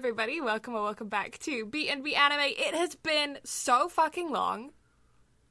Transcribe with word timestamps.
everybody. 0.00 0.40
Welcome 0.40 0.74
or 0.74 0.82
welcome 0.82 1.10
back 1.10 1.38
to 1.40 1.66
B&B 1.66 2.16
Anime. 2.16 2.40
It 2.40 2.74
has 2.74 2.94
been 2.94 3.36
so 3.44 3.86
fucking 3.90 4.30
long. 4.30 4.70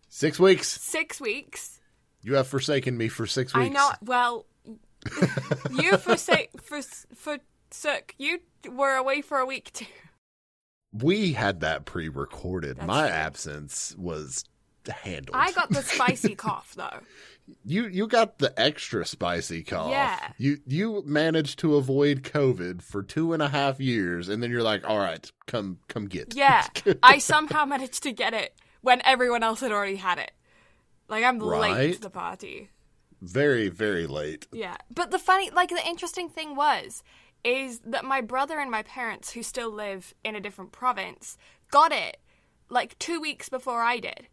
Six 0.07 0.39
weeks. 0.39 0.67
Six 0.67 1.21
weeks. 1.21 1.79
You 2.23 2.33
have 2.33 2.47
forsaken 2.47 2.97
me 2.97 3.09
for 3.09 3.27
six 3.27 3.53
weeks. 3.53 3.69
I 3.69 3.69
know. 3.69 3.91
Well, 4.01 4.47
you 5.69 5.95
forsake 5.97 6.49
for 6.63 6.81
forsook. 6.81 8.15
You 8.17 8.39
were 8.71 8.95
away 8.95 9.21
for 9.21 9.37
a 9.37 9.45
week 9.45 9.71
too. 9.71 9.85
We 10.93 11.33
had 11.33 11.59
that 11.59 11.85
pre-recorded. 11.85 12.77
That's 12.77 12.87
My 12.87 13.01
true. 13.05 13.15
absence 13.15 13.95
was 13.99 14.45
handled. 14.87 15.35
I 15.35 15.51
got 15.51 15.69
the 15.69 15.81
spicy 15.83 16.35
cough 16.45 16.73
though. 16.75 16.99
you. 17.65 17.87
You 17.87 18.07
got 18.07 18.37
the 18.39 18.57
extra 18.59 19.05
spicy 19.05 19.63
cough. 19.63 19.91
Yeah. 19.91 20.31
You 20.37 20.59
you 20.65 21.03
managed 21.05 21.59
to 21.59 21.75
avoid 21.75 22.23
COVID 22.23 22.81
for 22.81 23.03
two 23.03 23.33
and 23.33 23.41
a 23.41 23.49
half 23.49 23.79
years, 23.79 24.29
and 24.29 24.41
then 24.41 24.51
you're 24.51 24.63
like, 24.63 24.87
all 24.87 24.99
right, 24.99 25.29
come 25.47 25.79
come 25.87 26.05
get. 26.07 26.35
Yeah, 26.35 26.65
I 27.03 27.17
somehow 27.19 27.65
managed 27.65 28.03
to 28.03 28.11
get 28.11 28.33
it 28.33 28.53
when 28.81 29.01
everyone 29.05 29.43
else 29.43 29.59
had 29.61 29.71
already 29.71 29.97
had 29.97 30.17
it. 30.19 30.31
Like 31.07 31.23
I'm 31.23 31.39
late 31.39 31.95
to 31.95 32.01
the 32.01 32.09
party. 32.09 32.69
very 33.21 33.67
very 33.69 34.05
late. 34.07 34.47
Yeah. 34.51 34.77
But 34.93 35.11
the 35.11 35.19
funny, 35.19 35.49
like, 35.49 35.69
the 35.69 35.85
interesting 35.85 36.29
thing 36.29 36.55
was, 36.55 37.03
is 37.43 37.79
that 37.79 38.05
my 38.05 38.21
brother 38.21 38.59
and 38.59 38.69
my 38.69 38.83
parents, 38.83 39.31
who 39.31 39.41
still 39.43 39.71
live 39.71 40.13
in 40.23 40.35
a 40.35 40.39
different 40.39 40.71
province, 40.71 41.35
got 41.71 41.91
it 41.91 42.17
like 42.69 42.97
two 42.99 43.19
weeks 43.19 43.49
before 43.49 43.81
I 43.81 43.97
did. 43.99 44.27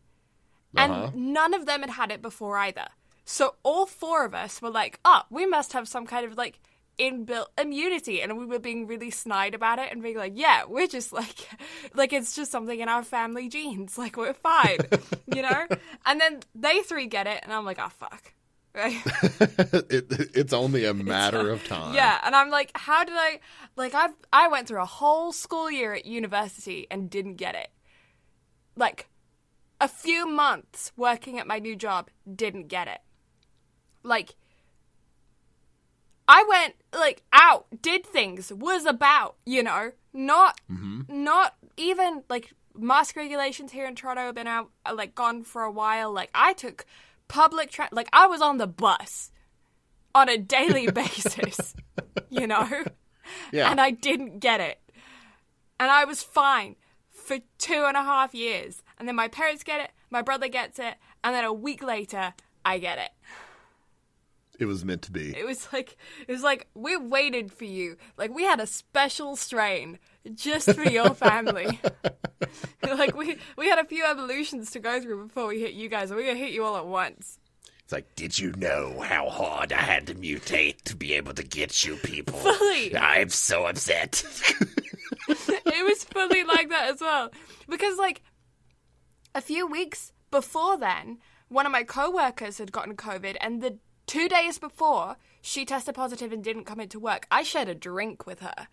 Uh-huh. 0.76 1.10
And 1.12 1.32
none 1.32 1.54
of 1.54 1.66
them 1.66 1.80
had 1.80 1.90
had 1.90 2.10
it 2.10 2.22
before 2.22 2.56
either. 2.58 2.86
So 3.24 3.56
all 3.62 3.86
four 3.86 4.24
of 4.24 4.34
us 4.34 4.62
were 4.62 4.70
like, 4.70 5.00
oh, 5.04 5.22
we 5.30 5.46
must 5.46 5.72
have 5.72 5.88
some 5.88 6.06
kind 6.06 6.24
of 6.24 6.36
like 6.36 6.60
inbuilt 6.98 7.46
immunity. 7.58 8.22
And 8.22 8.38
we 8.38 8.46
were 8.46 8.58
being 8.58 8.86
really 8.86 9.10
snide 9.10 9.54
about 9.54 9.78
it 9.78 9.90
and 9.92 10.02
being 10.02 10.16
like, 10.16 10.32
yeah, 10.36 10.64
we're 10.66 10.86
just 10.86 11.12
like, 11.12 11.48
like 11.94 12.12
it's 12.12 12.34
just 12.34 12.50
something 12.50 12.78
in 12.78 12.88
our 12.88 13.02
family 13.02 13.48
genes. 13.48 13.98
Like 14.06 14.16
we're 14.16 14.34
fine, 14.34 14.78
you 15.34 15.42
know? 15.42 15.66
And 16.04 16.20
then 16.20 16.40
they 16.54 16.80
three 16.82 17.06
get 17.06 17.26
it. 17.26 17.40
And 17.42 17.52
I'm 17.52 17.64
like, 17.64 17.78
oh, 17.80 17.88
fuck. 17.88 18.32
Right? 18.72 19.00
it, 19.90 20.36
it's 20.36 20.52
only 20.52 20.84
a 20.84 20.92
matter 20.92 21.50
of 21.50 21.66
time. 21.66 21.94
Yeah, 21.94 22.20
and 22.22 22.36
I'm 22.36 22.50
like, 22.50 22.70
how 22.74 23.04
did 23.04 23.14
I 23.16 23.40
like 23.74 23.94
I've 23.94 24.12
I 24.30 24.48
went 24.48 24.68
through 24.68 24.82
a 24.82 24.86
whole 24.86 25.32
school 25.32 25.70
year 25.70 25.94
at 25.94 26.04
university 26.04 26.86
and 26.90 27.08
didn't 27.08 27.36
get 27.36 27.54
it. 27.54 27.68
Like 28.76 29.08
a 29.80 29.88
few 29.88 30.26
months 30.26 30.92
working 30.96 31.38
at 31.38 31.46
my 31.46 31.58
new 31.58 31.76
job, 31.76 32.10
didn't 32.32 32.68
get 32.68 32.88
it. 32.88 33.00
Like 34.02 34.36
I 36.28 36.44
went 36.48 36.74
like 36.92 37.22
out, 37.32 37.66
did 37.82 38.04
things, 38.06 38.52
was 38.52 38.84
about, 38.86 39.36
you 39.44 39.62
know, 39.62 39.92
not 40.12 40.60
not 41.08 41.54
even 41.76 42.24
like 42.28 42.52
mask 42.74 43.16
regulations 43.16 43.72
here 43.72 43.86
in 43.86 43.94
Toronto 43.94 44.22
have 44.26 44.34
been 44.34 44.46
out 44.46 44.70
uh, 44.84 44.94
like 44.94 45.14
gone 45.14 45.42
for 45.44 45.62
a 45.62 45.70
while. 45.70 46.12
Like 46.12 46.30
I 46.34 46.52
took 46.52 46.84
public 47.28 47.70
tra- 47.70 47.88
like 47.92 48.08
I 48.12 48.26
was 48.26 48.40
on 48.40 48.58
the 48.58 48.66
bus 48.66 49.30
on 50.14 50.28
a 50.28 50.38
daily 50.38 50.90
basis, 50.90 51.74
you 52.30 52.46
know? 52.46 52.68
Yeah. 53.52 53.70
And 53.70 53.80
I 53.80 53.90
didn't 53.90 54.38
get 54.38 54.60
it. 54.60 54.80
And 55.78 55.90
I 55.90 56.04
was 56.04 56.22
fine 56.22 56.76
for 57.10 57.38
two 57.58 57.84
and 57.86 57.96
a 57.96 58.02
half 58.02 58.34
years. 58.34 58.82
And 58.98 59.06
then 59.06 59.16
my 59.16 59.28
parents 59.28 59.62
get 59.62 59.80
it, 59.80 59.90
my 60.10 60.22
brother 60.22 60.48
gets 60.48 60.78
it, 60.78 60.94
and 61.22 61.34
then 61.34 61.44
a 61.44 61.52
week 61.52 61.82
later, 61.82 62.34
I 62.64 62.78
get 62.78 62.98
it. 62.98 63.10
it 64.58 64.64
was 64.64 64.84
meant 64.84 65.02
to 65.02 65.12
be. 65.12 65.36
It 65.36 65.44
was 65.46 65.68
like 65.72 65.96
it 66.26 66.32
was 66.32 66.42
like 66.42 66.66
we 66.74 66.96
waited 66.96 67.52
for 67.52 67.64
you. 67.64 67.96
Like 68.16 68.34
we 68.34 68.44
had 68.44 68.60
a 68.60 68.66
special 68.66 69.36
strain 69.36 69.98
just 70.34 70.72
for 70.72 70.88
your 70.88 71.14
family. 71.14 71.78
like 72.82 73.16
we 73.16 73.36
we 73.56 73.68
had 73.68 73.78
a 73.78 73.84
few 73.84 74.04
evolutions 74.04 74.70
to 74.72 74.80
go 74.80 75.00
through 75.00 75.26
before 75.26 75.46
we 75.46 75.60
hit 75.60 75.72
you 75.74 75.88
guys, 75.88 76.10
and 76.10 76.18
we're 76.18 76.26
gonna 76.26 76.38
hit 76.38 76.52
you 76.52 76.64
all 76.64 76.76
at 76.76 76.86
once. 76.86 77.38
It's 77.84 77.92
like, 77.92 78.16
did 78.16 78.36
you 78.36 78.52
know 78.56 79.00
how 79.00 79.28
hard 79.28 79.72
I 79.72 79.80
had 79.80 80.08
to 80.08 80.14
mutate 80.16 80.82
to 80.86 80.96
be 80.96 81.12
able 81.12 81.34
to 81.34 81.44
get 81.44 81.84
you 81.84 81.94
people? 81.94 82.36
Fully. 82.36 82.96
I'm 82.96 83.28
so 83.28 83.66
upset. 83.66 84.24
it 85.28 85.84
was 85.86 86.02
fully 86.02 86.42
like 86.42 86.70
that 86.70 86.90
as 86.94 87.00
well. 87.00 87.30
Because 87.68 87.96
like 87.96 88.22
a 89.36 89.40
few 89.40 89.66
weeks 89.66 90.12
before 90.30 90.76
then, 90.78 91.18
one 91.48 91.66
of 91.66 91.72
my 91.72 91.84
coworkers 91.84 92.58
had 92.58 92.72
gotten 92.72 92.96
COVID 92.96 93.36
and 93.40 93.62
the 93.62 93.78
two 94.06 94.28
days 94.28 94.58
before 94.58 95.16
she 95.42 95.64
tested 95.64 95.94
positive 95.94 96.32
and 96.32 96.42
didn't 96.42 96.64
come 96.64 96.80
into 96.80 96.98
work, 96.98 97.26
I 97.30 97.42
shared 97.42 97.68
a 97.68 97.74
drink 97.74 98.26
with 98.26 98.40
her. 98.40 98.66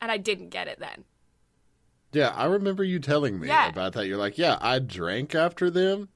And 0.00 0.10
I 0.10 0.16
didn't 0.18 0.50
get 0.50 0.68
it 0.68 0.78
then. 0.80 1.04
Yeah, 2.12 2.28
I 2.28 2.44
remember 2.44 2.84
you 2.84 2.98
telling 2.98 3.40
me 3.40 3.48
Yeah. 3.48 3.68
about 3.68 3.94
that. 3.94 4.06
You're 4.06 4.18
like, 4.18 4.36
yeah, 4.36 4.58
I 4.60 4.80
drank 4.80 5.34
after 5.34 5.70
them, 5.70 6.08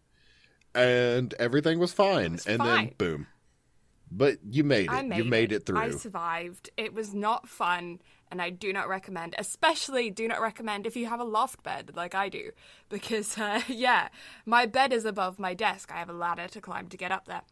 and 0.74 1.32
everything 1.38 1.78
was 1.78 1.92
fine, 1.92 2.32
was 2.32 2.46
and 2.46 2.58
fine. 2.58 2.86
then 2.86 2.94
boom. 2.98 3.26
But 4.10 4.38
you 4.48 4.62
made 4.64 4.92
it. 4.92 5.02
Made 5.06 5.16
you 5.18 5.24
made 5.24 5.52
it, 5.52 5.66
through. 5.66 5.78
I 5.78 5.90
survived. 5.90 6.70
It 6.76 6.92
was 6.94 7.14
not 7.14 7.48
fun, 7.48 8.00
and 8.30 8.40
I 8.42 8.50
do 8.50 8.72
not 8.72 8.88
recommend. 8.88 9.34
Especially, 9.38 10.10
do 10.10 10.26
not 10.28 10.40
recommend 10.40 10.86
if 10.86 10.96
you 10.96 11.06
have 11.06 11.20
a 11.20 11.24
loft 11.24 11.62
bed 11.62 11.92
like 11.94 12.14
I 12.14 12.28
do, 12.28 12.50
because 12.88 13.36
uh, 13.38 13.60
yeah, 13.68 14.08
my 14.44 14.66
bed 14.66 14.92
is 14.92 15.04
above 15.04 15.38
my 15.38 15.54
desk. 15.54 15.90
I 15.92 15.98
have 15.98 16.10
a 16.10 16.14
ladder 16.14 16.48
to 16.48 16.60
climb 16.60 16.88
to 16.88 16.96
get 16.96 17.12
up 17.12 17.26
there. 17.26 17.42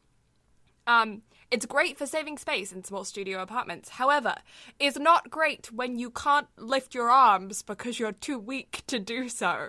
Um, 0.87 1.23
it's 1.51 1.65
great 1.67 1.97
for 1.97 2.07
saving 2.07 2.37
space 2.39 2.71
in 2.73 2.85
small 2.85 3.05
studio 3.05 3.41
apartments. 3.41 3.89
However, 3.91 4.35
it's 4.79 4.99
not 4.99 5.31
great 5.31 5.73
when 5.73 5.99
you 5.99 6.11
can't 6.11 6.49
lift 6.59 6.95
your 6.95 7.11
arms 7.11 7.63
because 7.63 7.99
you're 7.99 8.13
too 8.13 8.39
weak 8.39 8.83
to 8.89 8.99
do 8.99 9.29
so. 9.29 9.69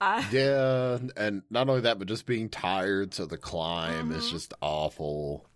Uh, 0.00 0.24
yeah, 0.32 0.98
and 1.16 1.42
not 1.50 1.68
only 1.68 1.82
that, 1.82 1.98
but 1.98 2.08
just 2.08 2.26
being 2.26 2.48
tired, 2.48 3.12
so 3.14 3.26
the 3.26 3.36
climb 3.36 4.10
is 4.12 4.24
Mm-hmm. 4.24 4.32
just 4.32 4.54
awful. 4.62 5.46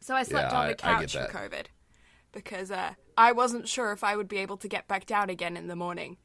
So 0.00 0.14
I 0.14 0.22
slept 0.22 0.52
Yeah, 0.52 0.58
on 0.58 0.64
I- 0.66 0.72
the 0.74 0.86
I 0.86 1.00
get 1.00 1.12
couch 1.12 1.30
for. 1.32 1.38
COVID 1.38 1.66
because 2.32 2.70
uh, 2.70 2.92
I 3.18 3.32
wasn't 3.32 3.68
sure 3.68 3.90
if 3.92 4.04
I 4.04 4.14
would 4.16 4.28
be 4.28 4.38
able 4.38 4.56
to 4.58 4.68
get 4.68 4.86
back 4.86 5.04
down 5.04 5.28
again 5.28 5.56
in 5.56 5.66
the 5.66 5.74
morning. 5.76 6.18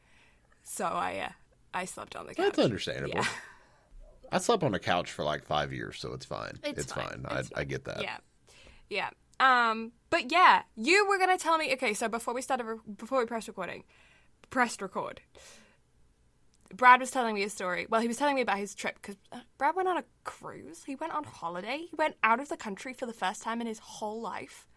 So 0.63 0.85
I 0.85 1.17
uh, 1.27 1.31
I 1.73 1.85
slept 1.85 2.15
on 2.15 2.27
the 2.27 2.35
couch. 2.35 2.45
That's 2.45 2.59
understandable. 2.59 3.15
Yeah. 3.15 3.27
I 4.31 4.37
slept 4.37 4.63
on 4.63 4.73
a 4.73 4.79
couch 4.79 5.11
for 5.11 5.23
like 5.25 5.43
five 5.43 5.73
years, 5.73 5.99
so 5.99 6.13
it's 6.13 6.25
fine. 6.25 6.59
It's 6.63 6.83
It's, 6.83 6.93
fine. 6.93 7.23
fine. 7.23 7.37
It's 7.39 7.51
I, 7.55 7.61
I 7.61 7.63
get 7.65 7.85
that. 7.85 8.01
Yeah, 8.01 8.17
yeah. 8.89 9.09
Um, 9.39 9.91
but 10.11 10.31
yeah, 10.31 10.61
you 10.75 11.07
were 11.09 11.17
gonna 11.17 11.37
tell 11.37 11.57
me. 11.57 11.73
Okay, 11.73 11.93
so 11.95 12.07
before 12.07 12.33
we 12.35 12.41
started, 12.43 12.63
re- 12.65 12.77
before 12.95 13.19
we 13.19 13.25
pressed 13.25 13.47
recording, 13.47 13.83
pressed 14.51 14.81
record. 14.81 15.21
Brad 16.75 16.99
was 16.99 17.11
telling 17.11 17.35
me 17.35 17.43
a 17.43 17.49
story. 17.49 17.85
Well, 17.89 18.01
he 18.01 18.07
was 18.07 18.17
telling 18.17 18.35
me 18.35 18.41
about 18.41 18.57
his 18.57 18.73
trip 18.73 18.95
because 19.01 19.15
uh, 19.31 19.39
Brad 19.57 19.75
went 19.75 19.87
on 19.87 19.97
a 19.97 20.03
cruise. 20.23 20.83
He 20.85 20.95
went 20.95 21.13
on 21.13 21.23
holiday. 21.23 21.85
He 21.89 21.95
went 21.95 22.15
out 22.23 22.39
of 22.39 22.49
the 22.49 22.57
country 22.57 22.93
for 22.93 23.05
the 23.05 23.13
first 23.13 23.41
time 23.43 23.61
in 23.61 23.67
his 23.67 23.79
whole 23.79 24.21
life. 24.21 24.67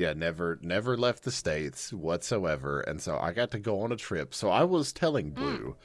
Yeah, 0.00 0.14
never 0.14 0.58
never 0.62 0.96
left 0.96 1.24
the 1.24 1.30
states 1.30 1.92
whatsoever, 1.92 2.80
and 2.80 3.02
so 3.02 3.18
I 3.18 3.32
got 3.32 3.50
to 3.50 3.58
go 3.58 3.82
on 3.82 3.92
a 3.92 3.96
trip. 3.96 4.32
So 4.32 4.48
I 4.48 4.64
was 4.64 4.94
telling 4.94 5.32
mm. 5.32 5.34
Blue 5.34 5.76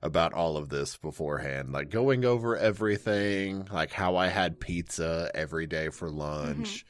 about 0.00 0.32
all 0.32 0.56
of 0.56 0.70
this 0.70 0.96
beforehand, 0.96 1.70
like 1.70 1.90
going 1.90 2.24
over 2.24 2.56
everything, 2.56 3.68
like 3.70 3.92
how 3.92 4.16
I 4.16 4.28
had 4.28 4.58
pizza 4.58 5.30
every 5.34 5.66
day 5.66 5.90
for 5.90 6.08
mm-hmm. 6.08 6.16
lunch. 6.16 6.86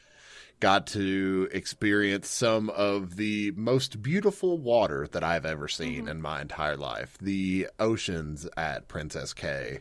Got 0.60 0.86
to 0.88 1.48
experience 1.50 2.28
some 2.28 2.70
of 2.70 3.16
the 3.16 3.50
most 3.56 4.00
beautiful 4.00 4.56
water 4.56 5.08
that 5.10 5.24
I've 5.24 5.46
ever 5.46 5.66
seen 5.66 6.02
mm-hmm. 6.02 6.08
in 6.10 6.22
my 6.22 6.40
entire 6.40 6.76
life. 6.76 7.18
The 7.20 7.66
oceans 7.80 8.46
at 8.56 8.86
Princess 8.86 9.34
Cay 9.34 9.80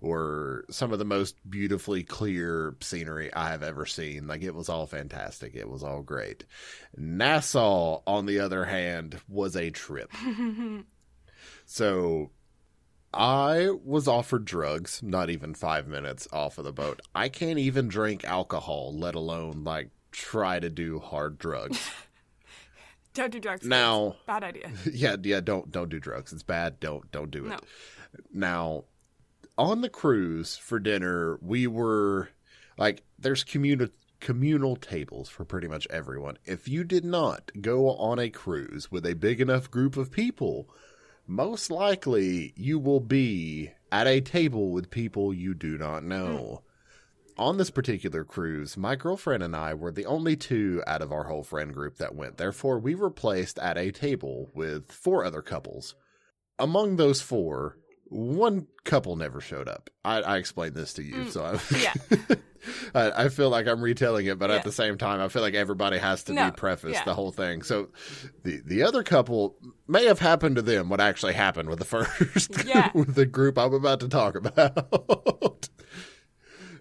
were 0.00 0.64
some 0.70 0.92
of 0.92 0.98
the 0.98 1.04
most 1.04 1.36
beautifully 1.48 2.02
clear 2.02 2.76
scenery 2.80 3.32
I 3.32 3.50
have 3.50 3.62
ever 3.62 3.86
seen. 3.86 4.26
Like 4.26 4.42
it 4.42 4.54
was 4.54 4.68
all 4.68 4.86
fantastic. 4.86 5.54
It 5.54 5.68
was 5.68 5.82
all 5.82 6.02
great. 6.02 6.44
Nassau, 6.96 8.02
on 8.06 8.26
the 8.26 8.40
other 8.40 8.64
hand, 8.64 9.20
was 9.28 9.56
a 9.56 9.70
trip. 9.70 10.12
so 11.64 12.30
I 13.12 13.70
was 13.84 14.06
offered 14.06 14.44
drugs, 14.44 15.02
not 15.02 15.30
even 15.30 15.54
five 15.54 15.86
minutes 15.86 16.28
off 16.32 16.58
of 16.58 16.64
the 16.64 16.72
boat. 16.72 17.00
I 17.14 17.28
can't 17.28 17.58
even 17.58 17.88
drink 17.88 18.24
alcohol, 18.24 18.92
let 18.94 19.14
alone 19.14 19.64
like 19.64 19.90
try 20.12 20.60
to 20.60 20.68
do 20.70 20.98
hard 20.98 21.38
drugs. 21.38 21.90
Don't 23.14 23.32
do 23.32 23.40
drugs. 23.40 23.66
Now- 23.66 24.16
bad 24.26 24.44
idea. 24.44 24.70
yeah, 24.92 25.16
yeah, 25.22 25.40
don't 25.40 25.70
don't 25.72 25.88
do 25.88 25.98
drugs. 25.98 26.34
It's 26.34 26.42
bad. 26.42 26.78
Don't 26.80 27.10
don't 27.10 27.30
do 27.30 27.46
it. 27.46 27.48
No. 27.48 27.58
Now, 28.30 28.84
on 29.58 29.80
the 29.80 29.88
cruise 29.88 30.56
for 30.56 30.78
dinner, 30.78 31.38
we 31.42 31.66
were 31.66 32.30
like 32.76 33.02
there's 33.18 33.44
communal 33.44 33.88
communal 34.20 34.76
tables 34.76 35.28
for 35.28 35.44
pretty 35.44 35.68
much 35.68 35.86
everyone. 35.90 36.38
If 36.44 36.68
you 36.68 36.84
did 36.84 37.04
not 37.04 37.50
go 37.60 37.90
on 37.90 38.18
a 38.18 38.30
cruise 38.30 38.90
with 38.90 39.06
a 39.06 39.14
big 39.14 39.40
enough 39.40 39.70
group 39.70 39.96
of 39.96 40.10
people, 40.10 40.68
most 41.26 41.70
likely 41.70 42.52
you 42.56 42.78
will 42.78 43.00
be 43.00 43.70
at 43.92 44.06
a 44.06 44.20
table 44.20 44.70
with 44.70 44.90
people 44.90 45.34
you 45.34 45.54
do 45.54 45.78
not 45.78 46.04
know. 46.04 46.62
Hmm. 47.36 47.42
on 47.42 47.56
this 47.58 47.70
particular 47.70 48.24
cruise, 48.24 48.78
my 48.78 48.96
girlfriend 48.96 49.42
and 49.42 49.54
I 49.54 49.74
were 49.74 49.92
the 49.92 50.06
only 50.06 50.36
two 50.36 50.82
out 50.86 51.02
of 51.02 51.12
our 51.12 51.24
whole 51.24 51.42
friend 51.42 51.72
group 51.74 51.98
that 51.98 52.14
went. 52.14 52.38
Therefore, 52.38 52.78
we 52.78 52.94
were 52.94 53.10
placed 53.10 53.58
at 53.58 53.76
a 53.76 53.92
table 53.92 54.50
with 54.54 54.90
four 54.90 55.22
other 55.24 55.42
couples. 55.42 55.94
Among 56.58 56.96
those 56.96 57.20
four, 57.20 57.76
one 58.08 58.66
couple 58.84 59.16
never 59.16 59.40
showed 59.40 59.68
up. 59.68 59.90
I, 60.04 60.20
I 60.22 60.36
explained 60.38 60.74
this 60.74 60.92
to 60.94 61.02
you, 61.02 61.14
Mm, 61.14 61.30
so 61.30 61.44
I, 61.44 61.76
yeah. 61.78 61.94
I, 62.94 63.24
I 63.24 63.28
feel 63.28 63.48
like 63.50 63.66
I'm 63.66 63.80
retelling 63.80 64.26
it, 64.26 64.38
but 64.38 64.50
Yeah. 64.50 64.56
at 64.56 64.64
the 64.64 64.72
same 64.72 64.96
time, 64.98 65.20
I 65.20 65.28
feel 65.28 65.42
like 65.42 65.54
everybody 65.54 65.98
has 65.98 66.22
to 66.24 66.32
No, 66.32 66.46
be 66.46 66.56
prefaced 66.56 66.94
yeah. 66.94 67.04
the 67.04 67.14
whole 67.14 67.30
thing. 67.32 67.62
So, 67.62 67.88
the 68.44 68.60
the 68.64 68.82
other 68.82 69.02
couple 69.02 69.56
may 69.88 70.04
have 70.06 70.18
happened 70.20 70.56
to 70.56 70.62
them 70.62 70.88
what 70.88 71.00
actually 71.00 71.34
happened 71.34 71.68
with 71.68 71.78
the 71.78 71.84
first 71.96 72.64
Yeah. 72.64 72.90
with 72.94 73.14
the 73.16 73.26
group 73.26 73.58
I'm 73.58 73.74
about 73.74 74.00
to 74.00 74.08
talk 74.08 74.34
about. 74.36 75.68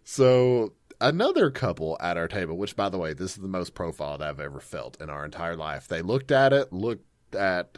so 0.03 0.73
another 1.01 1.51
couple 1.51 1.97
at 1.99 2.17
our 2.17 2.27
table, 2.27 2.57
which 2.57 2.75
by 2.75 2.89
the 2.89 2.97
way, 2.97 3.13
this 3.13 3.31
is 3.35 3.41
the 3.41 3.47
most 3.47 3.73
profiled 3.73 4.21
I've 4.21 4.39
ever 4.39 4.59
felt 4.59 4.99
in 5.01 5.09
our 5.09 5.25
entire 5.25 5.55
life. 5.55 5.87
They 5.87 6.01
looked 6.01 6.31
at 6.31 6.53
it, 6.53 6.71
looked 6.71 7.35
at 7.35 7.77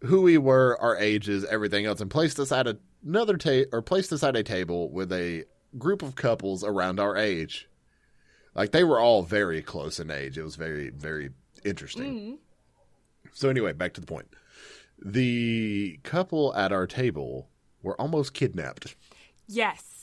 who 0.00 0.22
we 0.22 0.38
were, 0.38 0.76
our 0.80 0.96
ages, 0.96 1.44
everything 1.44 1.86
else, 1.86 2.00
and 2.00 2.10
placed 2.10 2.38
us 2.38 2.52
at 2.52 2.66
another 3.06 3.36
ta- 3.36 3.68
or 3.72 3.82
placed 3.82 4.12
us 4.12 4.22
at 4.22 4.36
a 4.36 4.42
table 4.42 4.90
with 4.90 5.12
a 5.12 5.44
group 5.76 6.02
of 6.02 6.14
couples 6.14 6.64
around 6.64 7.00
our 7.00 7.16
age. 7.16 7.68
Like 8.54 8.72
they 8.72 8.84
were 8.84 9.00
all 9.00 9.22
very 9.22 9.62
close 9.62 10.00
in 10.00 10.10
age. 10.10 10.38
It 10.38 10.42
was 10.42 10.56
very, 10.56 10.90
very 10.90 11.30
interesting. 11.64 12.14
Mm. 12.14 12.38
So 13.32 13.48
anyway, 13.48 13.72
back 13.72 13.94
to 13.94 14.00
the 14.00 14.06
point. 14.06 14.28
The 15.04 16.00
couple 16.02 16.54
at 16.54 16.72
our 16.72 16.86
table 16.86 17.48
were 17.82 18.00
almost 18.00 18.34
kidnapped. 18.34 18.96
Yes. 19.46 19.98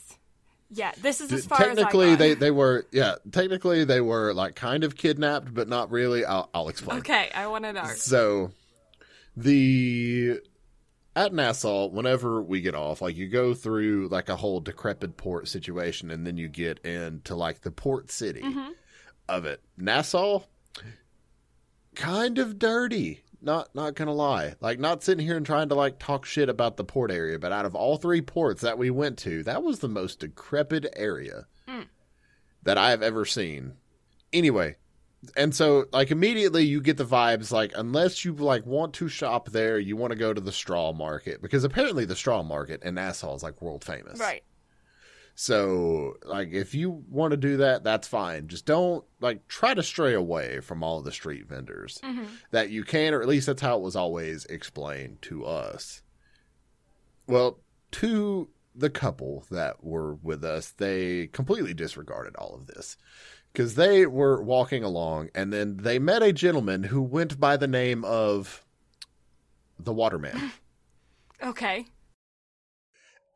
Yeah, 0.70 0.92
this 1.00 1.20
is 1.20 1.32
as 1.32 1.46
far 1.46 1.58
technically, 1.58 2.08
as 2.08 2.14
I 2.14 2.16
they 2.16 2.34
they 2.34 2.50
were 2.50 2.86
yeah. 2.90 3.16
Technically, 3.30 3.84
they 3.84 4.00
were 4.00 4.34
like 4.34 4.56
kind 4.56 4.82
of 4.82 4.96
kidnapped, 4.96 5.54
but 5.54 5.68
not 5.68 5.92
really. 5.92 6.24
I'll 6.24 6.50
I'll 6.52 6.68
explain. 6.68 6.98
Okay, 6.98 7.30
I 7.32 7.46
want 7.46 7.64
to 7.64 7.72
know. 7.72 7.84
So, 7.84 8.50
the 9.36 10.40
at 11.14 11.32
Nassau, 11.32 11.86
whenever 11.88 12.42
we 12.42 12.60
get 12.60 12.74
off, 12.74 13.00
like 13.00 13.16
you 13.16 13.28
go 13.28 13.54
through 13.54 14.08
like 14.08 14.28
a 14.28 14.36
whole 14.36 14.60
decrepit 14.60 15.16
port 15.16 15.48
situation, 15.48 16.10
and 16.10 16.26
then 16.26 16.36
you 16.36 16.48
get 16.48 16.78
into 16.80 17.34
like 17.34 17.62
the 17.62 17.70
port 17.70 18.10
city 18.10 18.42
Mhm. 18.42 18.72
of 19.28 19.44
it. 19.46 19.62
Nassau, 19.76 20.40
kind 21.94 22.38
of 22.38 22.58
dirty. 22.58 23.22
Not 23.42 23.74
not 23.74 23.94
gonna 23.94 24.14
lie, 24.14 24.54
like 24.60 24.78
not 24.80 25.02
sitting 25.02 25.24
here 25.24 25.36
and 25.36 25.46
trying 25.46 25.68
to 25.68 25.74
like 25.74 25.98
talk 25.98 26.24
shit 26.24 26.48
about 26.48 26.76
the 26.76 26.84
port 26.84 27.10
area, 27.10 27.38
but 27.38 27.52
out 27.52 27.66
of 27.66 27.74
all 27.74 27.96
three 27.96 28.22
ports 28.22 28.62
that 28.62 28.78
we 28.78 28.90
went 28.90 29.18
to, 29.18 29.42
that 29.44 29.62
was 29.62 29.78
the 29.78 29.88
most 29.88 30.20
decrepit 30.20 30.86
area 30.96 31.46
Mm. 31.68 31.86
that 32.62 32.78
I 32.78 32.90
have 32.90 33.02
ever 33.02 33.24
seen. 33.24 33.74
Anyway, 34.32 34.76
and 35.36 35.54
so 35.54 35.86
like 35.92 36.10
immediately 36.10 36.64
you 36.64 36.80
get 36.80 36.96
the 36.96 37.04
vibes 37.04 37.50
like 37.50 37.72
unless 37.74 38.24
you 38.24 38.34
like 38.34 38.66
want 38.66 38.94
to 38.94 39.08
shop 39.08 39.50
there, 39.50 39.78
you 39.78 39.96
want 39.96 40.12
to 40.12 40.18
go 40.18 40.32
to 40.32 40.40
the 40.40 40.52
straw 40.52 40.92
market 40.92 41.40
because 41.42 41.64
apparently 41.64 42.04
the 42.04 42.16
straw 42.16 42.42
market 42.42 42.82
in 42.82 42.94
Nassau 42.94 43.34
is 43.34 43.42
like 43.42 43.60
world 43.62 43.84
famous. 43.84 44.18
Right. 44.18 44.42
So, 45.38 46.14
like, 46.24 46.52
if 46.52 46.74
you 46.74 47.04
want 47.10 47.32
to 47.32 47.36
do 47.36 47.58
that, 47.58 47.84
that's 47.84 48.08
fine. 48.08 48.48
Just 48.48 48.64
don't 48.64 49.04
like 49.20 49.46
try 49.48 49.74
to 49.74 49.82
stray 49.82 50.14
away 50.14 50.60
from 50.60 50.82
all 50.82 50.98
of 50.98 51.04
the 51.04 51.12
street 51.12 51.46
vendors 51.46 52.00
hmm 52.02 52.24
that 52.52 52.70
you 52.70 52.84
can, 52.84 53.12
or 53.12 53.20
at 53.20 53.28
least 53.28 53.46
that's 53.46 53.60
how 53.60 53.76
it 53.76 53.82
was 53.82 53.96
always 53.96 54.46
explained 54.46 55.20
to 55.22 55.44
us. 55.44 56.02
Well, 57.26 57.60
to 57.92 58.48
the 58.74 58.90
couple 58.90 59.44
that 59.50 59.84
were 59.84 60.14
with 60.14 60.42
us, 60.44 60.70
they 60.70 61.26
completely 61.28 61.74
disregarded 61.74 62.34
all 62.36 62.54
of 62.54 62.66
this 62.66 62.96
because 63.56 63.74
they 63.74 64.04
were 64.04 64.42
walking 64.42 64.84
along 64.84 65.30
and 65.34 65.50
then 65.50 65.78
they 65.78 65.98
met 65.98 66.22
a 66.22 66.30
gentleman 66.30 66.82
who 66.82 67.00
went 67.00 67.40
by 67.40 67.56
the 67.56 67.66
name 67.66 68.04
of 68.04 68.62
the 69.78 69.92
Waterman. 69.92 70.52
Okay. 71.42 71.84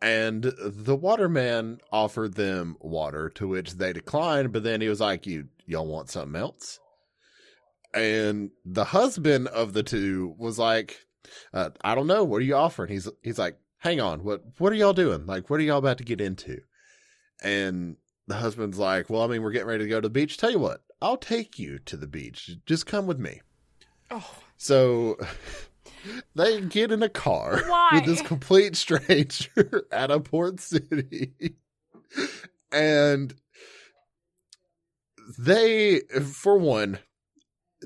And 0.00 0.55
the 0.56 0.96
waterman 0.96 1.81
offered 1.93 2.32
them 2.32 2.78
water, 2.81 3.28
to 3.34 3.46
which 3.46 3.72
they 3.75 3.93
declined. 3.93 4.52
But 4.55 4.62
then 4.62 4.81
he 4.81 4.88
was 4.88 5.00
like, 5.00 5.26
"You 5.26 5.49
y'all 5.67 5.87
want 5.87 6.08
something 6.08 6.40
else?" 6.40 6.81
And 7.93 8.52
the 8.64 8.84
husband 8.84 9.49
of 9.49 9.75
the 9.75 9.82
two 9.82 10.34
was 10.38 10.58
like, 10.58 11.05
uh, 11.52 11.69
"I 11.82 11.94
don't 11.94 12.06
know. 12.06 12.25
What 12.25 12.38
are 12.38 12.46
you 12.46 12.55
offering?" 12.55 12.90
He's 12.90 13.06
he's 13.20 13.38
like, 13.38 13.58
"Hang 13.76 14.00
on. 14.00 14.25
What 14.25 14.44
what 14.56 14.72
are 14.72 14.76
y'all 14.76 14.94
doing? 14.94 15.26
Like, 15.26 15.50
what 15.50 15.61
are 15.61 15.64
y'all 15.64 15.76
about 15.76 15.99
to 15.99 16.05
get 16.05 16.22
into?" 16.22 16.62
And 17.43 17.96
the 18.31 18.37
husband's 18.37 18.79
like, 18.79 19.11
"Well, 19.11 19.23
I 19.23 19.27
mean, 19.27 19.43
we're 19.43 19.50
getting 19.53 19.69
ready 19.69 19.85
to 19.85 19.91
go 19.91 20.00
to 20.00 20.09
the 20.09 20.12
beach. 20.12 20.37
Tell 20.37 20.50
you 20.50 20.59
what, 20.59 20.82
I'll 21.03 21.17
take 21.17 21.59
you 21.59 21.79
to 21.81 21.97
the 21.97 22.06
beach. 22.06 22.50
Just 22.67 22.87
come 22.87 23.06
with 23.06 23.19
me." 23.19 23.41
Oh, 24.11 24.35
So 24.56 25.17
they 26.35 26.61
get 26.62 26.91
in 26.93 27.03
a 27.03 27.09
car 27.09 27.62
Why? 27.67 27.91
with 27.94 28.06
this 28.06 28.23
complete 28.23 28.75
stranger 28.77 29.85
at 29.93 30.11
a 30.11 30.19
port 30.21 30.59
city. 30.61 31.32
And 32.73 33.35
they, 35.38 36.00
for 36.25 36.59
one, 36.59 36.99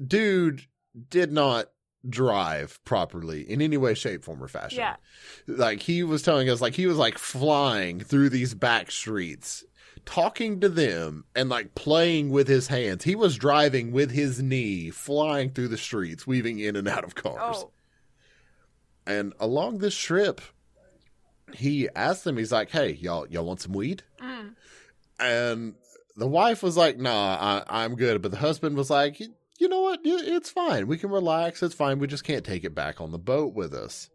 dude 0.07 0.63
did 1.11 1.33
not 1.33 1.67
drive 2.09 2.83
properly 2.85 3.43
in 3.51 3.61
any 3.63 3.77
way, 3.77 3.95
shape, 3.95 4.25
form, 4.25 4.43
or 4.43 4.49
fashion. 4.49 4.79
yeah. 4.79 4.97
Like 5.47 5.81
he 5.83 6.03
was 6.03 6.23
telling 6.23 6.49
us, 6.49 6.61
like 6.61 6.75
he 6.75 6.87
was 6.87 6.97
like 6.99 7.19
flying 7.19 8.01
through 8.01 8.31
these 8.31 8.55
back 8.55 8.91
streets, 8.91 9.65
talking 10.05 10.61
to 10.61 10.69
them 10.69 11.25
and 11.35 11.49
like 11.49 11.75
playing 11.75 12.31
with 12.31 12.49
his 12.49 12.67
hands. 12.69 13.05
He 13.05 13.15
was 13.15 13.37
driving 13.37 13.93
with 13.93 14.11
his 14.11 14.43
knee, 14.43 14.91
flying 14.91 15.51
through 15.51 15.69
the 15.69 15.79
streets, 15.79 16.27
weaving 16.27 16.59
in 16.59 16.77
and 16.77 16.87
out 16.89 17.05
of 17.05 17.15
cars. 17.15 17.57
Oh, 17.65 17.71
And 19.07 19.33
along 19.41 19.79
this 19.79 19.97
trip, 19.97 20.41
he 21.55 21.89
asked 21.95 22.25
them, 22.25 22.37
he's 22.37 22.53
like, 22.53 22.71
Hey, 22.71 22.93
y'all 22.93 23.27
y'all 23.29 23.45
want 23.47 23.61
some 23.61 23.73
weed? 23.73 24.03
mm. 24.21 24.55
And 25.21 25.75
the 26.17 26.27
wife 26.27 26.63
was 26.63 26.77
like, 26.77 26.99
Nah, 26.99 27.63
I, 27.69 27.85
I'm 27.85 27.95
good. 27.95 28.21
But 28.23 28.31
the 28.33 28.37
husband 28.39 28.77
was 28.77 28.91
like, 28.91 29.21
You 29.21 29.69
know 29.69 29.81
what? 29.83 30.01
It's 30.05 30.51
fine. 30.51 30.87
We 30.87 30.99
can 30.99 31.11
relax. 31.11 31.63
It's 31.63 31.75
fine. 31.75 31.99
We 31.99 32.07
just 32.09 32.25
can't 32.25 32.45
take 32.45 32.65
it 32.65 32.75
back 32.75 33.01
on 33.01 33.13
the 33.13 33.19
boat 33.19 33.55
with 33.55 33.73
us. 33.75 34.11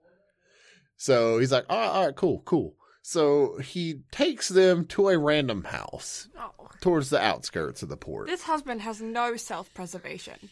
So 0.97 1.39
he's 1.39 1.51
like, 1.51 1.65
All 1.69 1.79
right, 1.79 1.87
all 1.87 2.05
right 2.07 2.15
cool, 2.15 2.41
cool. 2.45 2.75
So 3.09 3.57
he 3.57 4.01
takes 4.11 4.49
them 4.49 4.85
to 4.89 5.09
a 5.09 5.17
random 5.17 5.63
house 5.63 6.27
oh. 6.37 6.51
towards 6.79 7.09
the 7.09 7.19
outskirts 7.19 7.81
of 7.81 7.89
the 7.89 7.97
port. 7.97 8.27
This 8.27 8.43
husband 8.43 8.81
has 8.81 9.01
no 9.01 9.35
self-preservation. 9.35 10.49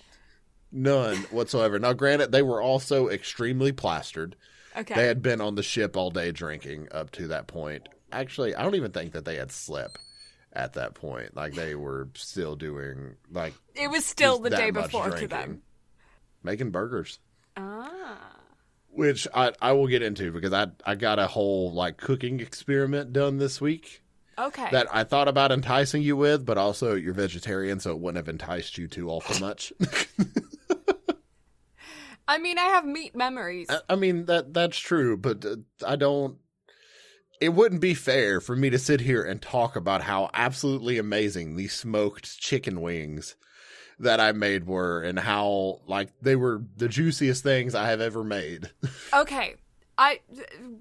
None 0.72 1.18
whatsoever. 1.30 1.78
Now, 1.78 1.94
granted, 1.94 2.32
they 2.32 2.42
were 2.42 2.60
also 2.60 3.10
extremely 3.10 3.72
plastered. 3.72 4.36
Okay. 4.76 4.96
They 4.96 5.06
had 5.06 5.22
been 5.22 5.40
on 5.40 5.54
the 5.54 5.62
ship 5.62 5.96
all 5.96 6.10
day 6.10 6.32
drinking 6.32 6.88
up 6.92 7.12
to 7.12 7.28
that 7.28 7.46
point. 7.46 7.90
Actually, 8.12 8.56
I 8.56 8.64
don't 8.64 8.74
even 8.74 8.92
think 8.92 9.12
that 9.12 9.24
they 9.26 9.36
had 9.36 9.52
slept 9.52 10.00
at 10.52 10.74
that 10.74 10.96
point. 10.96 11.36
Like 11.36 11.54
they 11.54 11.76
were 11.76 12.10
still 12.16 12.56
doing 12.56 13.18
like 13.30 13.54
it 13.76 13.92
was 13.92 14.04
still 14.04 14.40
the 14.40 14.50
day 14.50 14.72
before 14.72 15.12
to 15.12 15.28
them. 15.28 15.62
making 16.42 16.72
burgers, 16.72 17.20
Ah. 17.56 18.18
Which 18.98 19.28
I 19.34 19.54
I 19.62 19.72
will 19.74 19.88
get 19.88 20.02
into 20.02 20.32
because 20.32 20.54
I 20.54 20.68
I 20.86 20.96
got 20.96 21.20
a 21.20 21.28
whole 21.28 21.72
like 21.74 21.98
cooking 21.98 22.40
experiment 22.40 23.14
done 23.14 23.38
this 23.38 23.62
week 23.62 24.02
Okay. 24.40 24.68
that 24.72 24.88
I 24.94 25.04
thought 25.04 25.28
about 25.28 25.52
enticing 25.52 26.02
you 26.04 26.16
with, 26.16 26.46
but 26.46 26.58
also 26.58 26.94
you're 26.96 27.14
vegetarian, 27.14 27.80
so 27.80 27.92
it 27.92 28.00
wouldn't 28.00 28.18
have 28.18 28.30
enticed 28.30 28.78
you 28.78 28.88
too 28.88 29.10
awful 29.10 29.40
much. 29.40 29.74
I 32.28 32.40
mean, 32.40 32.58
I 32.58 32.66
have 32.66 32.86
meat 32.86 33.16
memories. 33.16 33.68
I- 33.70 33.82
I 33.90 33.96
mean 33.96 34.26
that 34.26 34.54
that's 34.54 34.78
true, 34.78 35.16
but 35.18 35.46
uh, 35.46 35.56
I 35.86 35.96
don't. 35.96 36.38
It 37.40 37.50
wouldn't 37.50 37.82
be 37.82 37.94
fair 37.94 38.42
for 38.42 38.56
me 38.56 38.70
to 38.72 38.80
sit 38.80 39.00
here 39.02 39.24
and 39.24 39.40
talk 39.42 39.76
about 39.76 40.02
how 40.02 40.30
absolutely 40.34 40.98
amazing 40.98 41.56
these 41.56 41.74
smoked 41.74 42.40
chicken 42.40 42.82
wings 42.82 43.36
that 44.00 44.20
I 44.20 44.32
made 44.32 44.66
were, 44.68 45.02
and 45.02 45.18
how 45.20 45.82
like 45.88 46.10
they 46.22 46.36
were 46.36 46.62
the 46.78 46.88
juiciest 46.88 47.44
things 47.44 47.74
I 47.76 47.88
have 47.90 48.02
ever 48.02 48.24
made. 48.24 48.72
Okay. 49.14 49.56
I 50.00 50.20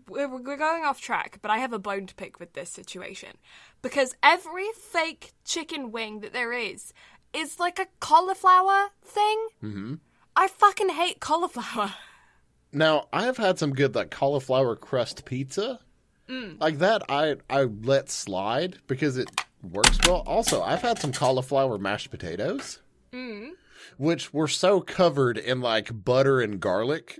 we're 0.09 0.29
we're 0.29 0.59
going 0.59 0.85
off 0.85 1.01
track, 1.01 1.39
but 1.41 1.51
I 1.51 1.57
have 1.59 1.73
a 1.73 1.79
bone 1.79 2.05
to 2.07 2.15
pick 2.15 2.39
with 2.39 2.53
this 2.53 2.69
situation 2.71 3.39
because 3.81 4.15
every 4.23 4.67
fake 4.79 5.33
chicken 5.45 5.91
wing 5.91 6.21
that 6.21 6.35
there 6.35 6.53
is 6.53 6.93
is 7.33 7.59
like 7.59 7.79
a 7.79 7.87
cauliflower 8.01 8.89
thing. 9.03 9.47
hmm 9.61 9.95
I 10.37 10.49
fucking 10.49 10.91
hate 10.91 11.21
cauliflower. 11.21 11.95
Now 12.73 13.07
I 13.11 13.23
have 13.23 13.39
had 13.39 13.59
some 13.59 13.73
good 13.73 13.95
like 13.95 14.11
cauliflower 14.11 14.77
crust 14.77 15.25
pizza, 15.25 15.81
Mm. 16.29 16.61
like 16.61 16.79
that. 16.81 17.03
I 17.09 17.37
I 17.49 17.63
let 17.63 18.11
slide 18.11 18.79
because 18.89 19.17
it 19.17 19.31
works 19.63 19.99
well. 20.07 20.25
Also, 20.27 20.61
I've 20.61 20.83
had 20.83 20.99
some 20.99 21.13
cauliflower 21.13 21.79
mashed 21.79 22.11
potatoes. 22.11 22.81
Mm. 23.13 23.51
which 23.97 24.33
were 24.33 24.49
so 24.49 24.81
covered 24.81 25.39
in 25.39 25.61
like 25.61 26.05
butter 26.05 26.41
and 26.41 26.61
garlic 26.61 27.19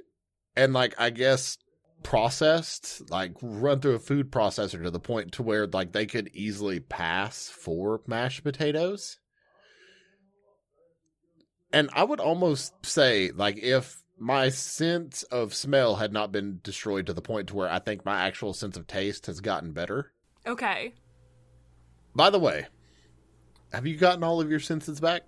and 0.57 0.73
like 0.73 0.95
I 0.99 1.11
guess 1.11 1.59
processed, 2.03 3.11
like 3.11 3.33
run 3.43 3.81
through 3.81 3.95
a 3.95 4.01
food 4.01 4.31
processor 4.31 4.83
to 4.83 4.91
the 4.91 5.01
point 5.01 5.33
to 5.33 5.43
where 5.43 5.67
like 5.67 5.93
they 5.93 6.07
could 6.07 6.31
easily 6.33 6.81
pass 6.81 7.49
for 7.49 8.01
mashed 8.07 8.45
potatoes. 8.45 9.19
And 11.73 11.91
I 11.93 12.05
would 12.05 12.21
almost 12.21 12.75
say 12.85 13.33
like 13.35 13.59
if 13.59 14.03
my 14.19 14.49
sense 14.49 15.25
of 15.25 15.53
smell 15.53 15.97
had 15.97 16.13
not 16.13 16.33
been 16.33 16.61
destroyed 16.63 17.07
to 17.07 17.13
the 17.13 17.21
point 17.21 17.49
to 17.49 17.57
where 17.57 17.69
I 17.69 17.79
think 17.79 18.05
my 18.05 18.27
actual 18.27 18.55
sense 18.55 18.77
of 18.77 18.87
taste 18.87 19.27
has 19.27 19.41
gotten 19.41 19.73
better. 19.73 20.13
Okay. 20.47 20.95
By 22.15 22.31
the 22.31 22.39
way, 22.39 22.67
have 23.73 23.87
you 23.87 23.97
gotten 23.97 24.23
all 24.23 24.41
of 24.41 24.51
your 24.51 24.61
senses 24.61 25.01
back? 25.01 25.23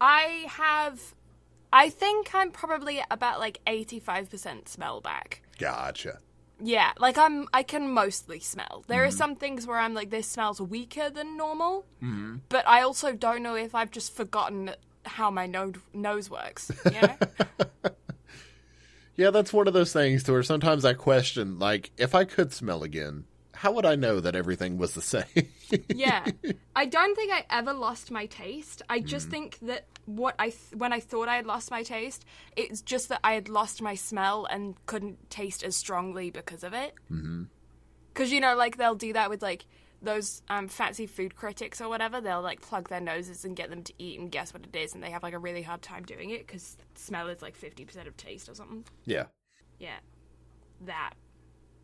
I 0.00 0.46
have. 0.48 1.14
I 1.72 1.90
think 1.90 2.34
I'm 2.34 2.50
probably 2.50 3.02
about 3.10 3.40
like 3.40 3.60
85% 3.66 4.68
smell 4.68 5.00
back. 5.00 5.42
Gotcha. 5.58 6.18
Yeah, 6.60 6.92
like 6.98 7.16
I'm. 7.18 7.46
I 7.52 7.62
can 7.62 7.90
mostly 7.92 8.40
smell. 8.40 8.84
There 8.88 9.04
are 9.04 9.10
some 9.10 9.36
things 9.36 9.66
where 9.66 9.78
I'm 9.78 9.94
like, 9.94 10.10
this 10.10 10.26
smells 10.26 10.60
weaker 10.60 11.08
than 11.10 11.36
normal, 11.36 11.84
Mm-hmm. 12.02 12.36
but 12.48 12.66
I 12.66 12.82
also 12.82 13.12
don't 13.12 13.42
know 13.42 13.54
if 13.54 13.74
I've 13.74 13.90
just 13.92 14.14
forgotten 14.14 14.70
how 15.04 15.30
my 15.30 15.46
no- 15.46 15.72
nose 15.94 16.28
works. 16.30 16.70
You 16.84 17.00
know? 17.02 17.16
Yeah, 19.16 19.30
that's 19.30 19.52
one 19.52 19.66
of 19.66 19.74
those 19.74 19.92
things 19.92 20.22
to 20.24 20.32
where 20.32 20.44
sometimes 20.44 20.84
I 20.84 20.92
question, 20.94 21.58
like, 21.58 21.90
if 21.98 22.14
I 22.14 22.22
could 22.24 22.52
smell 22.52 22.84
again, 22.84 23.24
how 23.58 23.72
would 23.72 23.84
I 23.84 23.94
know 23.96 24.20
that 24.20 24.34
everything 24.36 24.78
was 24.78 24.94
the 24.94 25.02
same? 25.14 25.24
yeah, 25.88 26.24
I 26.76 26.86
don't 26.86 27.14
think 27.16 27.32
I 27.32 27.44
ever 27.50 27.72
lost 27.72 28.10
my 28.10 28.26
taste. 28.26 28.82
I 28.88 29.00
just 29.00 29.28
think 29.28 29.58
that 29.60 29.86
what 30.06 30.34
I 30.38 30.50
th- 30.50 30.74
when 30.74 30.92
I 30.92 31.00
thought 31.00 31.28
I 31.28 31.36
had 31.36 31.46
lost 31.46 31.70
my 31.70 31.82
taste, 31.82 32.24
it's 32.56 32.80
just 32.82 33.08
that 33.10 33.20
I 33.24 33.32
had 33.34 33.48
lost 33.48 33.82
my 33.82 33.94
smell 33.94 34.46
and 34.46 34.74
couldn't 34.86 35.28
taste 35.30 35.62
as 35.62 35.76
strongly 35.76 36.30
because 36.30 36.62
of 36.64 36.72
it. 36.72 36.94
Mm-hmm. 37.10 37.44
Because 38.14 38.32
you 38.32 38.40
know, 38.40 38.54
like 38.56 38.76
they'll 38.76 38.94
do 38.94 39.12
that 39.12 39.28
with 39.30 39.42
like 39.42 39.66
those 40.00 40.42
um, 40.48 40.68
fancy 40.68 41.06
food 41.06 41.34
critics 41.34 41.80
or 41.80 41.88
whatever. 41.88 42.20
They'll 42.20 42.42
like 42.42 42.60
plug 42.60 42.88
their 42.88 43.00
noses 43.00 43.44
and 43.44 43.56
get 43.56 43.70
them 43.70 43.82
to 43.82 43.92
eat 43.98 44.18
and 44.20 44.30
guess 44.30 44.54
what 44.54 44.64
it 44.64 44.76
is, 44.76 44.94
and 44.94 45.02
they 45.02 45.10
have 45.10 45.22
like 45.22 45.34
a 45.34 45.38
really 45.38 45.62
hard 45.62 45.82
time 45.82 46.04
doing 46.04 46.30
it 46.30 46.46
because 46.46 46.76
smell 46.94 47.28
is 47.28 47.42
like 47.42 47.56
fifty 47.56 47.84
percent 47.84 48.06
of 48.06 48.16
taste 48.16 48.48
or 48.48 48.54
something. 48.54 48.84
yeah. 49.04 49.24
Yeah, 49.80 49.98
that. 50.86 51.14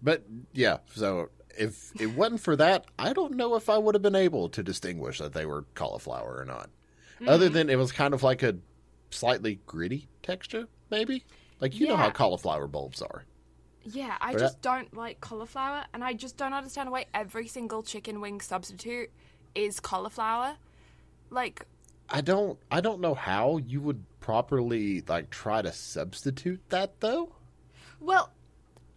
But 0.03 0.25
yeah, 0.53 0.79
so 0.95 1.31
if 1.59 2.01
it 2.01 2.15
wasn't 2.15 2.41
for 2.41 2.57
that, 2.57 2.87
I 2.99 3.13
don't 3.13 3.35
know 3.35 3.55
if 3.57 3.69
I 3.69 3.79
would 3.79 3.95
have 3.95 4.03
been 4.03 4.15
able 4.15 4.49
to 4.51 4.63
distinguish 4.63 5.19
that 5.19 5.33
they 5.33 5.47
were 5.47 5.65
cauliflower 5.75 6.37
or 6.39 6.45
not. 6.45 6.71
Other 7.27 7.47
mm-hmm. 7.47 7.55
than 7.55 7.71
it 7.71 7.77
was 7.77 7.93
kind 7.93 8.13
of 8.15 8.23
like 8.23 8.43
a 8.43 8.57
slightly 9.11 9.61
gritty 9.67 10.09
texture, 10.23 10.67
maybe? 10.91 11.25
Like, 11.61 11.79
you 11.79 11.87
know 11.87 11.97
how 11.97 12.11
cauliflower 12.11 12.67
bulbs 12.67 13.01
are. 13.01 13.25
Yeah, 13.85 14.17
I 14.21 14.33
But 14.33 14.41
just 14.41 14.63
don't 14.63 14.95
like 14.97 15.21
cauliflower, 15.21 15.85
and 15.93 16.03
I 16.03 16.15
just 16.15 16.37
don't 16.37 16.53
understand 16.53 16.91
why 16.91 17.07
every 17.13 17.47
single 17.49 17.83
chicken 17.83 18.21
wing 18.21 18.41
substitute 18.41 19.11
is 19.55 19.79
cauliflower. 19.79 20.57
Like, 21.31 21.67
I 22.09 22.21
don't 22.21 22.59
I 22.71 22.81
don't 22.81 23.01
know 23.01 23.15
how 23.15 23.59
you 23.59 23.81
would 23.81 24.05
properly 24.21 25.03
like 25.07 25.31
try 25.31 25.63
to 25.63 25.73
substitute 25.73 26.61
that 26.71 27.01
though. 27.01 27.33
well, 28.01 28.31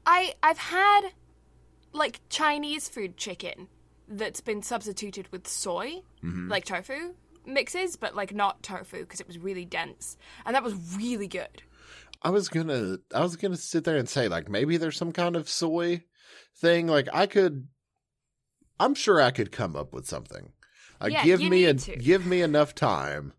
I 0.06 0.34
I've 0.42 0.58
had 0.58 1.10
like 1.98 2.22
Chinese 2.30 2.88
food 2.90 3.18
chicken 3.18 3.68
that's 4.08 4.42
been 4.42 4.62
substituted 4.62 5.28
with 5.32 5.48
soy, 5.48 6.02
like 6.24 6.66
tofu 6.66 7.14
mixes, 7.46 7.96
but 7.96 8.16
like 8.16 8.34
not 8.34 8.62
tofu 8.64 9.00
because 9.00 9.20
it 9.20 9.28
was 9.28 9.38
really 9.38 9.66
dense, 9.66 10.18
and 10.46 10.56
that 10.56 10.64
was 10.64 10.74
really 10.98 11.28
good. 11.28 11.64
I 12.24 12.30
was 12.30 12.50
gonna 12.50 12.98
I 13.14 13.22
was 13.22 13.36
gonna 13.36 13.58
sit 13.58 13.84
there 13.84 13.98
and 13.98 14.10
say 14.10 14.28
like 14.28 14.50
maybe 14.50 14.78
there's 14.78 14.98
some 14.98 15.12
kind 15.12 15.36
of 15.36 15.50
soy 15.50 16.04
thing. 16.58 16.88
Like 16.88 17.08
I 17.14 17.26
could 17.28 17.68
I'm 18.80 18.96
sure 18.96 19.22
I 19.22 19.32
could 19.32 19.52
come 19.52 19.76
up 19.76 19.94
with 19.94 20.08
something. 20.08 20.52
Uh, 21.02 21.08
Yeah, 21.08 21.24
give 21.24 21.42
you 21.42 21.50
me 21.50 21.66
a, 21.66 21.74
to. 21.74 21.96
give 21.96 22.26
me 22.26 22.42
enough 22.42 22.74
time 22.74 23.34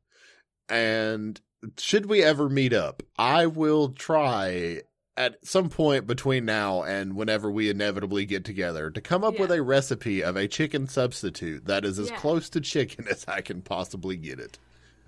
and 0.68 1.40
should 1.76 2.06
we 2.06 2.22
ever 2.22 2.48
meet 2.48 2.72
up, 2.72 3.02
I 3.18 3.46
will 3.46 3.88
try 3.90 4.82
at 5.18 5.44
some 5.44 5.68
point 5.68 6.06
between 6.06 6.44
now 6.44 6.84
and 6.84 7.16
whenever 7.16 7.50
we 7.50 7.68
inevitably 7.68 8.24
get 8.24 8.44
together 8.44 8.88
to 8.88 9.00
come 9.00 9.24
up 9.24 9.34
Yeah. 9.34 9.40
with 9.40 9.50
a 9.50 9.60
recipe 9.62 10.22
of 10.22 10.36
a 10.36 10.46
chicken 10.46 10.86
substitute 10.86 11.66
that 11.66 11.84
is 11.84 11.98
as 11.98 12.08
Yeah. 12.10 12.16
close 12.16 12.48
to 12.50 12.60
chicken 12.60 13.06
as 13.10 13.24
I 13.26 13.40
can 13.40 13.60
possibly 13.60 14.16
get 14.16 14.38
it. 14.38 14.58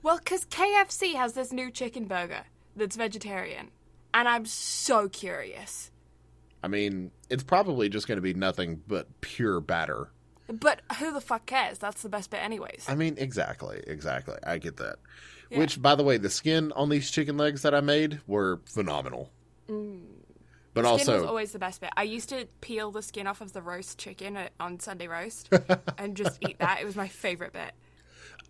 Well, 0.02 0.18
because 0.18 0.44
KFC 0.46 1.14
has 1.14 1.34
this 1.34 1.52
new 1.52 1.70
chicken 1.70 2.06
burger 2.06 2.42
that's 2.74 2.96
vegetarian, 2.96 3.70
and 4.12 4.28
I'm 4.28 4.46
so 4.46 5.08
curious. 5.08 5.92
I 6.62 6.68
mean, 6.68 7.12
it's 7.30 7.44
probably 7.44 7.88
just 7.88 8.08
going 8.08 8.16
to 8.18 8.22
be 8.22 8.34
nothing 8.34 8.82
but 8.88 9.20
pure 9.20 9.60
batter. 9.60 10.10
But 10.48 10.80
who 10.98 11.12
the 11.12 11.20
fuck 11.20 11.46
cares? 11.46 11.78
That's 11.78 12.02
the 12.02 12.08
best 12.08 12.30
bit, 12.30 12.42
anyways. 12.42 12.86
I 12.88 12.96
mean, 12.96 13.14
exactly, 13.16 13.80
exactly. 13.86 14.34
I 14.44 14.58
get 14.58 14.76
that. 14.78 14.96
Yeah. 15.50 15.58
Which, 15.60 15.80
by 15.80 15.94
the 15.94 16.02
way, 16.02 16.16
the 16.16 16.28
skin 16.30 16.72
on 16.72 16.88
these 16.88 17.10
chicken 17.10 17.36
legs 17.36 17.62
that 17.62 17.74
I 17.74 17.80
made 17.80 18.20
were 18.26 18.60
phenomenal. 18.66 19.30
But 19.70 19.74
Mm. 19.74 20.04
Skin 20.72 20.84
also, 20.86 21.14
was 21.20 21.24
always 21.28 21.52
the 21.52 21.58
best 21.58 21.80
bit. 21.80 21.90
I 21.96 22.02
used 22.04 22.28
to 22.30 22.46
peel 22.60 22.90
the 22.90 23.02
skin 23.02 23.26
off 23.26 23.40
of 23.40 23.52
the 23.52 23.62
roast 23.62 23.98
chicken 23.98 24.36
at- 24.36 24.52
on 24.60 24.78
Sunday 24.80 25.06
roast 25.08 25.48
and 25.98 26.16
just 26.16 26.38
eat 26.48 26.58
that. 26.60 26.80
It 26.80 26.84
was 26.84 26.96
my 26.96 27.08
favorite 27.08 27.52
bit. 27.52 27.72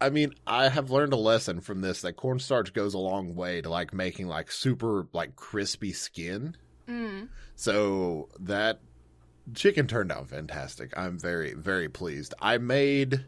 I 0.03 0.09
mean, 0.11 0.35
I 0.47 0.69
have 0.69 0.91
learned 0.91 1.13
a 1.13 1.17
lesson 1.17 1.61
from 1.61 1.81
this 1.83 2.01
that 2.03 2.15
cornstarch 2.17 2.73
goes 2.73 2.95
a 2.95 2.99
long 2.99 3.35
way 3.35 3.61
to 3.61 3.69
like 3.69 3.93
making 3.95 4.29
like 4.29 4.51
super 4.51 5.07
like 5.13 5.37
crispy 5.37 5.93
skin. 5.93 6.57
Mm. 6.89 7.29
So 7.55 8.29
that 8.41 8.81
chicken 9.55 9.87
turned 9.87 10.11
out 10.13 10.29
fantastic. 10.29 10.93
I'm 10.97 11.19
very 11.19 11.53
very 11.55 11.89
pleased. 11.89 12.33
I 12.41 12.57
made 12.59 13.25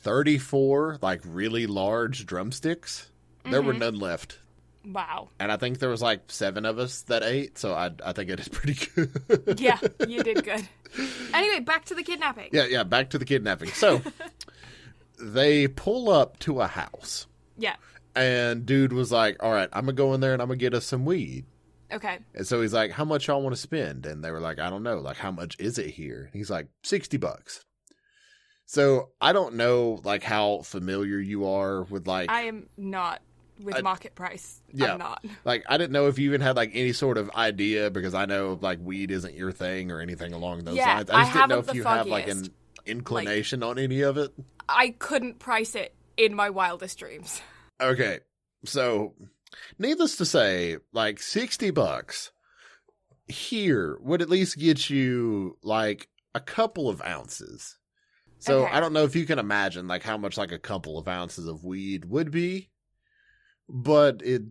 34 0.00 0.98
like 1.02 1.20
really 1.24 1.66
large 1.66 2.26
drumsticks. 2.26 3.10
There 3.44 3.60
Mm-hmm. 3.60 3.66
were 3.66 3.74
none 3.74 3.98
left. 3.98 4.38
Wow. 4.86 5.30
And 5.40 5.50
I 5.50 5.56
think 5.56 5.80
there 5.80 5.88
was 5.88 6.00
like 6.00 6.22
7 6.28 6.64
of 6.64 6.78
us 6.78 7.02
that 7.02 7.22
ate, 7.24 7.58
so 7.58 7.74
I 7.74 7.90
I 8.04 8.12
think 8.12 8.30
I 8.30 8.36
did 8.36 8.52
pretty 8.52 8.86
good. 8.94 9.58
Yeah, 9.60 9.78
you 10.06 10.22
did 10.22 10.44
good. 10.44 10.66
Anyway, 11.34 11.60
back 11.60 11.84
to 11.86 11.94
the 11.94 12.02
kidnapping. 12.04 12.50
yeah, 12.52 12.66
yeah, 12.66 12.84
back 12.84 13.10
to 13.10 13.18
the 13.18 13.24
kidnapping. 13.24 13.70
So 13.70 14.00
they 15.20 15.66
pull 15.68 16.08
up 16.10 16.38
to 16.40 16.60
a 16.60 16.66
house. 16.66 17.26
Yeah. 17.58 17.76
And 18.14 18.64
dude 18.64 18.92
was 18.92 19.10
like, 19.12 19.42
"All 19.42 19.52
right, 19.52 19.68
I'm 19.72 19.84
gonna 19.86 19.92
go 19.94 20.14
in 20.14 20.20
there 20.20 20.32
and 20.32 20.40
I'm 20.40 20.48
gonna 20.48 20.56
get 20.56 20.72
us 20.74 20.86
some 20.86 21.04
weed." 21.04 21.44
Okay. 21.92 22.18
And 22.34 22.46
so 22.46 22.62
he's 22.62 22.72
like, 22.72 22.92
"How 22.92 23.04
much 23.04 23.26
y'all 23.26 23.42
want 23.42 23.54
to 23.54 23.60
spend?" 23.60 24.06
And 24.06 24.24
they 24.24 24.30
were 24.30 24.40
like, 24.40 24.58
"I 24.58 24.70
don't 24.70 24.82
know. 24.82 24.98
Like, 24.98 25.16
how 25.18 25.30
much 25.30 25.56
is 25.58 25.78
it 25.78 25.90
here?" 25.90 26.22
And 26.24 26.34
he's 26.34 26.50
like, 26.50 26.68
60 26.82 27.16
bucks." 27.18 27.64
So 28.64 29.10
I 29.20 29.32
don't 29.32 29.54
know, 29.54 30.00
like, 30.02 30.22
how 30.24 30.62
familiar 30.62 31.18
you 31.20 31.46
are 31.46 31.82
with 31.84 32.06
like, 32.08 32.30
I 32.30 32.42
am 32.42 32.68
not 32.76 33.20
with 33.62 33.76
I- 33.76 33.80
market 33.82 34.14
price. 34.14 34.60
Yeah. 34.72 34.92
I'm 34.94 34.98
not. 34.98 35.24
like 35.44 35.64
I 35.68 35.76
didn't 35.78 35.92
know 35.92 36.06
if 36.08 36.18
you 36.18 36.26
even 36.28 36.40
had 36.40 36.56
like 36.56 36.70
any 36.74 36.92
sort 36.92 37.18
of 37.18 37.30
idea 37.30 37.90
because 37.90 38.14
I 38.14 38.26
know 38.26 38.58
like 38.60 38.78
weed 38.82 39.10
isn't 39.10 39.34
your 39.34 39.52
thing 39.52 39.90
or 39.90 40.00
anything 40.00 40.32
along 40.32 40.64
those 40.64 40.76
Yeah, 40.76 40.96
lines. 40.96 41.10
I 41.10 41.14
I 41.20 41.22
just 41.24 41.32
didn't 41.34 41.48
know 41.48 41.58
if 41.60 41.74
you 41.74 41.84
have 41.84 42.06
like 42.06 42.28
an 42.28 42.36
foggiest. 42.44 42.50
inclination 42.86 43.62
on 43.62 43.78
any 43.78 44.00
of 44.02 44.16
it. 44.18 44.32
I 44.68 44.90
couldn't 44.98 45.38
price 45.38 45.74
it 45.74 45.94
in 46.16 46.34
my 46.34 46.50
wildest 46.50 46.98
dreams. 46.98 47.40
Okay. 47.80 48.20
So, 48.64 49.14
needless 49.78 50.16
to 50.16 50.24
say, 50.24 50.78
like 50.92 51.20
60 51.20 51.70
bucks 51.70 52.32
here 53.28 53.98
would 54.00 54.22
at 54.22 54.28
least 54.30 54.58
get 54.58 54.88
you 54.90 55.56
like 55.62 56.08
a 56.34 56.40
couple 56.40 56.88
of 56.88 57.02
ounces. 57.02 57.76
So, 58.38 58.64
Okay. 58.64 58.72
I 58.72 58.80
don't 58.80 58.92
know 58.92 59.04
if 59.04 59.16
you 59.16 59.24
can 59.26 59.38
imagine 59.38 59.88
like 59.88 60.02
how 60.02 60.16
much 60.16 60.36
like 60.36 60.52
a 60.52 60.58
couple 60.58 60.98
of 60.98 61.08
ounces 61.08 61.46
of 61.46 61.64
weed 61.64 62.04
would 62.06 62.30
be, 62.30 62.70
but 63.68 64.22
it 64.22 64.42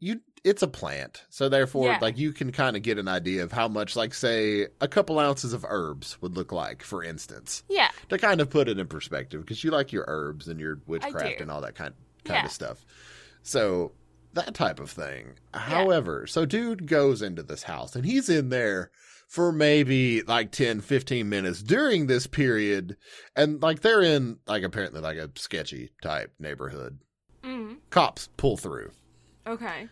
you 0.00 0.20
it's 0.44 0.62
a 0.62 0.68
plant. 0.68 1.24
So 1.30 1.48
therefore 1.48 1.88
Yeah. 1.88 1.98
like 2.00 2.16
you 2.16 2.32
can 2.32 2.52
kind 2.52 2.76
of 2.76 2.82
get 2.82 2.96
an 2.98 3.08
idea 3.08 3.42
of 3.42 3.50
how 3.50 3.66
much 3.66 3.96
like 3.96 4.14
say 4.14 4.68
a 4.80 4.86
couple 4.88 5.18
ounces 5.18 5.52
of 5.52 5.64
herbs 5.68 6.20
would 6.22 6.36
look 6.36 6.52
like 6.52 6.82
for 6.82 7.02
instance 7.02 7.64
Yeah. 7.68 7.90
to 8.08 8.18
kind 8.18 8.40
of 8.40 8.48
put 8.48 8.68
it 8.68 8.78
in 8.78 8.86
perspective 8.86 9.40
because 9.40 9.64
you 9.64 9.70
like 9.72 9.92
your 9.92 10.04
herbs 10.06 10.46
and 10.46 10.60
your 10.60 10.80
witchcraft 10.86 11.40
and 11.40 11.50
all 11.50 11.60
that 11.62 11.74
kind 11.74 11.94
kind 12.24 12.38
Yeah. 12.42 12.44
of 12.46 12.52
stuff. 12.52 12.84
So 13.42 13.92
that 14.34 14.54
type 14.54 14.78
of 14.78 14.90
thing. 14.90 15.34
However, 15.54 16.26
so 16.28 16.44
dude 16.46 16.86
goes 16.86 17.20
into 17.22 17.42
this 17.42 17.64
house 17.64 17.96
and 17.96 18.04
he's 18.06 18.28
in 18.28 18.50
there 18.50 18.90
for 19.26 19.50
maybe 19.50 20.22
like 20.22 20.52
10 20.52 20.80
15 20.80 21.28
minutes 21.28 21.62
during 21.62 22.06
this 22.06 22.26
period 22.28 22.96
and 23.34 23.60
like 23.60 23.80
they're 23.80 24.02
in 24.02 24.38
like 24.46 24.62
apparently 24.62 25.00
like 25.00 25.16
a 25.18 25.30
sketchy 25.34 25.90
type 26.00 26.32
neighborhood. 26.38 27.00
Cops 27.90 28.28
pull 28.36 28.56
through. 28.56 28.90
Okay. 29.46 29.88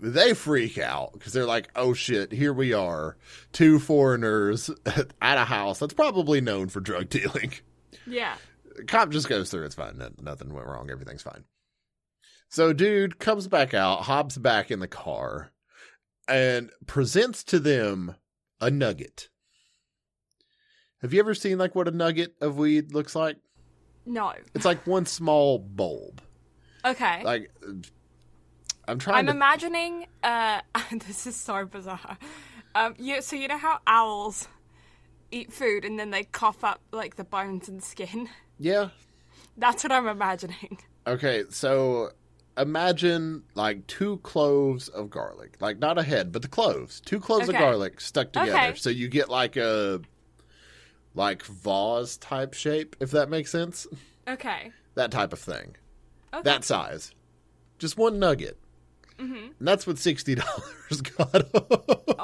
They 0.00 0.34
freak 0.34 0.76
out 0.78 1.12
because 1.14 1.32
they're 1.32 1.46
like, 1.46 1.70
"Oh 1.74 1.94
shit, 1.94 2.30
here 2.32 2.52
we 2.52 2.72
are, 2.74 3.16
two 3.52 3.78
foreigners 3.78 4.68
at 5.22 5.38
a 5.38 5.44
house 5.44 5.78
that's 5.78 5.94
probably 5.94 6.40
known 6.40 6.68
for 6.68 6.80
drug 6.80 7.08
dealing." 7.08 7.52
Yeah. 8.06 8.36
cop 8.86 9.10
just 9.10 9.28
goes 9.28 9.50
through. 9.50 9.64
It's 9.64 9.74
fine. 9.74 9.96
No- 9.98 10.10
Nothing 10.20 10.52
went 10.52 10.66
wrong. 10.66 10.90
Everything's 10.90 11.22
fine. 11.22 11.44
So, 12.48 12.72
dude 12.72 13.18
comes 13.18 13.48
back 13.48 13.74
out, 13.74 14.02
hops 14.02 14.36
back 14.36 14.70
in 14.70 14.80
the 14.80 14.86
car, 14.86 15.50
and 16.28 16.70
presents 16.86 17.42
to 17.44 17.58
them 17.58 18.14
a 18.60 18.70
nugget. 18.70 19.28
Have 21.02 21.12
you 21.12 21.20
ever 21.20 21.34
seen 21.34 21.58
like 21.58 21.74
what 21.74 21.88
a 21.88 21.90
nugget 21.92 22.34
of 22.40 22.56
weed 22.58 22.92
looks 22.92 23.14
like? 23.16 23.36
No. 24.04 24.32
It's 24.54 24.64
like 24.64 24.86
one 24.86 25.06
small 25.06 25.58
bulb. 25.58 26.20
Okay. 26.86 27.22
Like 27.24 27.50
I'm 28.88 28.98
trying 28.98 29.16
I'm 29.16 29.26
to 29.26 29.32
imagining. 29.32 30.06
Uh, 30.22 30.60
this 31.06 31.26
is 31.26 31.36
so 31.36 31.64
bizarre. 31.66 32.18
Um, 32.74 32.94
you, 32.98 33.20
so 33.22 33.36
you 33.36 33.48
know 33.48 33.58
how 33.58 33.80
owls 33.86 34.48
eat 35.30 35.52
food 35.52 35.84
and 35.84 35.98
then 35.98 36.10
they 36.10 36.24
cough 36.24 36.62
up 36.62 36.80
like 36.92 37.16
the 37.16 37.24
bones 37.24 37.68
and 37.68 37.82
skin. 37.82 38.28
Yeah. 38.58 38.90
That's 39.56 39.82
what 39.82 39.92
I'm 39.92 40.06
imagining. 40.06 40.78
Okay, 41.06 41.44
so 41.50 42.10
imagine 42.58 43.42
like 43.54 43.86
two 43.86 44.18
cloves 44.18 44.88
of 44.88 45.10
garlic. 45.10 45.56
Like 45.60 45.78
not 45.78 45.98
a 45.98 46.02
head, 46.02 46.32
but 46.32 46.42
the 46.42 46.48
cloves. 46.48 47.00
Two 47.00 47.20
cloves 47.20 47.48
Okay. 47.48 47.56
of 47.56 47.60
garlic 47.60 48.00
stuck 48.00 48.32
together. 48.32 48.52
Okay. 48.52 48.74
So 48.76 48.90
you 48.90 49.08
get 49.08 49.28
like 49.28 49.56
a 49.56 50.00
like 51.14 51.42
vase 51.44 52.16
type 52.18 52.54
shape, 52.54 52.96
if 53.00 53.10
that 53.12 53.30
makes 53.30 53.50
sense. 53.50 53.86
Okay. 54.28 54.72
That 54.94 55.10
type 55.10 55.32
of 55.32 55.38
thing. 55.38 55.76
Okay. 56.34 56.42
That 56.42 56.64
size. 56.64 57.14
Just 57.78 57.96
one 57.96 58.18
nugget. 58.18 58.58
Mhm. 59.18 59.52
And 59.58 59.68
that's 59.68 59.86
what 59.86 59.98
sixty 59.98 60.34
dollars 60.36 61.00
got. 61.16 61.44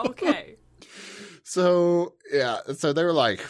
Okay. 0.07 0.57
So 1.45 2.15
yeah, 2.33 2.59
so 2.77 2.93
they 2.95 3.05
were 3.05 3.13
like, 3.13 3.45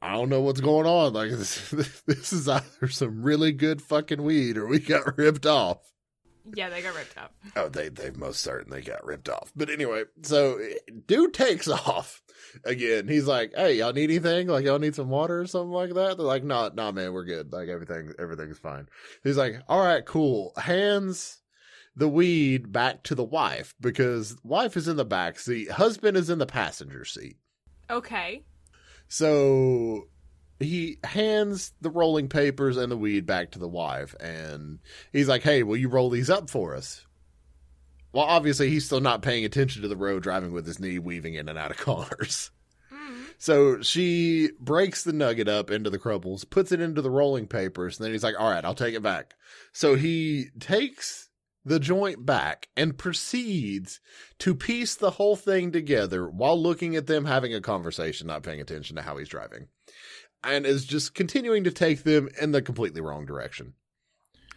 I 0.00 0.12
don't 0.12 0.28
know 0.28 0.40
what's 0.42 0.60
going 0.60 0.86
on. 0.86 1.12
Like 1.14 1.30
this, 1.32 1.70
this 2.06 2.32
is 2.32 2.48
either 2.48 2.88
some 2.88 3.22
really 3.22 3.50
good 3.50 3.82
fucking 3.82 4.22
weed 4.22 4.56
or 4.56 4.66
we 4.68 4.78
got 4.78 5.18
ripped 5.18 5.46
off. 5.46 5.78
yeah, 6.54 6.68
they 6.68 6.80
got 6.80 6.94
ripped 6.94 7.18
off. 7.18 7.30
Oh, 7.56 7.68
they 7.68 7.88
they 7.88 8.10
most 8.10 8.40
certainly 8.40 8.82
got 8.82 9.04
ripped 9.04 9.28
off. 9.28 9.50
But 9.56 9.68
anyway, 9.70 10.04
so 10.22 10.60
dude 11.06 11.34
takes 11.34 11.66
off 11.66 12.22
again. 12.64 13.08
He's 13.08 13.26
like, 13.26 13.52
"Hey, 13.54 13.74
y'all 13.74 13.92
need 13.92 14.10
anything? 14.10 14.48
Like 14.48 14.64
y'all 14.64 14.78
need 14.78 14.94
some 14.94 15.08
water 15.08 15.40
or 15.40 15.46
something 15.46 15.72
like 15.72 15.94
that?" 15.94 16.16
They're 16.16 16.26
like, 16.26 16.44
"No, 16.44 16.70
nah, 16.74 16.92
man, 16.92 17.12
we're 17.12 17.24
good. 17.24 17.52
Like 17.52 17.68
everything 17.68 18.12
everything's 18.18 18.58
fine." 18.58 18.88
He's 19.24 19.36
like, 19.36 19.60
"All 19.68 19.82
right, 19.82 20.04
cool." 20.04 20.52
Hands 20.56 21.38
the 21.96 22.08
weed 22.08 22.70
back 22.70 23.02
to 23.02 23.14
the 23.14 23.24
wife 23.24 23.74
because 23.80 24.36
wife 24.44 24.76
is 24.76 24.86
in 24.86 24.96
the 24.96 25.04
back 25.04 25.38
seat, 25.38 25.70
husband 25.70 26.16
is 26.16 26.30
in 26.30 26.38
the 26.38 26.46
passenger 26.46 27.04
seat. 27.04 27.36
Okay. 27.90 28.44
So 29.08 30.08
he 30.60 30.98
hands 31.02 31.72
the 31.80 31.90
rolling 31.90 32.28
papers 32.28 32.76
and 32.76 32.92
the 32.92 32.96
weed 32.96 33.26
back 33.26 33.52
to 33.52 33.58
the 33.58 33.68
wife, 33.68 34.14
and 34.20 34.78
he's 35.12 35.28
like, 35.28 35.42
"Hey, 35.42 35.62
will 35.62 35.76
you 35.76 35.88
roll 35.88 36.10
these 36.10 36.30
up 36.30 36.50
for 36.50 36.74
us?" 36.74 37.04
Well, 38.12 38.24
obviously, 38.24 38.70
he's 38.70 38.86
still 38.86 39.00
not 39.00 39.22
paying 39.22 39.44
attention 39.44 39.82
to 39.82 39.88
the 39.88 39.96
road, 39.96 40.22
driving 40.22 40.52
with 40.52 40.66
his 40.66 40.80
knee 40.80 40.98
weaving 40.98 41.34
in 41.34 41.48
and 41.48 41.58
out 41.58 41.70
of 41.70 41.76
cars. 41.78 42.50
So 43.38 43.80
she 43.82 44.50
breaks 44.58 45.04
the 45.04 45.12
nugget 45.12 45.48
up 45.48 45.70
into 45.70 45.90
the 45.90 45.98
crumbles, 45.98 46.44
puts 46.44 46.72
it 46.72 46.80
into 46.80 47.00
the 47.00 47.10
rolling 47.10 47.46
papers, 47.46 47.98
and 47.98 48.04
then 48.04 48.12
he's 48.12 48.24
like, 48.24 48.34
"All 48.38 48.50
right, 48.50 48.64
I'll 48.64 48.74
take 48.74 48.94
it 48.94 49.02
back." 49.02 49.34
So 49.72 49.94
he 49.94 50.46
takes 50.58 51.28
the 51.64 51.78
joint 51.78 52.26
back 52.26 52.68
and 52.76 52.98
proceeds 52.98 54.00
to 54.38 54.54
piece 54.54 54.96
the 54.96 55.10
whole 55.12 55.36
thing 55.36 55.70
together 55.70 56.28
while 56.28 56.60
looking 56.60 56.96
at 56.96 57.06
them 57.06 57.26
having 57.26 57.54
a 57.54 57.60
conversation, 57.60 58.26
not 58.26 58.42
paying 58.42 58.60
attention 58.60 58.96
to 58.96 59.02
how 59.02 59.16
he's 59.18 59.28
driving, 59.28 59.68
and 60.42 60.66
is 60.66 60.84
just 60.84 61.14
continuing 61.14 61.62
to 61.64 61.70
take 61.70 62.02
them 62.02 62.28
in 62.40 62.50
the 62.50 62.62
completely 62.62 63.00
wrong 63.00 63.24
direction. 63.24 63.74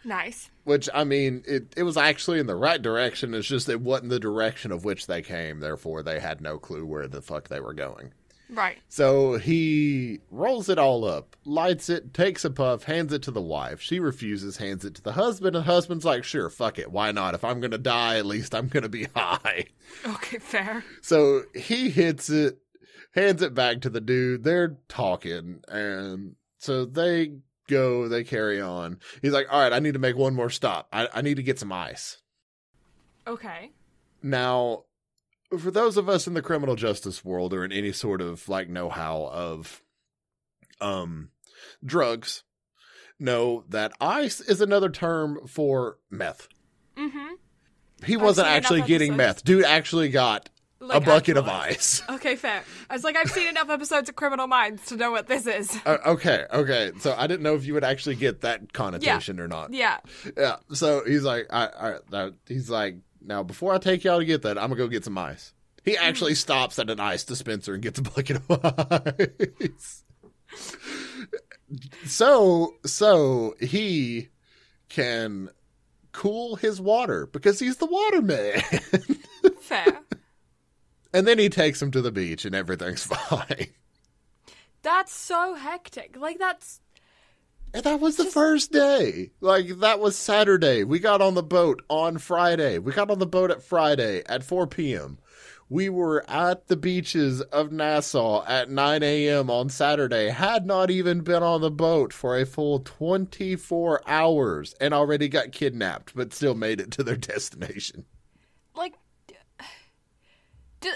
Nice. 0.04 0.50
Which 0.64 0.88
I 0.92 1.04
mean, 1.04 1.42
it 1.46 1.72
it 1.76 1.82
was 1.82 1.96
actually 1.96 2.38
in 2.38 2.46
the 2.46 2.56
right 2.56 2.80
direction. 2.80 3.34
It's 3.34 3.48
just 3.48 3.68
it 3.68 3.80
wasn't 3.80 4.10
the 4.10 4.20
direction 4.20 4.72
of 4.72 4.84
which 4.84 5.06
they 5.06 5.22
came. 5.22 5.60
Therefore, 5.60 6.02
they 6.02 6.20
had 6.20 6.40
no 6.40 6.58
clue 6.58 6.84
where 6.86 7.08
the 7.08 7.22
fuck 7.22 7.48
they 7.48 7.60
were 7.60 7.74
going. 7.74 8.12
Right. 8.50 8.78
So 8.88 9.38
he 9.38 10.20
rolls 10.30 10.68
it 10.68 10.78
all 10.78 11.06
up, 11.06 11.36
lights 11.46 11.88
it, 11.88 12.12
takes 12.12 12.44
a 12.44 12.50
puff, 12.50 12.82
hands 12.84 13.12
it 13.12 13.22
to 13.22 13.30
the 13.30 13.40
wife. 13.40 13.80
She 13.80 13.98
refuses, 13.98 14.58
hands 14.58 14.84
it 14.84 14.94
to 14.96 15.02
the 15.02 15.12
husband, 15.12 15.56
and 15.56 15.64
the 15.64 15.72
husband's 15.72 16.04
like, 16.04 16.22
"Sure, 16.22 16.50
fuck 16.50 16.78
it, 16.78 16.92
why 16.92 17.12
not? 17.12 17.34
If 17.34 17.44
I'm 17.44 17.60
gonna 17.60 17.78
die, 17.78 18.18
at 18.18 18.26
least 18.26 18.54
I'm 18.54 18.68
gonna 18.68 18.90
be 18.90 19.04
high." 19.16 19.66
Okay, 20.06 20.38
fair. 20.38 20.84
So 21.00 21.44
he 21.54 21.88
hits 21.88 22.28
it, 22.28 22.58
hands 23.14 23.40
it 23.42 23.54
back 23.54 23.80
to 23.82 23.90
the 23.90 24.02
dude. 24.02 24.44
They're 24.44 24.76
talking, 24.86 25.62
and 25.68 26.36
so 26.58 26.84
they 26.84 27.32
go, 27.68 28.08
they 28.08 28.24
carry 28.24 28.60
on. 28.60 28.98
He's 29.20 29.32
like, 29.32 29.46
"All 29.50 29.60
right, 29.60 29.72
I 29.72 29.78
need 29.78 29.94
to 29.94 30.00
make 30.00 30.16
one 30.16 30.34
more 30.34 30.50
stop. 30.50 30.88
I, 30.92 31.08
I 31.12 31.22
need 31.22 31.36
to 31.36 31.42
get 31.42 31.58
some 31.58 31.72
ice." 31.72 32.18
Okay. 33.26 33.70
Now, 34.22 34.84
for 35.58 35.70
those 35.70 35.96
of 35.96 36.08
us 36.08 36.26
in 36.26 36.34
the 36.34 36.42
criminal 36.42 36.76
justice 36.76 37.24
world 37.24 37.52
or 37.52 37.64
in 37.64 37.72
any 37.72 37.92
sort 37.92 38.20
of 38.20 38.48
like 38.48 38.68
know-how 38.68 39.28
of 39.32 39.82
um 40.80 41.30
drugs, 41.84 42.42
know 43.18 43.64
that 43.68 43.92
ice 44.00 44.40
is 44.40 44.60
another 44.60 44.88
term 44.88 45.46
for 45.46 45.98
meth. 46.10 46.48
Mm-hmm. 46.96 47.34
He 48.04 48.16
wasn't 48.16 48.48
actually 48.48 48.82
getting 48.82 49.16
meth. 49.16 49.44
Dude 49.44 49.64
actually 49.64 50.08
got 50.08 50.50
a 50.90 51.00
bucket 51.00 51.36
of 51.36 51.48
ice. 51.48 52.02
Okay, 52.12 52.36
fair. 52.36 52.62
I 52.90 52.94
was 52.94 53.04
like, 53.04 53.16
I've 53.16 53.30
seen 53.30 53.48
enough 53.48 53.70
episodes 53.70 54.08
of 54.08 54.16
Criminal 54.16 54.46
Minds 54.46 54.86
to 54.86 54.96
know 54.96 55.10
what 55.10 55.26
this 55.28 55.46
is. 55.46 55.76
Uh, 55.86 55.98
okay, 56.06 56.44
okay. 56.52 56.92
So 57.00 57.14
I 57.16 57.26
didn't 57.26 57.42
know 57.42 57.54
if 57.54 57.64
you 57.66 57.74
would 57.74 57.82
actually 57.82 58.14
get 58.14 58.42
that 58.42 58.72
connotation 58.72 59.40
or 59.40 59.48
not. 59.48 59.72
Yeah. 59.72 59.98
Yeah. 60.36 60.56
So 60.72 61.02
he's 61.04 61.24
like, 61.24 61.46
I, 61.50 61.66
I, 61.66 61.94
I, 62.12 62.30
he's 62.46 62.70
like, 62.70 62.96
now 63.20 63.42
before 63.42 63.74
I 63.74 63.78
take 63.78 64.04
y'all 64.04 64.20
to 64.20 64.24
get 64.24 64.42
that, 64.42 64.58
I'm 64.58 64.68
gonna 64.68 64.76
go 64.76 64.86
get 64.86 65.04
some 65.04 65.18
ice. 65.18 65.54
He 65.84 65.96
actually 65.96 66.36
stops 66.36 66.78
at 66.78 66.88
an 66.90 67.00
ice 67.00 67.24
dispenser 67.24 67.74
and 67.74 67.82
gets 67.82 67.98
a 67.98 68.02
bucket 68.02 68.40
of 68.48 69.14
ice. 69.18 70.04
so, 72.06 72.74
so 72.84 73.54
he 73.60 74.28
can 74.88 75.50
cool 76.12 76.56
his 76.56 76.80
water 76.80 77.26
because 77.26 77.58
he's 77.58 77.78
the 77.78 77.86
water 77.86 78.22
man. 78.22 78.60
Fair. 79.60 80.00
And 81.12 81.26
then 81.26 81.38
he 81.38 81.48
takes 81.48 81.80
him 81.80 81.90
to 81.92 82.02
the 82.02 82.12
beach 82.12 82.44
and 82.44 82.54
everything's 82.54 83.04
fine. 83.06 83.68
That's 84.82 85.14
so 85.14 85.54
hectic. 85.54 86.16
Like 86.18 86.38
that's 86.38 86.80
And 87.74 87.84
that 87.84 88.00
was 88.00 88.16
the 88.16 88.24
first 88.24 88.72
day. 88.72 89.30
Like 89.40 89.68
that 89.80 90.00
was 90.00 90.16
Saturday. 90.16 90.84
We 90.84 90.98
got 90.98 91.20
on 91.20 91.34
the 91.34 91.42
boat 91.42 91.82
on 91.88 92.18
Friday. 92.18 92.78
We 92.78 92.92
got 92.92 93.10
on 93.10 93.18
the 93.18 93.26
boat 93.26 93.50
at 93.50 93.62
Friday 93.62 94.22
at 94.26 94.42
4 94.44 94.66
p.m. 94.66 95.18
We 95.68 95.88
were 95.88 96.22
at 96.28 96.66
the 96.66 96.76
beaches 96.76 97.40
of 97.40 97.72
Nassau 97.72 98.44
at 98.46 98.68
9 98.68 99.02
a.m. 99.02 99.48
on 99.48 99.70
Saturday. 99.70 100.28
Had 100.28 100.66
not 100.66 100.90
even 100.90 101.20
been 101.22 101.42
on 101.42 101.62
the 101.62 101.70
boat 101.70 102.12
for 102.12 102.36
a 102.38 102.44
full 102.44 102.80
24 102.80 104.02
hours 104.06 104.74
and 104.82 104.92
already 104.92 105.28
got 105.28 105.52
kidnapped, 105.52 106.14
but 106.14 106.34
still 106.34 106.54
made 106.54 106.78
it 106.78 106.90
to 106.90 107.02
their 107.02 107.16
destination. 107.32 108.04
like 108.74 108.92
do, 109.26 109.34
uh, 109.60 109.64
do, 110.80 110.90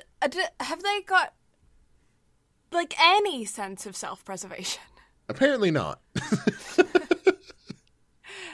have 0.61 0.83
they 0.83 1.03
got 1.03 1.35
like 2.73 2.95
any 3.01 3.45
sense 3.45 3.87
of 3.87 3.97
self-preservation? 3.97 4.83
Apparently 5.29 5.71
not. 5.71 6.01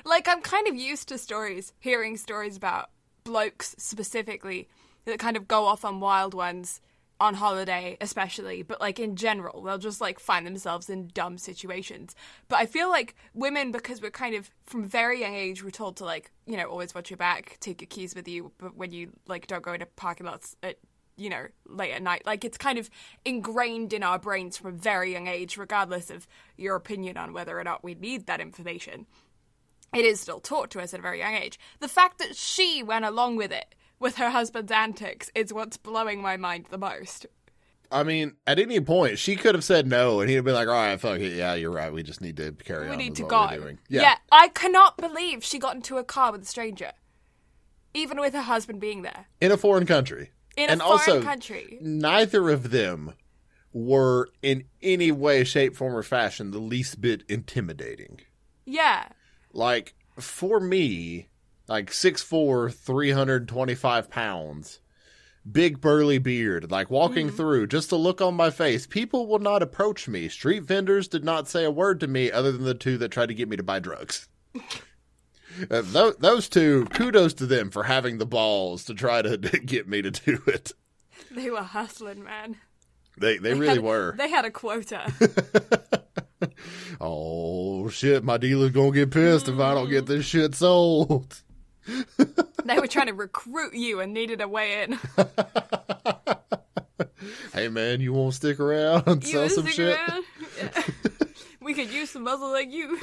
Like 0.05 0.29
I'm 0.29 0.43
kind 0.43 0.67
of 0.69 0.75
used 0.75 1.09
to 1.09 1.19
stories, 1.19 1.73
hearing 1.79 2.17
stories 2.17 2.57
about 2.57 2.91
blokes 3.25 3.75
specifically 3.79 4.69
that 5.05 5.19
kind 5.19 5.37
of 5.37 5.47
go 5.47 5.65
off 5.65 5.85
on 5.85 6.01
wild 6.01 6.35
ones 6.35 6.81
on 7.21 7.35
holiday 7.35 7.97
especially, 8.01 8.63
but 8.63 8.81
like 8.81 8.99
in 8.99 9.15
general, 9.15 9.63
they'll 9.63 9.79
just 9.79 10.01
like 10.01 10.19
find 10.19 10.45
themselves 10.45 10.91
in 10.91 11.09
dumb 11.15 11.39
situations. 11.39 12.17
But 12.49 12.57
I 12.57 12.67
feel 12.67 12.89
like 12.89 13.15
women 13.33 13.71
because 13.71 14.03
we're 14.03 14.11
kind 14.11 14.35
of 14.35 14.51
from 14.65 14.85
very 14.85 15.21
young 15.21 15.35
age 15.35 15.63
we're 15.63 15.71
told 15.71 15.97
to 15.99 16.05
like, 16.05 16.33
you 16.47 16.57
know, 16.57 16.65
always 16.65 16.97
watch 16.97 17.11
your 17.11 17.17
back, 17.17 17.59
take 17.61 17.81
your 17.81 17.89
keys 17.89 18.17
with 18.17 18.27
you, 18.27 18.51
but 18.59 18.77
when 18.77 18.91
you 18.91 19.13
like 19.29 19.47
don't 19.47 19.63
go 19.63 19.73
into 19.73 19.87
parking 19.87 20.27
lots 20.27 20.57
at 20.65 20.79
you 21.17 21.31
know, 21.31 21.47
late 21.67 21.93
at 21.93 22.03
night. 22.03 22.27
Like 22.27 22.45
it's 22.45 22.59
kind 22.59 22.79
of 22.79 22.91
ingrained 23.25 23.93
in 23.93 24.03
our 24.03 24.19
brains 24.19 24.57
from 24.57 24.75
a 24.75 24.77
very 24.77 25.13
young 25.13 25.29
age, 25.29 25.57
regardless 25.57 26.11
of 26.11 26.27
your 26.57 26.77
opinion 26.77 27.17
on 27.17 27.33
whether 27.33 27.59
or 27.59 27.65
not 27.65 27.85
we 27.85 27.95
need 27.95 28.27
that 28.27 28.41
information 28.41 29.07
it 29.95 30.05
is 30.05 30.21
still 30.21 30.41
taught 30.41 30.71
to 30.71 30.81
us 30.81 30.95
at 30.95 31.01
a 31.01 31.03
very 31.03 31.19
young 31.19 31.35
age. 31.35 31.59
The 31.81 31.89
fact 31.89 32.19
that 32.19 32.37
she 32.37 32.83
went 32.83 33.05
along 33.05 33.37
with 33.37 33.53
it, 33.53 33.75
with 33.99 34.17
her 34.17 34.31
husband's 34.31 34.73
antics, 34.73 35.31
is 35.35 35.53
what's 35.53 35.77
blowing 35.77 36.23
my 36.23 36.37
mind 36.37 36.67
the 36.71 36.79
most. 36.79 37.27
I 37.91 38.05
mean, 38.05 38.37
at 38.47 38.59
any 38.59 38.81
point, 38.81 39.19
she 39.19 39.37
could 39.37 39.55
have 39.55 39.65
said 39.65 39.87
no, 39.87 40.21
and 40.21 40.31
he'd 40.31 40.37
have 40.37 40.47
been 40.47 40.55
like, 40.55 40.67
"All 40.67 40.75
right, 40.75 40.99
fuck 40.99 41.21
it, 41.21 41.35
yeah, 41.35 41.55
you're 41.55 41.71
right. 41.71 41.93
We 41.93 42.03
just 42.03 42.23
need 42.23 42.39
to 42.39 42.53
carry 42.53 42.87
we 42.87 42.93
on. 42.93 42.97
We 42.97 43.05
need 43.05 43.17
to 43.17 43.25
go. 43.25 43.47
we're. 43.51 43.77
Yeah. 43.89 44.17
I 44.31 44.49
cannot 44.49 44.97
believe 44.97 45.45
she 45.45 45.59
got 45.59 45.75
into 45.75 45.99
a 45.99 46.05
car 46.05 46.33
with 46.33 46.43
a 46.43 46.47
stranger, 46.47 46.93
even 47.93 48.19
with 48.19 48.33
her 48.33 48.43
husband 48.43 48.81
being 48.81 49.03
there 49.03 49.27
in 49.43 49.53
a 49.53 49.59
foreign 49.59 49.85
country. 49.85 50.31
In 50.57 50.69
a 50.69 50.73
and 50.73 50.81
foreign 50.83 50.99
also, 50.99 51.23
country. 51.23 51.79
neither 51.81 52.51
of 52.51 52.71
them 52.71 53.15
were 53.73 54.29
in 54.43 54.65
any 54.83 55.11
way, 55.11 55.45
shape, 55.45 55.75
form, 55.75 55.95
or 55.95 56.03
fashion 56.03 56.51
the 56.51 56.59
least 56.59 57.01
bit 57.01 57.23
intimidating. 57.29 58.21
Yeah, 58.67 59.09
Like 59.55 59.95
for 60.19 60.61
me, 60.61 61.29
like 61.69 61.91
6'4", 61.91 62.71
325 62.71 64.11
pounds, 64.11 64.81
big 65.51 65.81
burly 65.81 66.19
beard, 66.19 66.71
like 66.71 66.91
walking 66.91 67.31
Mhm. 67.31 67.37
through, 67.37 67.67
just 67.67 67.93
a 67.93 67.97
look 67.97 68.21
on 68.21 68.35
my 68.35 68.51
face. 68.51 68.87
People 68.87 69.27
will 69.27 69.39
not 69.39 69.63
approach 69.63 70.07
me. 70.09 70.29
Street 70.29 70.63
vendors 70.65 71.09
did 71.09 71.25
not 71.25 71.49
say 71.49 71.65
a 71.65 71.71
word 71.71 71.99
to 72.01 72.07
me 72.07 72.31
other 72.31 72.53
than 72.53 72.65
the 72.65 72.75
two 72.75 72.97
that 72.99 73.11
tried 73.11 73.27
to 73.27 73.35
get 73.35 73.49
me 73.49 73.57
to 73.57 73.63
buy 73.63 73.79
drugs. 73.79 74.29
Uh, 75.71 75.83
tho- 75.85 76.15
those 76.19 76.49
two, 76.49 76.87
kudos 76.95 77.35
to 77.35 77.47
them 77.47 77.71
for 77.71 77.83
having 77.85 78.19
the 78.19 78.27
balls 78.27 78.85
to 78.85 78.95
try 78.95 79.23
to 79.23 79.37
get 79.67 79.89
me 79.89 80.03
to 80.03 80.11
do 80.11 80.41
it. 80.47 80.73
They 81.31 81.51
were 81.51 81.63
hustling, 81.63 82.23
man. 82.25 82.57
They 83.19 83.39
they 83.39 83.55
really 83.55 83.75
had, 83.75 83.81
were. 83.85 84.15
They 84.17 84.31
had 84.31 84.45
a 84.45 84.51
quota. 84.51 85.13
oh 87.01 87.89
shit, 87.91 88.25
my 88.25 88.39
dealer's 88.39 88.71
gonna 88.71 88.91
get 88.93 89.11
pissed 89.11 89.49
if 89.49 89.59
I 89.59 89.75
don't 89.75 89.91
get 89.91 90.07
this 90.07 90.25
shit 90.25 90.55
sold. 90.55 91.43
they 92.17 92.79
were 92.79 92.87
trying 92.87 93.09
to 93.09 93.15
recruit 93.15 93.75
you 93.75 94.01
and 94.01 94.15
needed 94.15 94.41
a 94.41 94.49
way 94.49 94.83
in. 94.85 94.99
hey 97.53 97.69
man, 97.69 98.01
you 98.01 98.13
won't 98.13 98.35
stick 98.35 98.61
around 98.61 99.07
and 99.07 99.23
You 99.23 99.31
sell 99.31 99.49
some 99.49 99.65
stick 99.65 99.75
shit? 99.75 99.99
around? 99.99 100.25
Yeah. 100.59 100.83
we 101.61 101.75
could 101.75 101.91
use 101.93 102.11
some 102.11 102.23
muscle 102.23 102.51
like 102.51 102.73
you. 102.73 102.99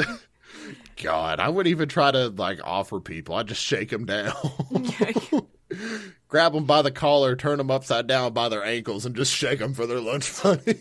God, 1.02 1.40
I 1.40 1.50
wouldn't 1.50 1.72
even 1.72 1.90
try 1.90 2.12
to 2.12 2.30
like 2.30 2.60
offer 2.64 3.00
people. 3.00 3.36
I'd 3.36 3.48
just 3.48 3.64
shake 3.64 3.90
them 3.90 4.06
down. 4.06 4.34
Grab 6.28 6.54
them 6.54 6.66
by 6.66 6.82
the 6.82 6.92
collar, 6.92 7.36
turn 7.36 7.58
them 7.58 7.72
upside 7.72 8.08
down 8.08 8.34
by 8.34 8.50
their 8.50 8.64
ankles, 8.64 9.06
and 9.06 9.16
just 9.16 9.34
shake 9.34 9.60
them 9.60 9.74
for 9.74 9.86
their 9.86 10.00
lunch 10.00 10.44
money. 10.44 10.62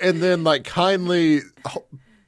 and 0.00 0.22
then, 0.22 0.44
like, 0.44 0.64
kindly, 0.64 1.40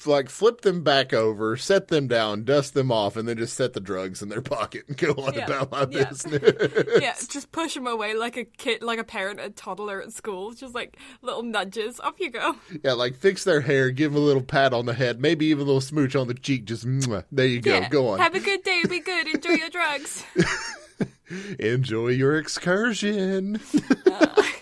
like, 0.08 0.28
flip 0.28 0.62
them 0.62 0.82
back 0.82 1.12
over, 1.12 1.56
set 1.56 1.88
them 1.88 2.08
down, 2.08 2.44
dust 2.44 2.74
them 2.74 2.90
off, 2.90 3.16
and 3.16 3.28
then 3.28 3.36
just 3.38 3.54
set 3.54 3.72
the 3.74 3.80
drugs 3.80 4.22
in 4.22 4.28
their 4.28 4.40
pocket 4.42 4.84
and 4.88 4.96
go 4.96 5.12
on 5.12 5.34
Yeah, 5.34 5.44
about 5.46 5.70
my 5.70 5.86
yeah. 5.90 6.08
business. 6.08 6.72
yeah, 7.00 7.14
just 7.28 7.52
push 7.52 7.74
them 7.74 7.86
away 7.86 8.14
like 8.14 8.36
a 8.36 8.44
kid, 8.44 8.82
like 8.82 8.98
a 8.98 9.04
parent, 9.04 9.38
a 9.40 9.50
toddler 9.50 10.02
at 10.02 10.12
school. 10.12 10.52
Just 10.52 10.74
like 10.74 10.96
little 11.22 11.42
nudges. 11.42 12.00
Off 12.00 12.18
you 12.18 12.30
go. 12.30 12.56
Yeah, 12.82 12.94
like 12.94 13.14
fix 13.14 13.44
their 13.44 13.60
hair, 13.60 13.90
give 13.90 14.12
them 14.12 14.22
a 14.22 14.24
little 14.24 14.42
pat 14.42 14.72
on 14.72 14.86
the 14.86 14.94
head, 14.94 15.20
maybe 15.20 15.46
even 15.46 15.62
a 15.62 15.66
little 15.66 15.80
smooch 15.80 16.16
on 16.16 16.26
the 16.26 16.34
cheek. 16.34 16.64
Just 16.64 16.86
mwah. 16.86 17.24
there 17.30 17.46
you 17.46 17.60
go. 17.60 17.74
yeah. 17.74 17.88
Go 17.88 18.08
on. 18.08 18.18
Have 18.18 18.34
a 18.34 18.40
good 18.40 18.62
day. 18.62 18.82
Be 18.88 19.00
good. 19.00 19.28
Enjoy 19.28 19.52
your 19.52 19.68
drugs. 19.70 20.24
Enjoy 21.58 22.08
your 22.08 22.36
excursion. 22.38 23.60
Uh, 24.06 24.42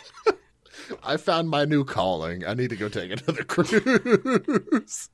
I 1.02 1.16
found 1.16 1.48
my 1.48 1.64
new 1.64 1.84
calling. 1.84 2.44
I 2.44 2.54
need 2.54 2.70
to 2.70 2.76
go 2.76 2.88
take 2.88 3.10
another 3.12 3.44
cruise. 3.44 5.08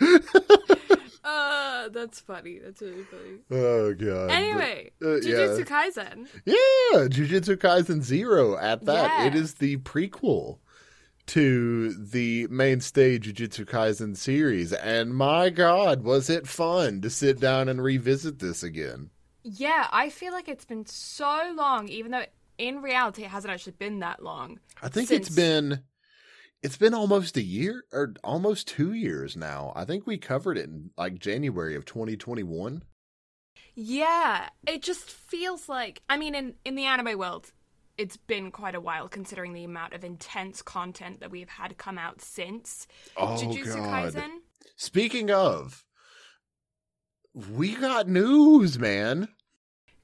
uh, 1.24 1.88
that's 1.90 2.20
funny. 2.20 2.58
That's 2.58 2.80
really 2.82 3.04
funny. 3.04 3.38
oh 3.50 3.94
god. 3.94 4.30
Anyway, 4.30 4.90
uh, 5.02 5.06
Jujutsu 5.06 5.58
yeah. 5.58 5.64
Kaisen. 5.64 6.28
Yeah, 6.44 7.08
Jujutsu 7.08 7.56
Kaisen 7.56 8.02
Zero 8.02 8.56
at 8.56 8.84
that. 8.84 9.20
Yeah. 9.20 9.26
It 9.26 9.34
is 9.34 9.54
the 9.54 9.76
prequel 9.78 10.58
to 11.26 11.94
the 11.94 12.46
mainstay 12.48 13.18
Jujutsu 13.18 13.64
Kaisen 13.64 14.16
series. 14.16 14.72
And 14.72 15.14
my 15.14 15.50
god, 15.50 16.02
was 16.02 16.28
it 16.28 16.46
fun 16.46 17.00
to 17.00 17.10
sit 17.10 17.40
down 17.40 17.68
and 17.68 17.82
revisit 17.82 18.38
this 18.38 18.62
again. 18.62 19.10
Yeah, 19.42 19.88
I 19.92 20.10
feel 20.10 20.32
like 20.32 20.48
it's 20.48 20.64
been 20.64 20.86
so 20.86 21.52
long, 21.54 21.88
even 21.88 22.12
though 22.12 22.24
in 22.58 22.82
reality 22.82 23.24
it 23.24 23.30
hasn't 23.30 23.52
actually 23.52 23.74
been 23.78 24.00
that 24.00 24.22
long. 24.22 24.60
I 24.82 24.88
think 24.88 25.10
it's 25.10 25.28
been 25.28 25.80
it's 26.64 26.78
been 26.78 26.94
almost 26.94 27.36
a 27.36 27.42
year 27.42 27.84
or 27.92 28.14
almost 28.24 28.66
2 28.68 28.94
years 28.94 29.36
now. 29.36 29.72
I 29.76 29.84
think 29.84 30.06
we 30.06 30.16
covered 30.16 30.56
it 30.56 30.64
in 30.64 30.90
like 30.96 31.18
January 31.18 31.76
of 31.76 31.84
2021. 31.84 32.82
Yeah, 33.76 34.48
it 34.66 34.82
just 34.82 35.10
feels 35.10 35.68
like 35.68 36.02
I 36.08 36.16
mean 36.16 36.34
in 36.34 36.54
in 36.64 36.74
the 36.74 36.86
anime 36.86 37.18
world 37.18 37.52
it's 37.98 38.16
been 38.16 38.50
quite 38.50 38.74
a 38.74 38.80
while 38.80 39.08
considering 39.08 39.52
the 39.52 39.62
amount 39.62 39.92
of 39.92 40.02
intense 40.02 40.62
content 40.62 41.20
that 41.20 41.30
we've 41.30 41.48
had 41.48 41.76
come 41.76 41.98
out 41.98 42.20
since 42.22 42.88
Oh 43.16 43.36
Jujutsu 43.38 43.76
god. 43.76 44.14
Kaisen. 44.14 44.30
Speaking 44.76 45.30
of 45.30 45.84
we 47.34 47.74
got 47.74 48.08
news, 48.08 48.78
man. 48.78 49.28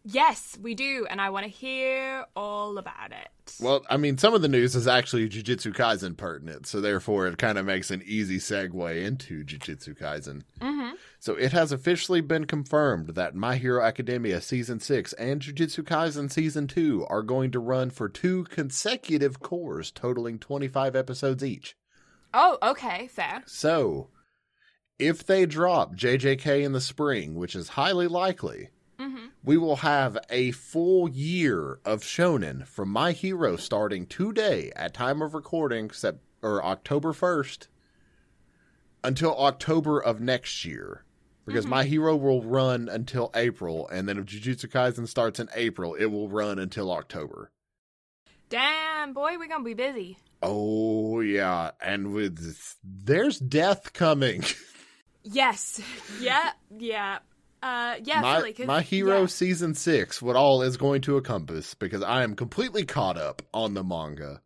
Yes, 0.03 0.57
we 0.61 0.75
do, 0.75 1.07
and 1.11 1.21
I 1.21 1.29
want 1.29 1.45
to 1.45 1.51
hear 1.51 2.25
all 2.35 2.79
about 2.79 3.13
it. 3.13 3.29
Well, 3.61 3.85
I 3.91 3.99
mean, 3.99 4.17
some 4.17 4.33
of 4.33 4.41
the 4.41 4.49
news 4.49 4.75
is 4.75 4.89
actually 4.89 5.29
Jujutsu 5.29 5.75
Kaisen 5.75 6.17
pertinent, 6.17 6.67
so 6.67 6.81
therefore 6.81 7.27
it 7.27 7.37
kind 7.37 7.59
of 7.59 7.67
makes 7.67 7.91
an 7.91 8.03
easy 8.07 8.39
segue 8.39 9.05
into 9.05 9.45
Jujutsu 9.45 9.99
Kaisen. 9.99 10.43
hmm 10.61 10.93
So 11.19 11.35
it 11.35 11.53
has 11.53 11.71
officially 11.71 12.23
been 12.23 12.47
confirmed 12.47 13.11
that 13.11 13.35
My 13.35 13.57
Hero 13.57 13.85
Academia 13.85 14.41
Season 14.41 14.81
6 14.81 15.13
and 15.15 15.43
Jujutsu 15.43 15.85
Kaisen 15.85 16.33
Season 16.33 16.67
2 16.67 17.07
are 17.11 17.23
going 17.23 17.51
to 17.51 17.59
run 17.59 17.91
for 17.91 18.09
two 18.09 18.45
consecutive 18.45 19.41
cours, 19.41 19.91
totaling 19.91 20.39
25 20.39 20.97
episodes 20.97 21.45
each. 21.45 21.77
Oh, 22.33 22.57
okay, 22.63 23.09
fair. 23.09 23.43
So, 23.47 24.09
if 24.99 25.27
they 25.27 25.45
drop 25.45 25.95
JJK 25.95 26.63
in 26.63 26.73
the 26.73 26.81
spring, 26.81 27.35
which 27.35 27.55
is 27.55 27.71
highly 27.71 28.07
likely, 28.07 28.69
we 29.43 29.57
will 29.57 29.77
have 29.77 30.19
a 30.29 30.51
full 30.53 31.09
year 31.09 31.79
of 31.85 32.03
shonen 32.03 32.67
from 32.67 32.89
My 32.91 33.13
Hero 33.13 33.57
starting 33.57 34.07
today 34.07 34.71
at 34.77 34.95
time 34.95 35.23
of 35.23 35.35
recording, 35.35 35.91
sep- 35.91 36.21
or 36.43 36.65
October 36.65 37.13
1st, 37.13 37.69
until 39.03 39.37
October 39.39 39.99
of 40.01 40.21
next 40.21 40.65
year. 40.65 41.05
Because 41.47 41.65
Mhm. 41.67 41.71
My 41.71 41.85
Hero 41.85 42.15
will 42.17 42.43
run 42.43 42.89
until 42.89 43.31
April, 43.35 43.89
and 43.89 44.09
then 44.09 44.19
if 44.19 44.27
Jujutsu 44.27 44.69
Kaisen 44.71 45.09
starts 45.09 45.41
in 45.41 45.49
April, 45.55 45.95
it 45.95 46.07
will 46.07 46.29
run 46.29 46.59
until 46.59 46.91
October. 46.93 47.51
Damn, 48.51 49.13
boy, 49.15 49.39
we're 49.39 49.49
gonna 49.49 49.65
be 49.65 49.75
busy. 49.75 50.19
Oh, 50.43 51.21
yeah. 51.21 51.71
And 51.81 52.13
with 52.13 52.77
there's 52.85 53.39
death 53.39 53.93
coming. 53.93 54.45
Yes. 55.23 55.83
Yeah. 56.21 56.53
Yeah. 56.79 57.19
Uh. 57.63 57.97
Yeah. 58.03 58.21
my, 58.21 58.53
'cause- 58.53 58.67
my 58.67 58.81
hero 58.83 59.21
yeah. 59.23 59.27
season 59.27 59.75
six, 59.75 60.21
what 60.23 60.37
all 60.37 60.63
is 60.63 60.77
going 60.77 61.03
to 61.03 61.17
encompass, 61.19 61.75
because 61.75 62.03
I 62.03 62.23
am 62.23 62.35
completely 62.37 62.85
caught 62.85 63.17
up 63.19 63.43
on 63.53 63.75
the 63.75 63.85
manga 63.85 64.41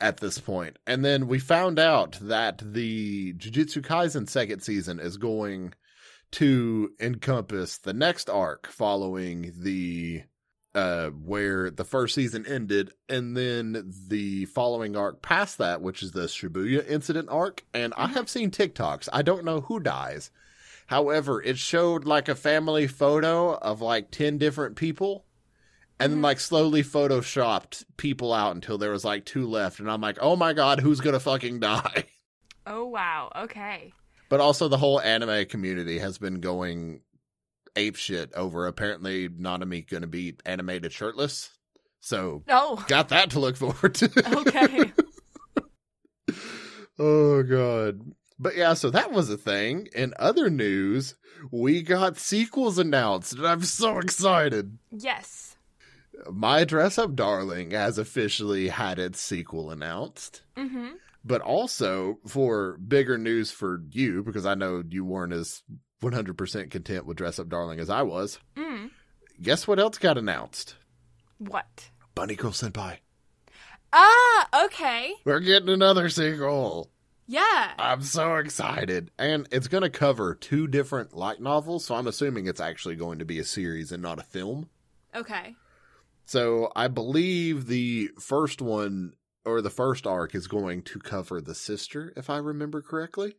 at 0.00 0.18
this 0.18 0.38
point. 0.38 0.78
And 0.86 1.04
then 1.04 1.26
we 1.26 1.38
found 1.38 1.78
out 1.78 2.18
that 2.22 2.62
the 2.64 3.34
Jujutsu 3.34 3.82
Kaisen 3.82 4.28
second 4.28 4.60
season 4.60 4.98
is 5.00 5.16
going 5.16 5.74
to 6.32 6.90
encompass 7.00 7.78
the 7.78 7.92
next 7.92 8.28
arc 8.30 8.66
following 8.66 9.52
the 9.60 10.22
uh 10.74 11.10
where 11.10 11.70
the 11.70 11.84
first 11.84 12.16
season 12.16 12.44
ended 12.48 12.90
and 13.08 13.36
then 13.36 13.92
the 14.08 14.44
following 14.46 14.96
arc 14.96 15.22
past 15.22 15.58
that 15.58 15.80
which 15.80 16.02
is 16.02 16.10
the 16.10 16.22
Shibuya 16.26 16.84
incident 16.88 17.28
arc 17.30 17.62
and 17.72 17.94
I 17.96 18.08
have 18.08 18.28
seen 18.28 18.50
TikToks 18.50 19.08
I 19.12 19.22
don't 19.22 19.44
know 19.44 19.60
who 19.60 19.78
dies 19.78 20.32
However, 20.86 21.42
it 21.42 21.58
showed 21.58 22.04
like 22.04 22.28
a 22.28 22.34
family 22.34 22.86
photo 22.86 23.54
of 23.54 23.80
like 23.80 24.10
10 24.10 24.38
different 24.38 24.76
people 24.76 25.24
and 25.98 26.12
then 26.12 26.18
Mhm. 26.20 26.24
like 26.24 26.40
slowly 26.40 26.82
photoshopped 26.82 27.84
people 27.96 28.32
out 28.32 28.54
until 28.54 28.76
there 28.78 28.90
was 28.90 29.04
like 29.04 29.24
two 29.24 29.46
left. 29.48 29.78
And 29.80 29.90
I'm 29.90 30.00
like, 30.00 30.18
oh 30.20 30.36
my 30.36 30.52
God, 30.52 30.80
who's 30.80 31.00
going 31.00 31.14
to 31.14 31.20
fucking 31.20 31.60
die? 31.60 32.04
Oh 32.66 32.84
wow. 32.86 33.30
Okay. 33.36 33.92
But 34.30 34.40
also, 34.40 34.68
the 34.68 34.78
whole 34.78 34.98
anime 34.98 35.44
community 35.44 35.98
has 35.98 36.16
been 36.16 36.40
going 36.40 37.02
ape 37.76 37.96
shit 37.96 38.32
over 38.32 38.66
apparently 38.66 39.28
Nanami 39.28 39.86
going 39.86 40.00
to 40.00 40.06
be 40.06 40.36
animated 40.46 40.90
shirtless. 40.90 41.50
So, 42.00 42.42
Oh. 42.48 42.82
got 42.88 43.10
that 43.10 43.28
to 43.32 43.38
look 43.38 43.56
forward 43.58 43.94
to. 43.96 44.10
Okay. 44.38 44.92
oh 46.98 47.42
god. 47.42 48.00
But 48.38 48.56
yeah, 48.56 48.74
so 48.74 48.90
that 48.90 49.12
was 49.12 49.30
a 49.30 49.36
thing. 49.36 49.88
In 49.94 50.12
other 50.18 50.50
news, 50.50 51.14
we 51.50 51.82
got 51.82 52.18
sequels 52.18 52.78
announced, 52.78 53.34
and 53.34 53.46
I'm 53.46 53.62
so 53.62 53.98
excited. 53.98 54.78
yes. 54.90 55.56
My 56.30 56.62
Dress 56.64 56.96
Up 56.96 57.14
Darling 57.16 57.72
has 57.72 57.98
officially 57.98 58.68
had 58.68 58.98
its 59.00 59.20
sequel 59.20 59.70
announced. 59.70 60.42
Mm-hmm. 60.56 60.90
But 61.24 61.40
also 61.40 62.18
for 62.26 62.76
bigger 62.78 63.18
news 63.18 63.50
for 63.50 63.82
you, 63.90 64.22
because 64.22 64.46
I 64.46 64.54
know 64.54 64.82
you 64.88 65.04
weren't 65.04 65.32
as 65.32 65.62
100% 66.02 66.70
content 66.70 67.06
with 67.06 67.16
Dress 67.16 67.38
Up 67.38 67.48
Darling 67.48 67.80
as 67.80 67.90
I 67.90 68.02
was. 68.02 68.38
Mm. 68.56 68.90
Guess 69.42 69.66
what 69.66 69.80
else 69.80 69.98
got 69.98 70.18
announced? 70.18 70.76
What? 71.38 71.90
Bunny 72.14 72.36
Girl 72.36 72.52
Senpai. 72.52 72.98
Ah. 73.92 74.64
Okay. 74.66 75.14
We're 75.24 75.40
getting 75.40 75.68
another 75.68 76.08
sequel. 76.08 76.90
Yeah. 77.26 77.72
I'm 77.78 78.02
so 78.02 78.36
excited. 78.36 79.10
And 79.18 79.48
it's 79.50 79.68
going 79.68 79.82
to 79.82 79.90
cover 79.90 80.34
two 80.34 80.66
different 80.66 81.14
light 81.14 81.40
novels, 81.40 81.84
so 81.84 81.94
I'm 81.94 82.06
assuming 82.06 82.46
it's 82.46 82.60
actually 82.60 82.96
going 82.96 83.18
to 83.20 83.24
be 83.24 83.38
a 83.38 83.44
series 83.44 83.92
and 83.92 84.02
not 84.02 84.18
a 84.18 84.24
film. 84.24 84.68
Okay. 85.14 85.54
So 86.26 86.70
I 86.74 86.88
believe 86.88 87.66
the 87.66 88.10
first 88.20 88.60
one 88.60 89.14
or 89.44 89.60
the 89.60 89.70
first 89.70 90.06
arc 90.06 90.34
is 90.34 90.46
going 90.46 90.82
to 90.82 90.98
cover 90.98 91.40
the 91.40 91.54
sister, 91.54 92.12
if 92.16 92.30
I 92.30 92.38
remember 92.38 92.80
correctly. 92.82 93.34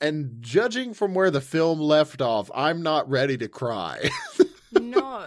And 0.00 0.36
judging 0.40 0.94
from 0.94 1.14
where 1.14 1.30
the 1.30 1.40
film 1.40 1.80
left 1.80 2.22
off, 2.22 2.50
I'm 2.54 2.82
not 2.82 3.10
ready 3.10 3.36
to 3.38 3.48
cry. 3.48 4.08
no. 4.72 5.26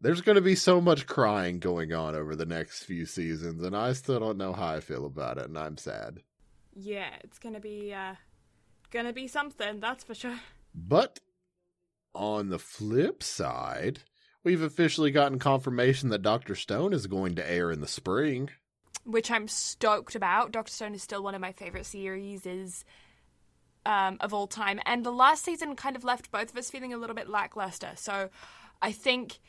There's 0.00 0.22
going 0.22 0.36
to 0.36 0.42
be 0.42 0.54
so 0.54 0.80
much 0.80 1.06
crying 1.06 1.58
going 1.58 1.92
on 1.92 2.14
over 2.14 2.34
the 2.34 2.46
next 2.46 2.84
few 2.84 3.04
seasons, 3.04 3.62
and 3.62 3.76
I 3.76 3.92
still 3.92 4.18
don't 4.18 4.38
know 4.38 4.52
how 4.52 4.68
I 4.68 4.80
feel 4.80 5.04
about 5.04 5.38
it, 5.38 5.44
and 5.44 5.58
I'm 5.58 5.76
sad. 5.76 6.20
Yeah, 6.80 7.10
it's 7.24 7.40
gonna 7.40 7.60
be 7.60 7.92
uh 7.92 8.14
gonna 8.90 9.12
be 9.12 9.26
something, 9.26 9.80
that's 9.80 10.04
for 10.04 10.14
sure. 10.14 10.38
But 10.74 11.18
on 12.14 12.50
the 12.50 12.58
flip 12.58 13.22
side, 13.22 14.00
we've 14.44 14.62
officially 14.62 15.10
gotten 15.10 15.40
confirmation 15.40 16.08
that 16.10 16.22
Doctor 16.22 16.54
Stone 16.54 16.92
is 16.92 17.08
going 17.08 17.34
to 17.34 17.50
air 17.50 17.72
in 17.72 17.80
the 17.80 17.88
spring. 17.88 18.50
Which 19.04 19.30
I'm 19.30 19.48
stoked 19.48 20.14
about. 20.14 20.52
Doctor 20.52 20.72
Stone 20.72 20.94
is 20.94 21.02
still 21.02 21.22
one 21.22 21.34
of 21.34 21.40
my 21.40 21.52
favorite 21.52 21.86
series 21.86 22.46
is 22.46 22.84
um, 23.84 24.18
of 24.20 24.32
all 24.32 24.46
time. 24.46 24.80
And 24.86 25.04
the 25.04 25.10
last 25.10 25.44
season 25.44 25.74
kind 25.74 25.96
of 25.96 26.04
left 26.04 26.30
both 26.30 26.50
of 26.50 26.56
us 26.56 26.70
feeling 26.70 26.92
a 26.92 26.98
little 26.98 27.16
bit 27.16 27.28
lackluster. 27.28 27.92
So 27.96 28.30
I 28.82 28.92
think 28.92 29.40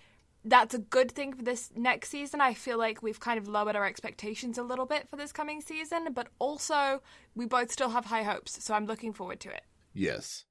that's 0.45 0.73
a 0.73 0.79
good 0.79 1.11
thing 1.11 1.33
for 1.33 1.43
this 1.43 1.71
next 1.75 2.09
season. 2.09 2.41
I 2.41 2.53
feel 2.53 2.77
like 2.77 3.03
we've 3.03 3.19
kind 3.19 3.37
of 3.37 3.47
lowered 3.47 3.75
our 3.75 3.85
expectations 3.85 4.57
a 4.57 4.63
little 4.63 4.85
bit 4.85 5.09
for 5.09 5.15
this 5.15 5.31
coming 5.31 5.61
season, 5.61 6.07
but 6.13 6.27
also 6.39 7.01
we 7.35 7.45
both 7.45 7.71
still 7.71 7.89
have 7.89 8.05
high 8.05 8.23
hopes. 8.23 8.63
So 8.63 8.73
I'm 8.73 8.85
looking 8.85 9.13
forward 9.13 9.39
to 9.41 9.49
it. 9.49 9.63
Yes. 9.93 10.45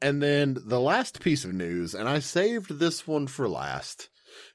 And 0.00 0.22
then 0.22 0.56
the 0.64 0.80
last 0.80 1.20
piece 1.20 1.44
of 1.44 1.52
news, 1.52 1.94
and 1.94 2.08
I 2.08 2.20
saved 2.20 2.78
this 2.78 3.06
one 3.06 3.26
for 3.26 3.48
last 3.48 4.10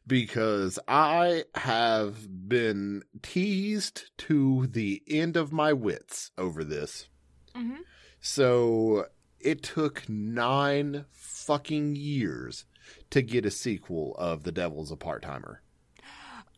because 0.05 0.79
I 0.87 1.43
have 1.55 2.47
been 2.47 3.03
teased 3.21 4.11
to 4.19 4.67
the 4.67 5.01
end 5.07 5.37
of 5.37 5.51
my 5.51 5.73
wits 5.73 6.31
over 6.37 6.63
this. 6.63 7.07
Mm-hmm. 7.55 7.81
So 8.21 9.07
it 9.39 9.63
took 9.63 10.07
nine 10.07 11.05
fucking 11.11 11.95
years 11.95 12.65
to 13.13 13.21
get 13.21 13.45
a 13.45 13.51
sequel 13.51 14.15
of 14.17 14.43
The 14.43 14.51
Devil's 14.51 14.91
a 14.91 14.95
Part 14.95 15.21
Timer. 15.23 15.61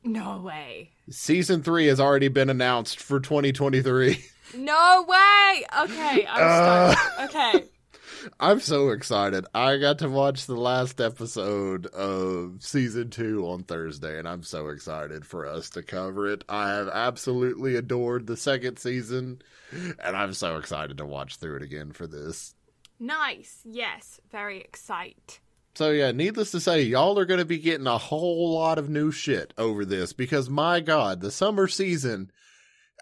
No 0.04 0.38
way. 0.42 0.92
Season 1.10 1.64
three 1.64 1.88
has 1.88 2.00
already 2.00 2.28
been 2.28 2.50
announced 2.50 3.00
for 3.00 3.20
2023. 3.20 4.24
No 4.56 5.04
way. 5.08 5.66
Okay, 5.82 6.28
I'm 6.30 6.96
Uh. 6.96 6.96
Okay. 7.26 7.64
I'm 8.40 8.60
so 8.60 8.90
excited. 8.92 9.46
I 9.56 9.78
got 9.78 10.00
to 10.00 10.08
watch 10.08 10.46
the 10.46 10.56
last 10.56 11.02
episode 11.02 11.88
of 11.88 12.58
season 12.60 13.10
two 13.10 13.48
on 13.48 13.64
Thursday, 13.64 14.20
and 14.20 14.28
I'm 14.28 14.44
so 14.44 14.70
excited 14.70 15.26
for 15.26 15.48
us 15.48 15.72
to 15.72 15.82
cover 15.82 16.28
it. 16.28 16.44
I 16.48 16.70
have 16.70 16.88
absolutely 16.90 17.76
adored 17.76 18.28
the 18.28 18.38
second 18.38 18.78
season, 18.78 19.42
and 19.72 20.16
I'm 20.16 20.34
so 20.34 20.58
excited 20.58 21.00
to 21.00 21.06
watch 21.08 21.38
through 21.38 21.58
it 21.58 21.64
again 21.64 21.92
for 21.92 22.06
this. 22.06 22.54
Nice. 23.00 23.62
Yes. 23.66 24.22
Very 24.32 24.62
excite. 24.62 25.40
So, 25.76 25.92
yeah, 25.92 26.12
needless 26.12 26.52
to 26.52 26.62
say, 26.62 26.84
y'all 26.84 27.20
are 27.20 27.26
going 27.26 27.42
to 27.42 27.46
be 27.46 27.58
getting 27.58 27.86
a 27.86 27.98
whole 27.98 28.54
lot 28.54 28.78
of 28.78 28.90
new 28.90 29.12
shit 29.12 29.54
over 29.58 29.84
this 29.84 30.14
because, 30.14 30.50
my 30.50 30.80
God, 30.80 31.20
the 31.20 31.32
summer 31.32 31.68
season 31.68 32.32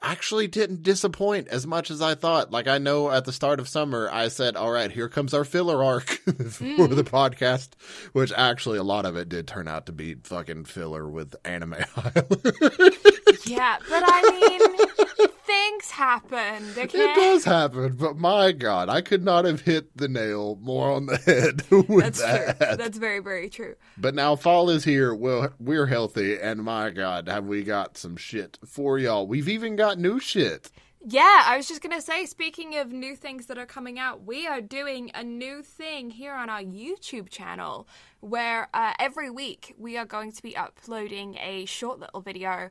actually 0.03 0.47
didn't 0.47 0.83
disappoint 0.83 1.47
as 1.47 1.65
much 1.65 1.89
as 1.89 2.01
I 2.01 2.15
thought. 2.15 2.51
Like, 2.51 2.67
I 2.67 2.77
know 2.77 3.09
at 3.09 3.25
the 3.25 3.31
start 3.31 3.59
of 3.59 3.67
summer, 3.67 4.09
I 4.11 4.27
said, 4.27 4.55
all 4.55 4.71
right, 4.71 4.91
here 4.91 5.09
comes 5.09 5.33
our 5.33 5.45
filler 5.45 5.83
arc 5.83 6.09
for 6.25 6.87
the 6.87 7.03
mm. 7.03 7.09
podcast, 7.09 7.69
which 8.11 8.31
actually 8.35 8.77
a 8.77 8.83
lot 8.83 9.05
of 9.05 9.15
it 9.15 9.29
did 9.29 9.47
turn 9.47 9.67
out 9.67 9.85
to 9.87 9.91
be 9.91 10.15
fucking 10.15 10.65
filler 10.65 11.07
with 11.09 11.35
Anime 11.45 11.75
Island. 11.95 12.97
Yeah, 13.45 13.77
but 13.89 14.03
I 14.05 14.21
mean, 14.31 15.29
things 15.45 15.89
happen. 15.89 16.73
They 16.75 16.83
It 16.83 17.15
does 17.15 17.43
happen, 17.43 17.95
but 17.95 18.17
my 18.17 18.51
God, 18.51 18.89
I 18.89 19.01
could 19.01 19.23
not 19.23 19.45
have 19.45 19.61
hit 19.61 19.95
the 19.97 20.07
nail 20.07 20.57
more 20.61 20.91
on 20.91 21.07
the 21.07 21.17
head 21.17 21.63
with 21.69 22.03
That's 22.03 22.21
that. 22.21 22.57
true. 22.59 22.77
That's 22.77 22.97
very, 22.97 23.19
very 23.19 23.49
true. 23.49 23.75
But 23.97 24.15
now 24.15 24.35
fall 24.35 24.69
is 24.69 24.83
here. 24.83 25.13
Well, 25.13 25.53
we're 25.59 25.87
healthy, 25.87 26.39
and 26.39 26.63
my 26.63 26.89
God, 26.89 27.27
have 27.27 27.45
we 27.45 27.63
got 27.63 27.97
some 27.97 28.15
shit 28.15 28.57
for 28.65 28.97
y'all? 28.97 29.27
We've 29.27 29.49
even 29.49 29.75
got 29.75 29.92
new 29.97 30.19
shit. 30.19 30.71
Yeah, 31.05 31.43
I 31.45 31.57
was 31.57 31.67
just 31.67 31.81
gonna 31.81 32.01
say, 32.01 32.25
speaking 32.25 32.77
of 32.77 32.93
new 32.93 33.15
things 33.15 33.47
that 33.47 33.57
are 33.57 33.65
coming 33.65 33.99
out, 33.99 34.23
we 34.23 34.47
are 34.47 34.61
doing 34.61 35.11
a 35.13 35.23
new 35.23 35.61
thing 35.61 36.09
here 36.09 36.33
on 36.33 36.49
our 36.49 36.61
YouTube 36.61 37.29
channel 37.29 37.87
where 38.21 38.69
uh, 38.73 38.93
every 38.99 39.29
week 39.29 39.75
we 39.77 39.97
are 39.97 40.05
going 40.05 40.31
to 40.31 40.41
be 40.41 40.55
uploading 40.55 41.37
a 41.37 41.65
short 41.65 41.99
little 41.99 42.21
video 42.21 42.69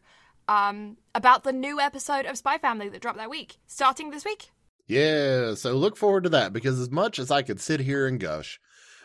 um, 0.49 0.97
about 1.15 1.45
the 1.45 1.53
new 1.53 1.79
episode 1.79 2.25
of 2.25 2.39
Spy 2.39 2.57
Family 2.57 2.89
that 2.89 3.03
dropped 3.03 3.19
that 3.19 3.29
week, 3.29 3.59
starting 3.67 4.11
this 4.11 4.25
week. 4.25 4.51
Yeah, 4.87 5.55
so 5.55 5.75
look 5.75 5.97
forward 5.97 6.25
to 6.25 6.31
that 6.31 6.53
because 6.53 6.81
as 6.81 6.91
much 6.91 7.19
as 7.19 7.31
I 7.31 7.43
could 7.43 7.61
sit 7.61 7.81
here 7.81 8.07
and 8.07 8.19
gush 8.19 8.59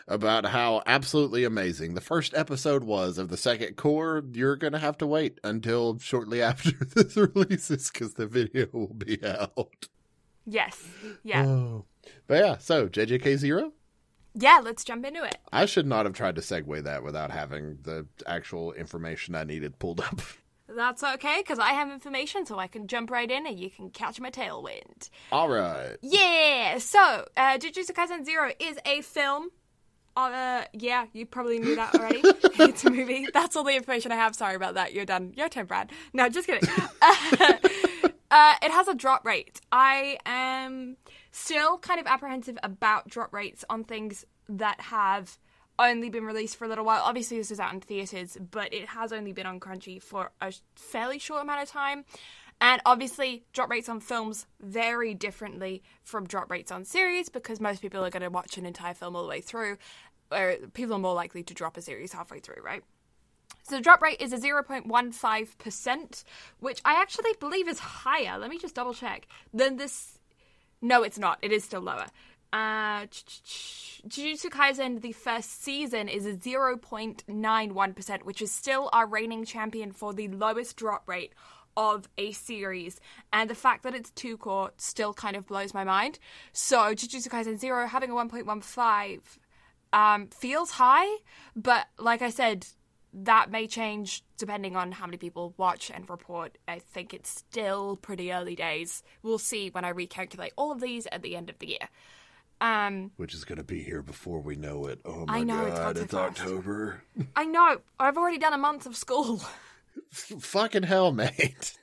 about 0.08 0.46
how 0.46 0.82
absolutely 0.86 1.44
amazing 1.44 1.94
the 1.94 2.00
first 2.00 2.34
episode 2.34 2.82
was 2.82 3.18
of 3.18 3.28
the 3.28 3.36
second 3.36 3.76
cour, 3.76 4.24
you're 4.32 4.56
going 4.56 4.72
to 4.72 4.78
have 4.78 4.98
to 4.98 5.06
wait 5.06 5.38
until 5.44 5.98
shortly 5.98 6.42
after 6.50 6.72
this 6.72 7.16
releases 7.16 7.90
because 7.90 8.14
the 8.14 8.26
video 8.26 8.66
will 8.72 8.94
be 8.94 9.20
out. 9.24 9.88
Yes. 10.46 10.82
Yeah. 11.22 11.44
Oh. 11.46 11.84
But 12.26 12.42
yeah, 12.42 12.58
so 12.58 12.88
JJK0? 12.88 13.72
Yeah, 14.34 14.60
let's 14.62 14.84
jump 14.84 15.04
into 15.04 15.24
it. 15.24 15.36
I 15.52 15.66
should 15.66 15.86
not 15.86 16.06
have 16.06 16.14
tried 16.14 16.36
to 16.36 16.40
segue 16.40 16.84
that 16.84 17.02
without 17.02 17.30
having 17.30 17.78
the 17.82 18.06
actual 18.26 18.72
information 18.72 19.34
I 19.34 19.44
needed 19.44 19.78
pulled 19.78 20.00
up. 20.00 20.20
That's 20.68 21.02
okay, 21.02 21.38
because 21.38 21.58
I 21.58 21.72
have 21.72 21.90
information 21.90 22.44
so 22.44 22.58
I 22.58 22.66
can 22.66 22.86
jump 22.86 23.10
right 23.10 23.30
in 23.30 23.46
and 23.46 23.58
you 23.58 23.70
can 23.70 23.88
catch 23.90 24.20
my 24.20 24.30
tailwind. 24.30 25.08
All 25.32 25.48
right. 25.48 25.96
Yeah, 26.02 26.78
so 26.78 27.26
uh, 27.36 27.58
Jujutsu 27.58 27.92
Kaisen 27.92 28.24
Zero 28.24 28.52
is 28.60 28.78
a 28.84 29.00
film. 29.00 29.48
Uh, 30.26 30.64
yeah, 30.72 31.06
you 31.12 31.26
probably 31.26 31.58
knew 31.58 31.76
that 31.76 31.94
already. 31.94 32.22
it's 32.24 32.84
a 32.84 32.90
movie. 32.90 33.28
That's 33.32 33.56
all 33.56 33.64
the 33.64 33.74
information 33.74 34.12
I 34.12 34.16
have. 34.16 34.34
Sorry 34.34 34.54
about 34.54 34.74
that. 34.74 34.92
You're 34.92 35.04
done. 35.04 35.32
Your 35.36 35.48
turn, 35.48 35.66
Brad. 35.66 35.90
No, 36.12 36.28
just 36.28 36.46
kidding. 36.46 36.68
uh, 37.02 38.54
it 38.62 38.70
has 38.70 38.88
a 38.88 38.94
drop 38.94 39.24
rate. 39.24 39.60
I 39.70 40.18
am 40.26 40.96
still 41.30 41.78
kind 41.78 42.00
of 42.00 42.06
apprehensive 42.06 42.58
about 42.62 43.08
drop 43.08 43.32
rates 43.32 43.64
on 43.70 43.84
things 43.84 44.24
that 44.48 44.80
have 44.80 45.38
only 45.78 46.10
been 46.10 46.24
released 46.24 46.56
for 46.56 46.64
a 46.64 46.68
little 46.68 46.84
while. 46.84 47.02
Obviously, 47.04 47.38
this 47.38 47.50
is 47.50 47.60
out 47.60 47.72
in 47.72 47.80
theaters, 47.80 48.36
but 48.50 48.74
it 48.74 48.88
has 48.88 49.12
only 49.12 49.32
been 49.32 49.46
on 49.46 49.60
Crunchy 49.60 50.02
for 50.02 50.32
a 50.40 50.52
fairly 50.74 51.18
short 51.18 51.42
amount 51.42 51.62
of 51.62 51.68
time. 51.68 52.04
And 52.60 52.82
obviously, 52.84 53.44
drop 53.52 53.70
rates 53.70 53.88
on 53.88 54.00
films 54.00 54.46
vary 54.60 55.14
differently 55.14 55.82
from 56.02 56.26
drop 56.26 56.50
rates 56.50 56.72
on 56.72 56.84
series 56.84 57.28
because 57.28 57.60
most 57.60 57.80
people 57.80 58.04
are 58.04 58.10
going 58.10 58.22
to 58.22 58.30
watch 58.30 58.58
an 58.58 58.66
entire 58.66 58.94
film 58.94 59.14
all 59.14 59.22
the 59.22 59.28
way 59.28 59.40
through, 59.40 59.78
or 60.30 60.56
people 60.74 60.94
are 60.94 60.98
more 60.98 61.14
likely 61.14 61.42
to 61.44 61.54
drop 61.54 61.76
a 61.76 61.82
series 61.82 62.12
halfway 62.12 62.40
through, 62.40 62.62
right? 62.62 62.82
So 63.62 63.76
the 63.76 63.82
drop 63.82 64.00
rate 64.00 64.20
is 64.20 64.32
a 64.32 64.38
0.15%, 64.38 66.24
which 66.60 66.80
I 66.84 67.00
actually 67.00 67.32
believe 67.38 67.68
is 67.68 67.78
higher. 67.78 68.38
Let 68.38 68.50
me 68.50 68.58
just 68.58 68.74
double 68.74 68.94
check. 68.94 69.26
Than 69.52 69.76
this. 69.76 70.18
No, 70.80 71.02
it's 71.02 71.18
not. 71.18 71.38
It 71.42 71.52
is 71.52 71.64
still 71.64 71.82
lower. 71.82 72.06
Uh, 72.50 73.04
Jujutsu 74.08 74.46
Kaisen, 74.46 75.02
the 75.02 75.12
first 75.12 75.62
season, 75.62 76.08
is 76.08 76.24
a 76.24 76.32
0.91%, 76.32 78.22
which 78.22 78.40
is 78.40 78.50
still 78.50 78.88
our 78.92 79.06
reigning 79.06 79.44
champion 79.44 79.92
for 79.92 80.14
the 80.14 80.28
lowest 80.28 80.76
drop 80.76 81.06
rate 81.06 81.32
of 81.76 82.08
a 82.16 82.32
series. 82.32 83.00
And 83.32 83.50
the 83.50 83.54
fact 83.54 83.82
that 83.82 83.94
it's 83.94 84.10
two 84.12 84.38
cour 84.38 84.70
still 84.78 85.12
kind 85.12 85.36
of 85.36 85.46
blows 85.46 85.74
my 85.74 85.84
mind. 85.84 86.18
So 86.52 86.94
Jujutsu 86.94 87.28
Kaisen 87.28 87.58
0 87.58 87.86
having 87.86 88.10
a 88.10 88.14
1.15 88.14 89.20
um, 89.92 90.28
feels 90.28 90.72
high, 90.72 91.18
but 91.56 91.86
like 91.98 92.22
I 92.22 92.30
said, 92.30 92.66
that 93.12 93.50
may 93.50 93.66
change 93.66 94.22
depending 94.36 94.76
on 94.76 94.92
how 94.92 95.06
many 95.06 95.16
people 95.16 95.54
watch 95.56 95.90
and 95.90 96.08
report. 96.08 96.58
I 96.68 96.78
think 96.78 97.14
it's 97.14 97.30
still 97.30 97.96
pretty 97.96 98.32
early 98.32 98.54
days. 98.54 99.02
We'll 99.22 99.38
see 99.38 99.70
when 99.70 99.84
I 99.84 99.92
recalculate 99.92 100.50
all 100.56 100.70
of 100.72 100.80
these 100.80 101.06
at 101.10 101.22
the 101.22 101.34
end 101.36 101.50
of 101.50 101.58
the 101.58 101.68
year. 101.68 101.88
Um, 102.60 103.12
Which 103.16 103.34
is 103.34 103.44
going 103.44 103.58
to 103.58 103.64
be 103.64 103.82
here 103.82 104.02
before 104.02 104.40
we 104.40 104.56
know 104.56 104.86
it. 104.86 105.00
Oh 105.04 105.26
my 105.26 105.38
I 105.38 105.42
know, 105.44 105.64
it's 105.64 105.78
god, 105.78 105.96
so 105.96 106.02
it's. 106.02 106.14
October. 106.14 107.02
I 107.36 107.44
know 107.44 107.78
I've 108.00 108.16
already 108.16 108.38
done 108.38 108.52
a 108.52 108.58
month 108.58 108.84
of 108.84 108.96
school. 108.96 109.42
Fucking 110.10 110.82
hell, 110.82 111.12
mate. 111.12 111.76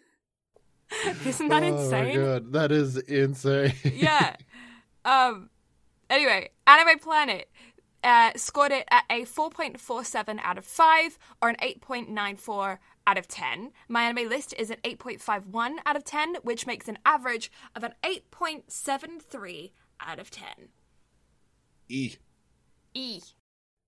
Isn't 1.26 1.48
that 1.48 1.64
oh 1.64 1.66
insane? 1.68 2.20
my 2.20 2.26
god, 2.26 2.54
that 2.54 2.72
is 2.72 2.98
insane. 2.98 3.74
yeah. 3.84 4.36
Um. 5.06 5.52
Anyway, 6.10 6.50
Anime 6.66 6.98
Planet 6.98 7.48
uh, 8.06 8.32
scored 8.36 8.72
it 8.72 8.88
at 8.90 9.04
a 9.10 9.24
4.47 9.24 10.40
out 10.42 10.58
of 10.58 10.64
5 10.66 11.18
or 11.42 11.50
an 11.50 11.58
8.94 11.62 12.78
out 13.08 13.18
of 13.18 13.28
10. 13.28 13.72
My 13.90 14.04
anime 14.04 14.30
list 14.30 14.54
is 14.58 14.70
an 14.70 14.78
8.51 14.84 15.78
out 15.86 15.96
of 15.96 16.06
10, 16.06 16.36
which 16.44 16.68
makes 16.68 16.88
an 16.88 17.00
average 17.06 17.52
of 17.76 17.84
an 17.84 17.94
8.73 18.04 19.72
out 20.00 20.20
of 20.20 20.30
10. 20.30 20.48
E. 21.90 22.16
E. 22.94 23.22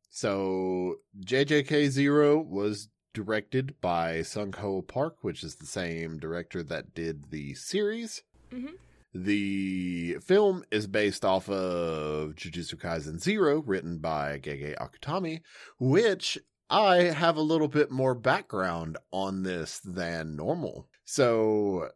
So 0.10 0.96
JJK 1.20 1.90
Zero 1.90 2.40
was 2.40 2.90
directed 3.14 3.80
by 3.82 4.20
Sunghoo 4.20 4.86
Park, 4.88 5.18
which 5.22 5.44
is 5.44 5.56
the 5.56 5.66
same 5.66 6.20
director 6.20 6.64
that 6.64 6.94
did 6.94 7.30
the 7.32 7.54
series. 7.54 8.24
Mhm. 8.52 8.78
The 9.24 10.18
film 10.22 10.64
is 10.70 10.86
based 10.86 11.26
off 11.26 11.50
of 11.50 12.36
Jujutsu 12.36 12.76
Kaisen 12.76 13.20
Zero, 13.20 13.64
written 13.66 13.98
by 13.98 14.38
Gege 14.38 14.78
Akutami, 14.78 15.42
which 15.80 16.38
I 16.70 16.96
have 16.98 17.36
a 17.36 17.42
little 17.42 17.68
bit 17.68 17.90
more 17.90 18.14
background 18.14 18.98
on 19.12 19.42
this 19.42 19.80
than 19.80 20.36
normal. 20.36 20.88
So 21.04 21.90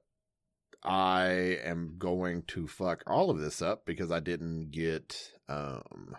I 0.84 1.60
am 1.64 1.96
going 2.00 2.44
to 2.48 2.68
fuck 2.68 3.04
all 3.06 3.30
of 3.30 3.40
this 3.40 3.62
up 3.62 3.86
because 3.86 4.12
I 4.12 4.20
didn't 4.20 4.72
get 4.72 5.34
um 5.48 6.16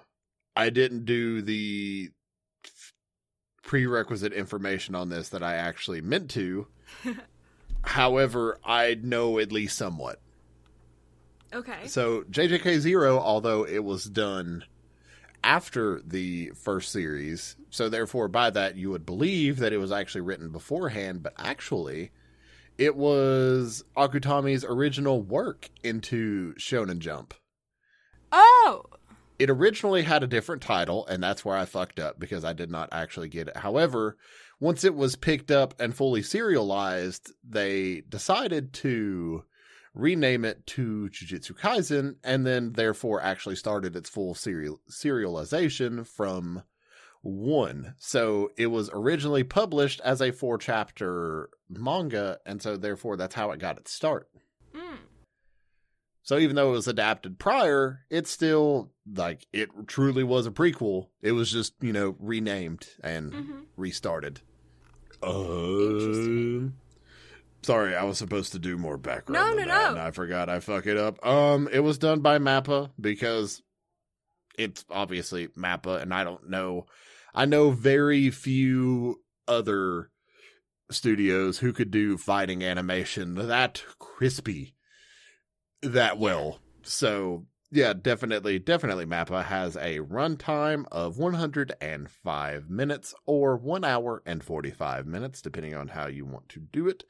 I 0.54 0.70
didn't 0.70 1.04
do 1.04 1.42
the 1.42 2.10
prerequisite 3.64 4.32
information 4.32 4.94
on 4.94 5.08
this 5.08 5.30
that 5.30 5.42
I 5.42 5.56
actually 5.56 6.00
meant 6.00 6.30
to. 6.32 6.68
However, 7.82 8.60
I 8.64 8.94
know 9.02 9.38
at 9.40 9.50
least 9.50 9.76
somewhat. 9.76 10.20
Okay. 11.52 11.86
So 11.86 12.22
JJK 12.30 12.78
Zero, 12.78 13.18
although 13.18 13.66
it 13.66 13.84
was 13.84 14.04
done 14.04 14.64
after 15.44 16.00
the 16.06 16.50
first 16.54 16.92
series, 16.92 17.56
so 17.70 17.88
therefore 17.88 18.28
by 18.28 18.50
that 18.50 18.76
you 18.76 18.90
would 18.90 19.04
believe 19.04 19.58
that 19.58 19.72
it 19.72 19.78
was 19.78 19.92
actually 19.92 20.20
written 20.22 20.50
beforehand, 20.50 21.22
but 21.22 21.34
actually 21.36 22.10
it 22.78 22.96
was 22.96 23.84
Akutami's 23.96 24.64
original 24.64 25.22
work 25.22 25.68
into 25.84 26.54
Shonen 26.54 26.98
Jump. 27.00 27.34
Oh, 28.32 28.84
It 29.38 29.50
originally 29.50 30.02
had 30.02 30.22
a 30.22 30.28
different 30.28 30.62
title, 30.62 31.06
and 31.06 31.22
that's 31.22 31.44
where 31.44 31.56
I 31.56 31.64
fucked 31.64 31.98
up 31.98 32.18
because 32.18 32.44
I 32.44 32.52
did 32.52 32.70
not 32.70 32.88
actually 32.92 33.28
get 33.28 33.48
it. 33.48 33.56
However, 33.56 34.16
once 34.60 34.84
it 34.84 34.94
was 34.94 35.16
picked 35.16 35.50
up 35.50 35.74
and 35.80 35.94
fully 35.94 36.22
serialized, 36.22 37.32
they 37.46 38.02
decided 38.08 38.72
to 38.74 39.44
rename 39.94 40.44
it 40.44 40.66
to 40.66 41.08
Jujutsu 41.10 41.52
Kaisen 41.52 42.16
and 42.24 42.46
then 42.46 42.72
therefore 42.72 43.20
actually 43.20 43.56
started 43.56 43.94
its 43.96 44.08
full 44.08 44.34
serial 44.34 44.80
serialization 44.90 46.06
from 46.06 46.62
one. 47.20 47.94
So 47.98 48.50
it 48.56 48.66
was 48.68 48.90
originally 48.92 49.44
published 49.44 50.00
as 50.00 50.20
a 50.20 50.32
four 50.32 50.58
chapter 50.58 51.50
manga, 51.68 52.38
and 52.44 52.60
so 52.60 52.76
therefore 52.76 53.16
that's 53.16 53.34
how 53.34 53.50
it 53.52 53.60
got 53.60 53.78
its 53.78 53.92
start. 53.92 54.28
mm. 54.74 54.98
So 56.24 56.38
even 56.38 56.54
though 56.54 56.68
it 56.68 56.72
was 56.76 56.86
adapted 56.88 57.38
prior, 57.40 58.00
it's 58.08 58.30
still 58.30 58.92
like 59.12 59.46
it 59.52 59.68
truly 59.88 60.22
was 60.22 60.46
a 60.46 60.52
prequel. 60.52 61.08
It 61.20 61.32
was 61.32 61.50
just, 61.50 61.74
you 61.80 61.92
know, 61.92 62.14
renamed 62.18 62.86
and 63.02 63.32
hmm 63.32 63.58
restarted. 63.76 64.40
Interesting. 65.22 66.74
Sorry, 67.62 67.94
I 67.94 68.04
was 68.04 68.18
supposed 68.18 68.52
to 68.52 68.58
do 68.58 68.76
more 68.76 68.98
background. 68.98 69.56
No, 69.56 69.56
no, 69.56 69.64
no. 69.64 69.90
And 69.90 69.98
I 69.98 70.10
forgot 70.10 70.48
I 70.48 70.60
fuck 70.60 70.86
it 70.86 70.96
up. 70.96 71.24
Um, 71.24 71.68
it 71.72 71.80
was 71.80 71.98
done 71.98 72.20
by 72.20 72.38
Mappa 72.38 72.90
because 73.00 73.62
it's 74.58 74.84
obviously 74.90 75.48
Mappa, 75.48 76.02
and 76.02 76.12
I 76.12 76.24
don't 76.24 76.50
know. 76.50 76.86
I 77.34 77.44
know 77.46 77.70
very 77.70 78.30
few 78.30 79.20
other 79.46 80.10
studios 80.90 81.58
who 81.58 81.72
could 81.72 81.90
do 81.90 82.18
fighting 82.18 82.62
animation 82.62 83.34
that 83.34 83.84
crispy 83.98 84.74
that 85.82 86.18
well. 86.18 86.58
So 86.82 87.46
yeah, 87.70 87.94
definitely, 87.94 88.58
definitely 88.58 89.06
Mappa 89.06 89.44
has 89.44 89.76
a 89.76 90.00
runtime 90.00 90.84
of 90.92 91.16
105 91.16 92.70
minutes 92.70 93.14
or 93.24 93.56
1 93.56 93.84
hour 93.84 94.22
and 94.26 94.44
45 94.44 95.06
minutes, 95.06 95.40
depending 95.40 95.74
on 95.74 95.88
how 95.88 96.06
you 96.06 96.26
want 96.26 96.50
to 96.50 96.60
do 96.60 96.86
it. 96.86 97.04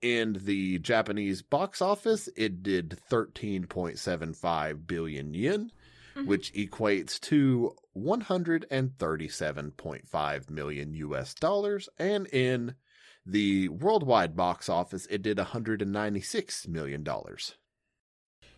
In 0.00 0.34
the 0.44 0.78
Japanese 0.78 1.42
box 1.42 1.82
office, 1.82 2.28
it 2.36 2.62
did 2.62 3.00
13.75 3.10 4.86
billion 4.86 5.34
yen, 5.34 5.72
Mhm. 6.14 6.26
which 6.26 6.52
equates 6.54 7.18
to 7.22 7.74
137.5 7.96 10.50
million 10.50 10.94
US 10.94 11.34
dollars. 11.34 11.88
And 11.98 12.28
in 12.28 12.76
the 13.26 13.68
worldwide 13.68 14.36
box 14.36 14.68
office, 14.68 15.06
it 15.06 15.22
did 15.22 15.38
196 15.38 16.68
million 16.68 17.02
dollars. 17.02 17.56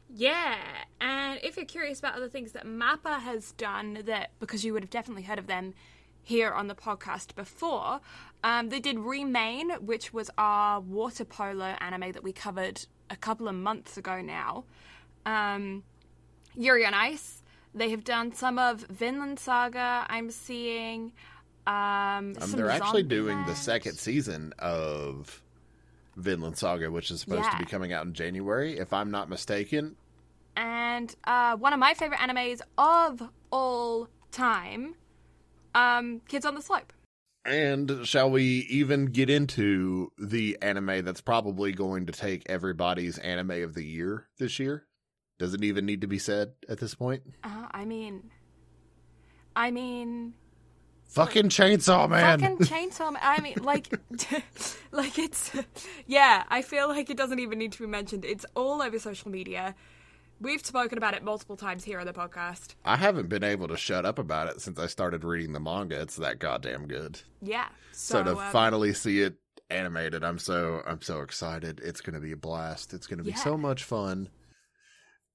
Yeah, 0.08 0.58
and 1.00 1.40
if 1.42 1.56
you're 1.56 1.64
curious 1.64 2.00
about 2.00 2.16
other 2.16 2.28
things 2.28 2.52
that 2.52 2.66
Mappa 2.66 3.20
has 3.20 3.52
done, 3.52 4.02
that 4.06 4.32
because 4.40 4.64
you 4.64 4.72
would 4.72 4.82
have 4.82 4.90
definitely 4.90 5.22
heard 5.22 5.38
of 5.38 5.46
them 5.46 5.72
here 6.22 6.50
on 6.52 6.68
the 6.68 6.74
podcast 6.74 7.34
before, 7.34 8.00
um, 8.44 8.68
they 8.68 8.80
did 8.80 8.98
Remain, 8.98 9.70
which 9.80 10.12
was 10.12 10.30
our 10.38 10.80
water 10.80 11.24
polo 11.24 11.76
anime 11.80 12.12
that 12.12 12.22
we 12.22 12.32
covered 12.32 12.86
a 13.08 13.16
couple 13.16 13.48
of 13.48 13.54
months 13.54 13.96
ago 13.96 14.20
now. 14.20 14.64
Um, 15.26 15.82
Yuri 16.56 16.84
on 16.86 16.94
Ice. 16.94 17.42
They 17.74 17.90
have 17.90 18.02
done 18.04 18.32
some 18.32 18.58
of 18.58 18.80
Vinland 18.88 19.38
Saga. 19.38 20.06
I'm 20.08 20.30
seeing. 20.30 21.12
Um, 21.66 22.34
Um, 22.40 22.52
they're 22.52 22.70
actually 22.70 23.02
doing 23.04 23.44
the 23.46 23.54
second 23.54 23.96
season 23.96 24.52
of 24.58 25.42
Vinland 26.16 26.56
Saga, 26.58 26.90
which 26.90 27.10
is 27.10 27.20
supposed 27.20 27.50
to 27.50 27.58
be 27.58 27.64
coming 27.64 27.92
out 27.92 28.04
in 28.06 28.12
January, 28.14 28.78
if 28.78 28.92
I'm 28.92 29.10
not 29.10 29.28
mistaken. 29.28 29.96
and 30.56 31.14
uh, 31.24 31.56
one 31.56 31.72
of 31.72 31.78
my 31.78 31.94
favorite 31.94 32.18
animes 32.18 32.60
of 32.76 33.22
all 33.52 34.08
time, 34.32 34.94
um, 35.74 36.20
Kids 36.28 36.44
on 36.44 36.54
the 36.54 36.62
Slope. 36.62 36.92
And 37.44 38.06
shall 38.06 38.30
we 38.30 38.66
even 38.68 39.06
get 39.06 39.30
into 39.30 40.12
the 40.18 40.58
anime 40.60 41.04
that's 41.04 41.22
probably 41.22 41.72
going 41.72 42.06
to 42.06 42.12
take 42.12 42.42
everybody's 42.50 43.16
anime 43.18 43.62
of 43.62 43.74
the 43.74 43.84
year 43.84 44.28
this 44.38 44.58
year? 44.58 44.86
Does 45.38 45.54
it 45.54 45.64
even 45.64 45.86
need 45.86 46.02
to 46.02 46.06
be 46.06 46.18
said 46.18 46.52
at 46.68 46.78
this 46.80 46.94
point? 46.94 47.22
Uh, 47.42 47.66
I 47.70 47.86
mean, 47.86 48.30
I 49.56 49.70
mean, 49.70 50.34
Fucking 51.10 51.48
Chainsaw 51.48 52.08
Man! 52.08 52.38
fucking 52.38 52.58
Chainsaw. 52.58 53.12
Man. 53.12 53.20
I 53.20 53.40
mean, 53.40 53.56
like, 53.62 53.92
like 54.92 55.18
it's, 55.18 55.50
yeah. 56.06 56.44
I 56.48 56.62
feel 56.62 56.88
like 56.88 57.10
it 57.10 57.16
doesn't 57.16 57.40
even 57.40 57.58
need 57.58 57.72
to 57.72 57.80
be 57.80 57.86
mentioned. 57.86 58.24
It's 58.24 58.46
all 58.54 58.80
over 58.80 58.98
social 58.98 59.30
media. 59.30 59.74
We've 60.40 60.64
spoken 60.64 60.96
about 60.96 61.12
it 61.14 61.22
multiple 61.22 61.56
times 61.56 61.84
here 61.84 62.00
on 62.00 62.06
the 62.06 62.14
podcast. 62.14 62.74
I 62.84 62.96
haven't 62.96 63.28
been 63.28 63.44
able 63.44 63.68
to 63.68 63.76
shut 63.76 64.06
up 64.06 64.18
about 64.18 64.48
it 64.48 64.62
since 64.62 64.78
I 64.78 64.86
started 64.86 65.22
reading 65.22 65.52
the 65.52 65.60
manga. 65.60 66.00
It's 66.00 66.16
that 66.16 66.38
goddamn 66.38 66.86
good. 66.86 67.20
Yeah. 67.42 67.68
So, 67.92 68.18
So, 68.18 68.24
to 68.24 68.30
um, 68.40 68.50
finally 68.50 68.94
see 68.94 69.20
it 69.20 69.34
animated, 69.68 70.24
I'm 70.24 70.38
so 70.38 70.82
I'm 70.86 71.02
so 71.02 71.20
excited. 71.20 71.80
It's 71.84 72.00
going 72.00 72.14
to 72.14 72.20
be 72.20 72.32
a 72.32 72.36
blast. 72.36 72.94
It's 72.94 73.06
going 73.06 73.18
to 73.18 73.24
be 73.24 73.30
Yeah. 73.32 73.36
so 73.36 73.58
much 73.58 73.84
fun. 73.84 74.30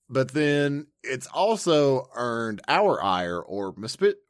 But 0.09 0.33
then 0.33 0.87
it's 1.03 1.27
also 1.27 2.09
earned 2.15 2.61
our 2.67 3.01
ire, 3.03 3.39
or 3.39 3.75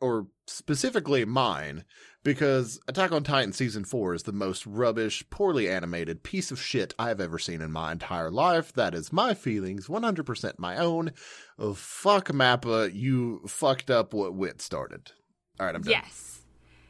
or 0.02 0.28
specifically 0.48 1.24
mine, 1.26 1.86
because 2.26 2.80
Attack 2.88 3.12
on 3.12 3.24
Titan 3.24 3.54
season 3.54 3.86
four 3.86 4.16
is 4.16 4.24
the 4.24 4.34
most 4.34 4.66
rubbish, 4.66 5.24
poorly 5.30 5.70
animated 5.70 6.24
piece 6.24 6.50
of 6.50 6.60
shit 6.60 6.94
I 6.98 7.08
have 7.10 7.22
ever 7.22 7.38
seen 7.38 7.62
in 7.62 7.72
my 7.72 7.92
entire 7.92 8.32
life. 8.32 8.74
That 8.74 8.96
is 8.96 9.14
my 9.14 9.36
feelings, 9.36 9.88
100% 9.88 10.54
my 10.58 10.76
own. 10.76 11.12
Oh, 11.60 11.76
fuck 11.76 12.30
Mappa, 12.30 12.94
you 12.94 13.42
fucked 13.48 13.92
up 13.92 14.14
what 14.14 14.34
Wit 14.34 14.60
started. 14.60 15.12
All 15.60 15.68
right, 15.68 15.76
I'm 15.76 15.84
done. 15.84 15.92
Yes. 15.92 16.42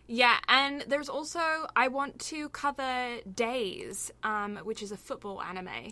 Yeah, 0.08 0.38
and 0.48 0.86
there's 0.88 1.10
also 1.10 1.68
I 1.76 1.90
want 1.90 2.18
to 2.20 2.48
cover 2.50 3.18
Days, 3.32 4.12
um, 4.24 4.58
which 4.64 4.82
is 4.82 4.92
a 4.92 4.98
football 4.98 5.42
anime 5.42 5.92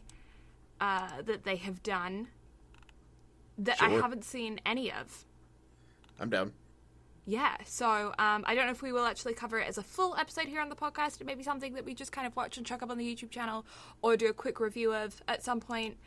uh, 0.79 1.21
that 1.25 1.43
they 1.43 1.57
have 1.57 1.83
done 1.83 2.27
that 3.57 3.81
I 3.81 3.89
haven't 3.89 4.23
seen 4.23 4.61
any 4.65 4.91
of. 4.91 5.25
I'm 6.19 6.29
down. 6.29 6.53
Yeah, 7.25 7.55
so 7.65 8.13
um, 8.19 8.43
I 8.45 8.53
don't 8.53 8.65
know 8.65 8.71
if 8.71 8.81
we 8.81 8.91
will 8.91 9.05
actually 9.05 9.33
cover 9.33 9.57
it 9.57 9.67
as 9.67 9.77
a 9.77 9.83
full 9.83 10.15
episode 10.17 10.47
here 10.47 10.59
on 10.59 10.67
the 10.67 10.75
podcast. 10.75 11.21
It 11.21 11.25
may 11.25 11.35
be 11.35 11.43
something 11.43 11.73
that 11.75 11.85
we 11.85 11.93
just 11.93 12.11
kind 12.11 12.27
of 12.27 12.35
watch 12.35 12.57
and 12.57 12.65
chuck 12.65 12.83
up 12.83 12.91
on 12.91 12.97
the 12.97 13.15
YouTube 13.15 13.29
channel, 13.29 13.65
or 14.01 14.17
do 14.17 14.27
a 14.27 14.33
quick 14.33 14.59
review 14.59 14.93
of 14.93 15.21
at 15.27 15.43
some 15.43 15.59
point. 15.59 15.97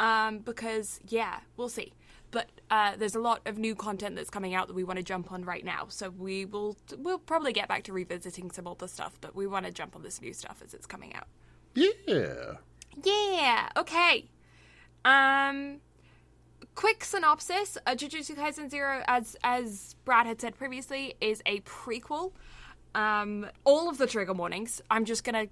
Um, 0.00 0.38
because 0.38 0.98
yeah, 1.08 1.40
we'll 1.56 1.68
see. 1.68 1.92
But 2.30 2.48
uh, 2.70 2.96
there's 2.96 3.14
a 3.14 3.20
lot 3.20 3.42
of 3.44 3.58
new 3.58 3.74
content 3.74 4.16
that's 4.16 4.30
coming 4.30 4.54
out 4.54 4.66
that 4.68 4.74
we 4.74 4.84
want 4.84 4.96
to 4.96 5.02
jump 5.02 5.30
on 5.30 5.44
right 5.44 5.64
now. 5.64 5.86
So 5.88 6.08
we 6.08 6.46
will 6.46 6.78
we'll 6.96 7.18
probably 7.18 7.52
get 7.52 7.68
back 7.68 7.82
to 7.84 7.92
revisiting 7.92 8.50
some 8.50 8.66
older 8.66 8.88
stuff, 8.88 9.18
but 9.20 9.36
we 9.36 9.46
want 9.46 9.66
to 9.66 9.72
jump 9.72 9.94
on 9.94 10.02
this 10.02 10.22
new 10.22 10.32
stuff 10.32 10.62
as 10.64 10.72
it's 10.72 10.86
coming 10.86 11.14
out. 11.14 11.26
Yeah. 11.74 12.54
Yeah. 13.04 13.68
Okay. 13.76 14.30
Um. 15.04 15.80
Quick 16.74 17.04
synopsis: 17.04 17.76
uh, 17.86 17.92
Jujutsu 17.92 18.36
Kaisen 18.36 18.70
Zero, 18.70 19.02
as 19.06 19.36
as 19.44 19.94
Brad 20.04 20.26
had 20.26 20.40
said 20.40 20.56
previously, 20.56 21.14
is 21.20 21.42
a 21.46 21.60
prequel. 21.60 22.32
Um, 22.94 23.46
all 23.64 23.88
of 23.88 23.98
the 23.98 24.06
trigger 24.06 24.32
warnings. 24.32 24.80
I'm 24.90 25.04
just 25.04 25.24
gonna 25.24 25.46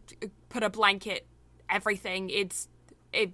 put 0.49 0.63
a 0.63 0.71
blanket. 0.71 1.27
Everything. 1.69 2.31
It's 2.31 2.69
it. 3.13 3.33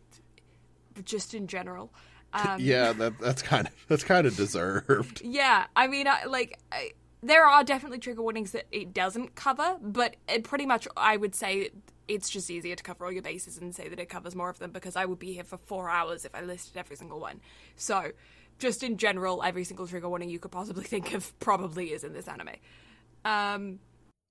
Just 1.05 1.35
in 1.35 1.47
general. 1.47 1.93
Um, 2.33 2.59
yeah, 2.61 2.93
that 2.93 3.19
that's 3.19 3.43
kind 3.43 3.67
of 3.67 3.73
that's 3.89 4.05
kind 4.05 4.27
of 4.27 4.37
deserved. 4.37 5.21
yeah, 5.25 5.67
I 5.75 5.87
mean, 5.87 6.07
I, 6.07 6.25
like, 6.25 6.59
I, 6.71 6.91
there 7.23 7.47
are 7.47 7.65
definitely 7.65 7.99
trigger 7.99 8.23
warnings 8.23 8.53
that 8.53 8.67
it 8.71 8.93
doesn't 8.93 9.35
cover, 9.35 9.79
but 9.81 10.17
it 10.29 10.45
pretty 10.45 10.67
much, 10.67 10.87
I 10.97 11.17
would 11.17 11.35
say 11.35 11.71
it's 12.09 12.29
just 12.31 12.51
easier 12.51 12.77
to 12.77 12.83
cover 12.83 13.05
all 13.05 13.13
your 13.13 13.23
bases 13.23 13.59
and 13.59 13.75
say 13.75 13.89
that 13.89 13.99
it 13.99 14.09
covers 14.09 14.35
more 14.35 14.49
of 14.49 14.59
them 14.59 14.71
because 14.71 14.97
I 14.97 15.05
would 15.05 15.19
be 15.19 15.33
here 15.33 15.45
for 15.45 15.57
four 15.57 15.91
hours 15.91 16.25
if 16.25 16.35
I 16.35 16.43
listed 16.43 16.77
every 16.77 16.97
single 16.97 17.21
one. 17.21 17.41
So, 17.77 18.13
just 18.59 18.83
in 18.83 18.97
general, 18.97 19.43
every 19.43 19.65
single 19.65 19.87
trigger 19.87 20.09
warning 20.09 20.31
you 20.31 20.39
could 20.39 20.51
possibly 20.53 20.85
think 20.93 21.13
of 21.15 21.39
probably 21.41 21.93
is 21.93 22.05
in 22.05 22.13
this 22.13 22.29
anime. 22.29 22.51
Um, 23.25 23.81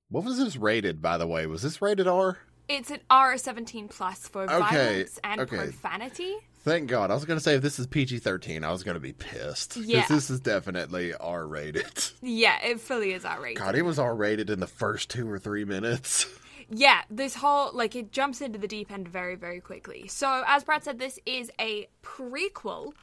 What 0.10 0.24
was 0.24 0.38
this 0.38 0.56
rated, 0.56 1.02
by 1.02 1.18
the 1.18 1.28
way? 1.28 1.46
Was 1.46 1.62
this 1.64 1.82
rated 1.82 2.08
R? 2.08 2.38
It's 2.68 2.90
an 2.90 3.00
R 3.12 3.38
seventeen 3.38 3.88
plus 3.88 4.28
for 4.28 4.44
Okay, 4.44 4.58
violence 4.60 5.20
and 5.24 5.42
okay. 5.42 5.58
profanity. 5.58 6.34
Thank 6.64 6.90
God. 6.90 7.12
I 7.12 7.14
was 7.14 7.26
going 7.26 7.38
to 7.38 7.44
say 7.44 7.54
if 7.54 7.62
this 7.62 7.78
is 7.78 7.86
PG 7.86 8.18
13, 8.20 8.64
I 8.64 8.72
was 8.72 8.82
going 8.82 8.96
to 8.96 9.00
be 9.00 9.14
pissed. 9.14 9.78
Yeah. 9.78 10.08
this 10.08 10.32
is 10.32 10.40
definitely 10.40 11.14
R 11.14 11.46
rated. 11.46 11.86
Yeah, 12.24 12.58
it 12.66 12.80
fully 12.80 13.14
is 13.14 13.24
R 13.24 13.40
rated. 13.40 13.60
God, 13.62 13.76
it 13.76 13.84
was 13.84 14.00
R 14.00 14.16
rated 14.16 14.50
in 14.50 14.60
the 14.62 14.66
first 14.66 15.12
two 15.12 15.30
or 15.30 15.38
three 15.38 15.64
minutes. 15.64 16.26
Yeah, 16.70 17.02
this 17.10 17.36
whole 17.36 17.72
like 17.74 17.96
it 17.96 18.12
jumps 18.12 18.42
into 18.42 18.58
the 18.58 18.68
deep 18.68 18.92
end 18.92 19.08
very 19.08 19.36
very 19.36 19.62
quickly. 19.62 20.08
So 20.08 20.44
as 20.48 20.64
Brad 20.64 20.84
said, 20.84 21.00
this 21.00 21.20
is 21.26 21.52
a 21.60 21.88
prequel, 22.04 22.94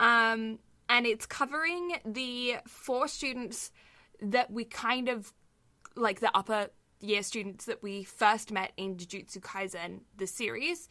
um, 0.00 0.58
and 0.88 1.06
it's 1.06 1.26
covering 1.26 1.98
the 2.04 2.56
four 2.66 3.08
students 3.08 3.70
that 4.20 4.50
we 4.50 4.64
kind 4.64 5.08
of 5.08 5.32
like 5.94 6.20
the 6.20 6.36
upper 6.36 6.68
year 7.00 7.22
students 7.22 7.66
that 7.66 7.82
we 7.82 8.02
first 8.02 8.50
met 8.50 8.72
in 8.76 8.96
Jujutsu 8.96 9.38
Kaisen 9.38 10.00
the 10.16 10.26
series. 10.26 10.88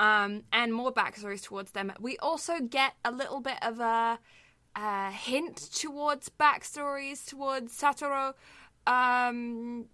Um, 0.00 0.44
and 0.52 0.72
more 0.72 0.92
backstories 0.94 1.42
towards 1.42 1.72
them. 1.72 1.92
We 1.98 2.18
also 2.18 2.60
get 2.60 2.92
a 3.04 3.10
little 3.10 3.40
bit 3.40 3.56
of 3.62 3.80
a, 3.80 4.20
a 4.76 5.10
hint 5.10 5.56
towards 5.56 6.28
backstories 6.28 7.26
towards 7.26 7.76
Satoru. 7.76 8.34
Um, 8.86 9.86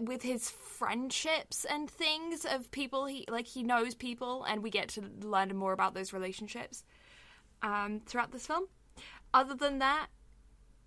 with 0.00 0.22
his 0.22 0.50
friendships 0.50 1.64
and 1.68 1.90
things 1.90 2.44
of 2.44 2.70
people 2.70 3.06
he 3.06 3.24
like 3.28 3.46
he 3.46 3.62
knows 3.62 3.94
people 3.94 4.44
and 4.44 4.62
we 4.62 4.70
get 4.70 4.88
to 4.88 5.02
learn 5.22 5.54
more 5.56 5.72
about 5.72 5.94
those 5.94 6.12
relationships 6.12 6.84
um 7.62 8.00
throughout 8.06 8.30
this 8.32 8.46
film 8.46 8.64
other 9.34 9.54
than 9.54 9.78
that 9.78 10.06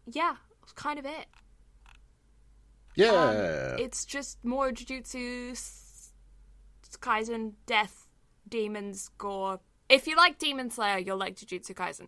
yeah 0.05 0.35
kind 0.75 0.97
of 0.99 1.05
it 1.05 1.25
Yeah. 2.95 3.75
it's 3.79 4.05
just 4.05 4.43
more 4.43 4.71
jujutsu 4.71 5.51
s- 5.51 6.13
kaisen 6.99 7.53
death 7.65 8.07
demons 8.47 9.09
gore 9.17 9.59
if 9.89 10.07
you 10.07 10.15
like 10.15 10.37
demon 10.37 10.69
slayer 10.69 10.97
you'll 10.97 11.17
like 11.17 11.35
jujutsu 11.35 11.73
kaisen 11.73 12.07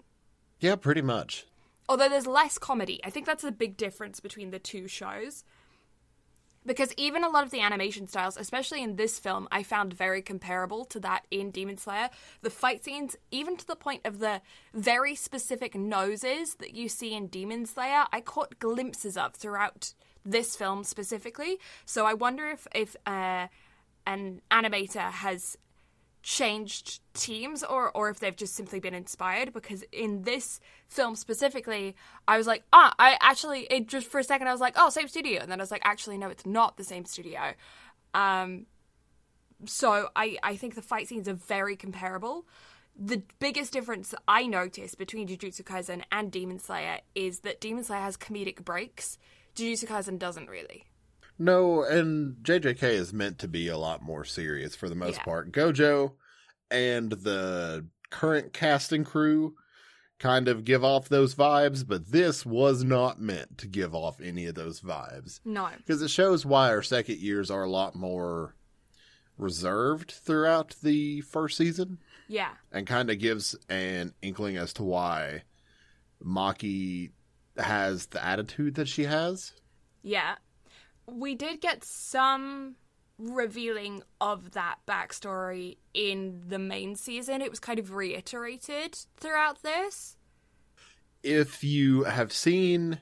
yeah, 0.59 0.77
pretty 0.77 1.01
much. 1.01 1.45
although 1.89 2.07
there's 2.07 2.25
less 2.25 2.57
comedy. 2.57 3.01
I 3.03 3.09
think 3.09 3.25
that's 3.25 3.43
the 3.43 3.51
big 3.51 3.75
difference 3.75 4.21
between 4.21 4.51
the 4.51 4.59
two 4.59 4.87
shows. 4.87 5.43
Because 6.65 6.93
even 6.95 7.23
a 7.23 7.29
lot 7.29 7.43
of 7.43 7.51
the 7.51 7.61
animation 7.61 8.07
styles, 8.07 8.37
especially 8.37 8.81
in 8.81 8.95
this 8.95 9.19
film, 9.19 9.47
I 9.51 9.63
found 9.63 9.93
very 9.93 10.21
comparable 10.21 10.85
to 10.85 10.99
that 11.01 11.25
in 11.29 11.51
Demon 11.51 11.77
Slayer. 11.77 12.09
The 12.41 12.49
fight 12.49 12.83
scenes, 12.83 13.17
even 13.31 13.57
to 13.57 13.67
the 13.67 13.75
point 13.75 14.01
of 14.05 14.19
the 14.19 14.41
very 14.73 15.15
specific 15.15 15.75
noses 15.75 16.55
that 16.55 16.73
you 16.73 16.87
see 16.87 17.13
in 17.13 17.27
Demon 17.27 17.65
Slayer, 17.65 18.05
I 18.13 18.21
caught 18.21 18.59
glimpses 18.59 19.17
of 19.17 19.33
throughout 19.33 19.93
this 20.25 20.55
film 20.55 20.83
specifically. 20.83 21.59
So 21.85 22.05
I 22.05 22.13
wonder 22.13 22.47
if 22.47 22.67
if 22.73 22.95
uh, 23.05 23.47
an 24.05 24.41
animator 24.49 25.11
has 25.11 25.57
changed 26.23 27.01
teams 27.13 27.63
or 27.63 27.91
or 27.95 28.09
if 28.09 28.19
they've 28.19 28.35
just 28.35 28.55
simply 28.55 28.79
been 28.79 28.93
inspired? 28.93 29.53
Because 29.53 29.83
in 29.91 30.23
this 30.23 30.59
film 30.87 31.15
specifically 31.15 31.95
I 32.27 32.37
was 32.37 32.47
like 32.47 32.63
ah 32.71 32.93
I 32.97 33.17
actually 33.21 33.67
it 33.69 33.87
just 33.87 34.07
for 34.07 34.19
a 34.19 34.23
second 34.23 34.47
I 34.47 34.51
was 34.51 34.61
like 34.61 34.73
oh 34.77 34.89
same 34.89 35.07
studio. 35.07 35.41
And 35.41 35.51
then 35.51 35.59
I 35.59 35.63
was 35.63 35.71
like 35.71 35.81
actually 35.83 36.17
no 36.17 36.29
it's 36.29 36.45
not 36.45 36.77
the 36.77 36.83
same 36.83 37.05
studio. 37.05 37.53
Um 38.13 38.65
so 39.65 40.09
I 40.15 40.37
I 40.41 40.55
think 40.55 40.75
the 40.75 40.81
fight 40.81 41.07
scenes 41.07 41.27
are 41.27 41.33
very 41.33 41.75
comparable. 41.75 42.47
The 42.97 43.23
biggest 43.39 43.73
difference 43.73 44.13
I 44.27 44.45
noticed 44.45 44.97
between 44.97 45.27
Jujutsu 45.27 45.63
Kaisen 45.63 46.03
and 46.11 46.31
Demon 46.31 46.59
Slayer 46.59 46.99
is 47.15 47.39
that 47.39 47.59
Demon 47.59 47.83
Slayer 47.83 48.01
has 48.01 48.17
comedic 48.17 48.63
breaks. 48.63 49.17
Jujutsu 49.55 49.85
Kaisen 49.85 50.19
doesn't 50.19 50.49
really 50.49 50.85
No, 51.39 51.83
and 51.83 52.35
JJK 52.43 52.83
is 52.83 53.11
meant 53.13 53.39
to 53.39 53.47
be 53.47 53.67
a 53.67 53.77
lot 53.77 54.01
more 54.01 54.23
serious 54.23 54.75
for 54.75 54.87
the 54.89 54.95
most 54.95 55.17
Yeah. 55.17 55.23
part. 55.23 55.51
Gojo 55.51 56.13
and 56.69 57.11
the 57.11 57.87
current 58.09 58.53
casting 58.53 59.03
crew 59.03 59.55
kind 60.19 60.47
of 60.47 60.63
give 60.63 60.83
off 60.83 61.09
those 61.09 61.35
vibes, 61.35 61.85
but 61.85 62.11
this 62.11 62.45
was 62.45 62.83
not 62.83 63.19
meant 63.19 63.57
to 63.57 63.67
give 63.67 63.93
off 63.95 64.21
any 64.21 64.45
of 64.45 64.55
those 64.55 64.79
vibes. 64.79 65.39
no 65.43 65.69
Because 65.77 66.01
it 66.01 66.09
shows 66.09 66.45
why 66.45 66.69
our 66.69 66.83
second 66.83 67.17
years 67.17 67.49
are 67.51 67.63
a 67.63 67.69
lot 67.69 67.95
more 67.95 68.55
reserved 69.37 70.11
throughout 70.11 70.75
the 70.83 71.19
first 71.21 71.57
season 71.57 71.97
yeah 72.27 72.51
and 72.71 72.85
kind 72.85 73.09
of 73.09 73.17
gives 73.17 73.55
an 73.67 74.13
inkling 74.21 74.55
as 74.57 74.71
to 74.73 74.83
why 74.83 75.41
Maki 76.23 77.11
has 77.57 78.05
the 78.07 78.23
attitude 78.23 78.75
that 78.75 78.87
she 78.87 79.03
has. 79.05 79.53
Yeah. 80.03 80.35
We 81.07 81.35
did 81.35 81.61
get 81.61 81.83
some 81.83 82.75
revealing 83.19 84.03
of 84.19 84.51
that 84.51 84.77
backstory 84.87 85.77
in 85.93 86.43
the 86.47 86.59
main 86.59 86.95
season. 86.95 87.41
It 87.41 87.49
was 87.49 87.59
kind 87.59 87.79
of 87.79 87.93
reiterated 87.93 88.97
throughout 89.17 89.61
this. 89.63 90.17
if 91.21 91.63
you 91.63 92.03
have 92.03 92.33
seen 92.33 92.99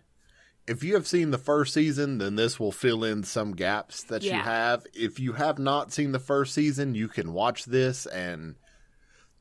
if 0.68 0.84
you 0.84 0.94
have 0.94 1.08
seen 1.08 1.32
the 1.32 1.38
first 1.40 1.74
season 1.74 2.20
then 2.20 2.36
this 2.36 2.60
will 2.60 2.72
fill 2.72 3.04
in 3.04 3.24
some 3.24 3.54
gaps 3.54 4.04
that 4.04 4.22
you 4.22 4.32
have. 4.34 4.86
If 4.94 5.20
you 5.20 5.34
have 5.34 5.58
not 5.58 5.92
seen 5.92 6.12
the 6.12 6.20
first 6.20 6.54
season 6.54 6.94
you 6.94 7.08
can 7.08 7.34
watch 7.34 7.66
this. 7.66 8.06
And 8.06 8.56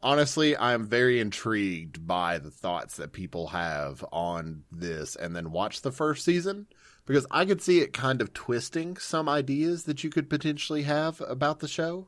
honestly 0.03 0.57
i'm 0.57 0.87
very 0.87 1.21
intrigued 1.21 2.07
by 2.07 2.39
the 2.39 2.51
thoughts 2.51 2.97
that 2.97 3.13
people 3.13 3.49
have 3.49 4.03
on 4.13 4.63
this. 4.73 5.15
And 5.15 5.37
then 5.37 5.51
watch 5.51 5.83
the 5.83 5.93
first 5.93 6.25
season 6.25 6.67
because 7.11 7.27
i 7.31 7.45
could 7.45 7.61
see 7.61 7.81
it 7.81 7.93
kind 7.93 8.21
of 8.21 8.33
twisting 8.33 8.97
some 8.97 9.29
ideas 9.29 9.85
that 9.85 10.05
you 10.05 10.11
could 10.11 10.31
potentially 10.31 10.83
have 10.83 11.21
about 11.23 11.59
the 11.61 11.69
show 11.69 12.07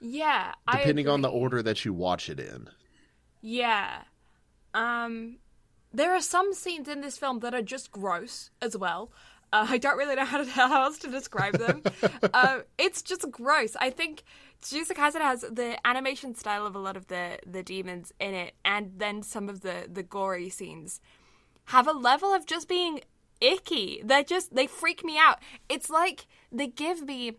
Yeah, 0.00 0.52
depending 0.70 1.08
on 1.08 1.22
the 1.22 1.28
order 1.28 1.62
that 1.62 1.84
you 1.84 1.92
watch 1.92 2.28
it 2.28 2.40
in 2.40 2.68
Yeah. 3.40 4.02
Um 4.74 5.38
there 5.92 6.12
are 6.12 6.20
some 6.20 6.52
scenes 6.52 6.88
in 6.88 7.00
this 7.00 7.16
film 7.16 7.40
that 7.40 7.54
are 7.54 7.62
just 7.62 7.90
gross 7.90 8.50
as 8.60 8.76
well. 8.76 9.10
Uh, 9.52 9.66
I 9.70 9.78
don't 9.78 9.96
really 9.96 10.14
know 10.14 10.26
how, 10.26 10.38
to, 10.38 10.44
how 10.50 10.82
else 10.82 10.98
to 10.98 11.10
describe 11.10 11.56
them. 11.56 11.82
uh, 12.34 12.60
it's 12.76 13.00
just 13.00 13.30
gross. 13.30 13.76
I 13.80 13.88
think 13.90 14.22
Jujutsu 14.62 14.92
Kaisen 14.92 15.22
has 15.22 15.40
the 15.40 15.78
animation 15.86 16.34
style 16.34 16.66
of 16.66 16.74
a 16.74 16.78
lot 16.78 16.96
of 16.96 17.06
the, 17.06 17.38
the 17.46 17.62
demons 17.62 18.12
in 18.20 18.34
it, 18.34 18.54
and 18.64 18.92
then 18.98 19.22
some 19.22 19.48
of 19.48 19.60
the, 19.60 19.88
the 19.90 20.02
gory 20.02 20.50
scenes 20.50 21.00
have 21.66 21.88
a 21.88 21.92
level 21.92 22.34
of 22.34 22.46
just 22.46 22.68
being 22.68 23.00
icky. 23.40 24.02
They're 24.04 24.22
just, 24.24 24.54
they 24.54 24.66
freak 24.66 25.04
me 25.04 25.18
out. 25.18 25.38
It's 25.68 25.90
like 25.90 26.26
they 26.52 26.66
give 26.68 27.02
me 27.02 27.32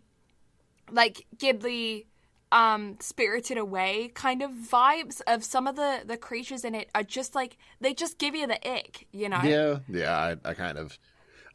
like 0.91 1.25
Ghibli 1.37 2.05
um 2.51 2.95
spirited 3.01 3.57
away 3.57 4.09
kind 4.13 4.41
of 4.41 4.51
vibes 4.51 5.19
of 5.27 5.43
some 5.43 5.67
of 5.67 5.75
the 5.75 5.99
the 6.05 6.15
creatures 6.15 6.63
in 6.63 6.73
it 6.73 6.89
are 6.95 7.03
just 7.03 7.35
like 7.35 7.57
they 7.81 7.93
just 7.93 8.17
give 8.17 8.33
you 8.33 8.47
the 8.47 8.55
ick 8.65 9.05
you 9.11 9.27
know 9.27 9.41
Yeah, 9.43 9.79
yeah, 9.89 10.15
I, 10.17 10.49
I 10.49 10.53
kind 10.53 10.77
of 10.77 10.97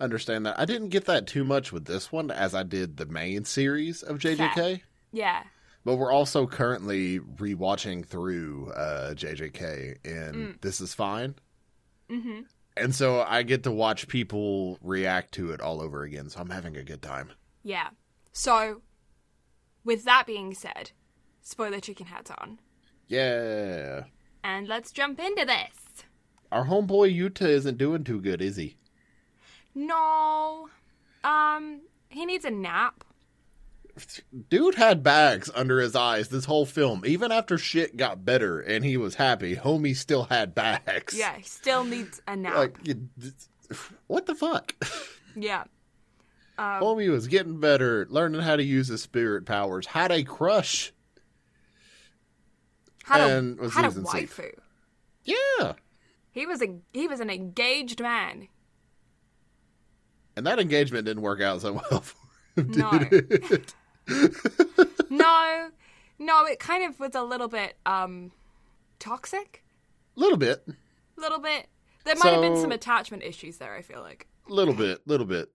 understand 0.01 0.45
that. 0.45 0.61
I 0.61 0.67
didn't 0.67 0.91
get 0.91 1.07
that 1.07 1.27
too 1.27 1.45
much 1.45 1.73
with 1.73 1.87
this 1.87 2.13
one 2.13 2.31
as 2.31 2.55
I 2.55 2.63
did 2.63 2.99
the 2.99 3.07
main 3.07 3.47
series 3.47 4.03
of 4.03 4.19
JJK. 4.19 4.83
yeah 5.13 5.45
But 5.83 5.97
we're 5.97 6.13
also 6.13 6.47
currently 6.47 7.21
rewatching 7.21 8.05
through 8.05 8.71
uh, 8.73 9.15
JJK, 9.15 9.97
and 10.05 10.59
this 10.61 10.81
is 10.83 10.93
fine. 10.93 11.37
mm-hmm 12.11 12.41
And 12.77 12.95
so 12.95 13.21
I 13.23 13.43
get 13.43 13.65
to 13.65 13.71
watch 13.71 14.09
people 14.09 14.79
react 14.83 15.33
to 15.35 15.53
it 15.53 15.61
all 15.61 15.83
over 15.83 16.03
again. 16.05 16.31
So 16.31 16.41
I'm 16.41 16.51
having 16.51 16.77
a 16.77 16.83
good 16.83 17.03
time. 17.03 17.31
yeah 17.63 17.89
so 18.35 18.81
with 19.85 20.05
that 20.05 20.25
being 20.27 20.55
said 20.55 20.91
spoiler 21.43 21.81
chicken 21.81 22.07
hats 22.07 22.31
on 22.39 22.59
Yeah. 23.09 24.05
and 24.43 24.67
let's 24.69 24.91
jump 24.91 25.21
into 25.21 25.45
this 25.45 26.05
Our 26.51 26.65
homeboy 26.67 27.15
Yuta 27.15 27.43
isn't 27.49 27.77
doing 27.79 28.05
too 28.05 28.21
good, 28.21 28.41
is 28.41 28.57
he? 28.57 28.77
no 29.75 30.69
um 31.25 31.81
he 32.09 32.25
needs 32.27 32.45
a 32.45 32.51
nap 32.51 33.05
Dude 34.49 34.77
had 34.77 35.03
bags 35.03 35.51
under 35.55 35.79
his 35.81 35.95
eyes 35.95 36.29
this 36.29 36.47
whole 36.47 36.65
film. 36.65 37.03
Even 37.05 37.31
after 37.31 37.59
shit 37.59 37.97
got 37.97 38.25
better 38.25 38.59
and 38.61 38.85
he 38.85 38.97
was 38.97 39.17
happy, 39.17 39.55
homie 39.57 39.95
still 39.95 40.25
had 40.25 40.55
bags. 40.55 41.15
yeah 41.17 41.37
he 41.37 41.43
still 41.43 41.85
needs 41.85 42.21
a 42.27 42.35
nap 42.37 42.57
Like, 42.57 42.79
what 44.07 44.27
the 44.27 44.35
fuck? 44.35 44.75
yeah 45.37 45.65
um, 46.59 46.83
Homie 46.83 47.11
was 47.11 47.27
getting 47.29 47.61
better, 47.61 48.07
learning 48.09 48.41
how 48.41 48.57
to 48.57 48.63
use 48.65 48.89
his 48.89 49.03
spirit 49.03 49.45
powers, 49.47 49.87
had 49.87 50.11
a 50.11 50.23
crush. 50.25 50.93
had 53.05 53.21
and 53.31 53.59
a 53.59 53.63
was 53.63 53.75
had 53.75 53.85
a 53.85 53.89
waifu 53.91 54.53
Yeah. 55.25 55.73
he 56.31 56.47
was 56.47 56.63
a 56.63 56.77
he 56.95 57.09
was 57.09 57.21
an 57.21 57.29
engaged 57.31 58.01
man 58.01 58.49
And 60.37 60.47
that 60.47 60.59
engagement 60.59 61.05
didn't 61.05 61.23
work 61.23 61.43
out 61.43 61.61
so 61.61 61.75
well 61.75 62.01
for 62.01 62.17
him, 62.57 62.69
did 62.73 62.77
No. 62.79 63.59
no 65.11 65.69
no 66.19 66.45
it 66.47 66.59
kind 66.59 66.85
of 66.85 66.99
was 67.01 67.15
a 67.15 67.23
little 67.23 67.49
bit 67.49 67.77
um 67.87 68.31
toxic 68.99 69.63
A 70.17 70.21
little 70.21 70.39
bit. 70.39 70.65
a 70.69 71.21
little 71.21 71.39
bit 71.39 71.67
there 72.05 72.17
might 72.17 72.33
have 72.33 72.41
been 72.43 72.57
some 72.61 72.73
attachment 72.73 73.23
issues 73.23 73.59
there 73.59 73.75
i 73.75 73.83
feel 73.83 74.01
like 74.01 74.27
A 74.49 74.53
Little 74.53 74.75
bit. 74.75 75.01
Little 75.07 75.27
bit. 75.27 75.49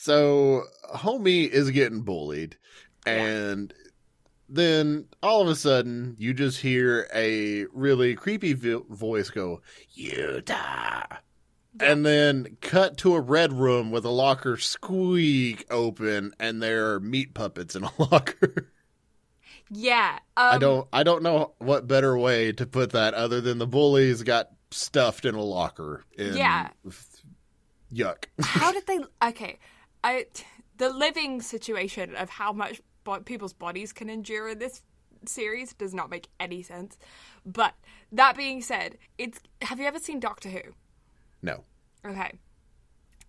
So, 0.00 0.62
homie 0.94 1.48
is 1.48 1.70
getting 1.72 2.02
bullied, 2.02 2.56
and 3.06 3.72
then 4.48 5.06
all 5.24 5.42
of 5.42 5.48
a 5.48 5.56
sudden, 5.56 6.14
you 6.18 6.32
just 6.34 6.60
hear 6.60 7.08
a 7.12 7.64
really 7.72 8.14
creepy 8.14 8.52
vo- 8.54 8.86
voice 8.88 9.28
go, 9.30 9.60
Yuta. 9.98 11.18
And 11.80 12.04
then 12.04 12.56
cut 12.60 12.96
to 12.98 13.14
a 13.14 13.20
red 13.20 13.52
room 13.52 13.90
with 13.90 14.04
a 14.04 14.10
locker 14.10 14.56
squeak 14.56 15.64
open, 15.70 16.34
and 16.38 16.62
there 16.62 16.92
are 16.92 17.00
meat 17.00 17.34
puppets 17.34 17.76
in 17.76 17.84
a 17.84 17.90
locker. 17.98 18.70
Yeah. 19.70 20.18
Um, 20.36 20.54
I 20.54 20.58
don't, 20.58 20.88
I 20.92 21.02
don't 21.02 21.22
know 21.22 21.52
what 21.58 21.86
better 21.86 22.16
way 22.18 22.52
to 22.52 22.66
put 22.66 22.90
that 22.92 23.14
other 23.14 23.40
than 23.40 23.58
the 23.58 23.66
bullies 23.66 24.22
got 24.22 24.48
stuffed 24.70 25.24
in 25.24 25.34
a 25.34 25.42
locker. 25.42 26.04
In, 26.16 26.34
Yeah. 26.36 26.68
Yuck. 27.92 28.24
How 28.40 28.72
did 28.72 28.86
they? 28.86 28.98
Okay, 29.22 29.58
I 30.04 30.26
the 30.76 30.90
living 30.90 31.40
situation 31.42 32.14
of 32.14 32.30
how 32.30 32.52
much 32.52 32.80
bo- 33.04 33.20
people's 33.20 33.52
bodies 33.52 33.92
can 33.92 34.08
endure 34.08 34.50
in 34.50 34.58
this 34.58 34.82
series 35.26 35.72
does 35.74 35.94
not 35.94 36.10
make 36.10 36.28
any 36.38 36.62
sense. 36.62 36.98
But 37.44 37.74
that 38.12 38.36
being 38.36 38.60
said, 38.62 38.98
it's 39.16 39.40
have 39.62 39.80
you 39.80 39.86
ever 39.86 39.98
seen 39.98 40.20
Doctor 40.20 40.48
Who? 40.50 40.60
No. 41.42 41.64
Okay. 42.04 42.32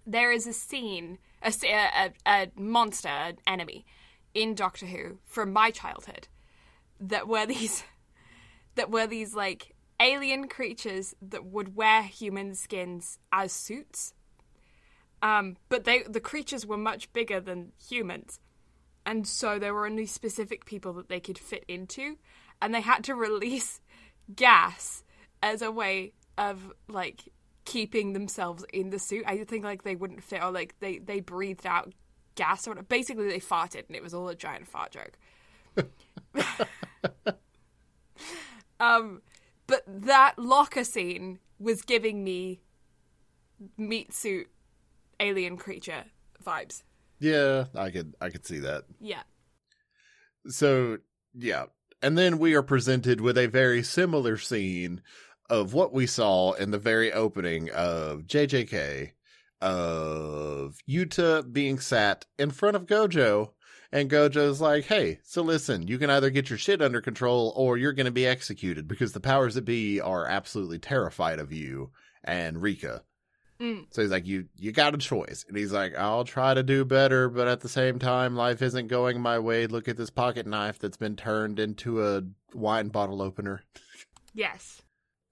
There 0.05 0.31
is 0.31 0.47
a 0.47 0.53
scene, 0.53 1.19
a 1.41 2.11
a 2.25 2.51
monster, 2.55 3.07
an 3.09 3.37
enemy 3.45 3.85
in 4.33 4.55
Doctor 4.55 4.85
Who 4.85 5.19
from 5.25 5.53
my 5.53 5.71
childhood 5.71 6.27
that 6.99 7.27
were 7.27 7.45
these 7.45 7.83
that 8.75 8.89
were 8.89 9.07
these 9.07 9.35
like 9.35 9.75
alien 9.99 10.47
creatures 10.47 11.13
that 11.21 11.45
would 11.45 11.75
wear 11.75 12.03
human 12.03 12.55
skins 12.55 13.19
as 13.31 13.51
suits. 13.51 14.13
Um, 15.21 15.57
but 15.67 15.83
they 15.83 16.03
the 16.03 16.21
creatures 16.21 16.65
were 16.65 16.77
much 16.77 17.11
bigger 17.13 17.39
than 17.39 17.73
humans. 17.87 18.39
And 19.05 19.27
so 19.27 19.57
there 19.57 19.73
were 19.73 19.85
only 19.85 20.05
specific 20.05 20.65
people 20.65 20.93
that 20.93 21.09
they 21.09 21.19
could 21.19 21.37
fit 21.37 21.65
into 21.67 22.17
and 22.61 22.73
they 22.73 22.81
had 22.81 23.03
to 23.05 23.15
release 23.27 23.81
gas 24.33 25.03
as 25.41 25.61
a 25.61 25.71
way 25.71 26.13
of 26.37 26.71
like 26.87 27.31
keeping 27.69 28.13
themselves 28.13 28.65
in 28.73 28.89
the 28.89 28.97
suit. 28.97 29.23
I 29.27 29.43
think 29.43 29.63
like 29.63 29.83
they 29.83 29.95
wouldn't 29.95 30.23
fit 30.23 30.43
or 30.43 30.51
like 30.51 30.73
they 30.79 30.97
they 30.97 31.19
breathed 31.19 31.65
out 31.65 31.93
gas 32.35 32.67
or 32.67 32.75
basically 32.75 33.27
they 33.27 33.39
farted 33.39 33.85
and 33.87 33.95
it 33.95 34.01
was 34.01 34.13
all 34.13 34.27
a 34.27 34.35
giant 34.35 34.67
fart 34.67 34.91
joke. 34.91 35.17
um 38.79 39.21
but 39.67 39.83
that 39.87 40.33
locker 40.39 40.83
scene 40.83 41.37
was 41.59 41.83
giving 41.83 42.23
me 42.23 42.59
meat 43.77 44.13
suit 44.13 44.47
alien 45.19 45.57
creature 45.57 46.05
vibes. 46.43 46.81
Yeah, 47.19 47.65
I 47.75 47.91
could, 47.91 48.15
I 48.19 48.29
could 48.29 48.47
see 48.47 48.59
that. 48.59 48.85
Yeah. 48.99 49.21
So, 50.47 50.97
yeah. 51.37 51.65
And 52.01 52.17
then 52.17 52.39
we 52.39 52.55
are 52.55 52.63
presented 52.63 53.19
with 53.21 53.37
a 53.37 53.47
very 53.47 53.83
similar 53.83 54.37
scene 54.37 55.01
of 55.49 55.73
what 55.73 55.93
we 55.93 56.05
saw 56.05 56.53
in 56.53 56.71
the 56.71 56.77
very 56.77 57.11
opening 57.11 57.69
of 57.71 58.21
JJK 58.23 59.11
of 59.61 60.77
Yuta 60.87 61.51
being 61.51 61.79
sat 61.79 62.25
in 62.37 62.51
front 62.51 62.75
of 62.75 62.85
Gojo. 62.85 63.51
And 63.91 64.09
Gojo's 64.09 64.61
like, 64.61 64.85
hey, 64.85 65.19
so 65.23 65.41
listen, 65.41 65.87
you 65.87 65.97
can 65.97 66.11
either 66.11 66.29
get 66.29 66.49
your 66.49 66.59
shit 66.59 66.81
under 66.81 67.01
control 67.01 67.53
or 67.55 67.75
you're 67.75 67.93
going 67.93 68.05
to 68.05 68.11
be 68.11 68.27
executed 68.27 68.87
because 68.87 69.13
the 69.13 69.19
powers 69.19 69.55
that 69.55 69.65
be 69.65 69.99
are 69.99 70.27
absolutely 70.27 70.77
terrified 70.77 71.39
of 71.39 71.51
you 71.51 71.89
and 72.23 72.61
Rika. 72.61 73.03
Mm. 73.59 73.87
So 73.89 74.01
he's 74.01 74.11
like, 74.11 74.27
you 74.27 74.45
you 74.57 74.71
got 74.71 74.95
a 74.95 74.97
choice, 74.97 75.43
and 75.47 75.57
he's 75.57 75.73
like, 75.73 75.93
I'll 75.97 76.23
try 76.23 76.53
to 76.53 76.63
do 76.63 76.85
better, 76.85 77.27
but 77.27 77.49
at 77.49 77.59
the 77.59 77.67
same 77.67 77.99
time, 77.99 78.35
life 78.35 78.61
isn't 78.61 78.87
going 78.87 79.19
my 79.19 79.37
way. 79.39 79.67
Look 79.67 79.89
at 79.89 79.97
this 79.97 80.09
pocket 80.09 80.47
knife 80.47 80.79
that's 80.79 80.95
been 80.95 81.17
turned 81.17 81.59
into 81.59 82.01
a 82.05 82.21
wine 82.53 82.87
bottle 82.87 83.21
opener, 83.21 83.63
Yes. 84.33 84.81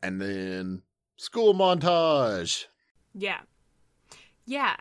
And 0.01 0.21
then 0.21 0.81
school 1.17 1.53
montage. 1.53 2.65
Yeah. 3.13 3.39
Yeah. 4.45 4.75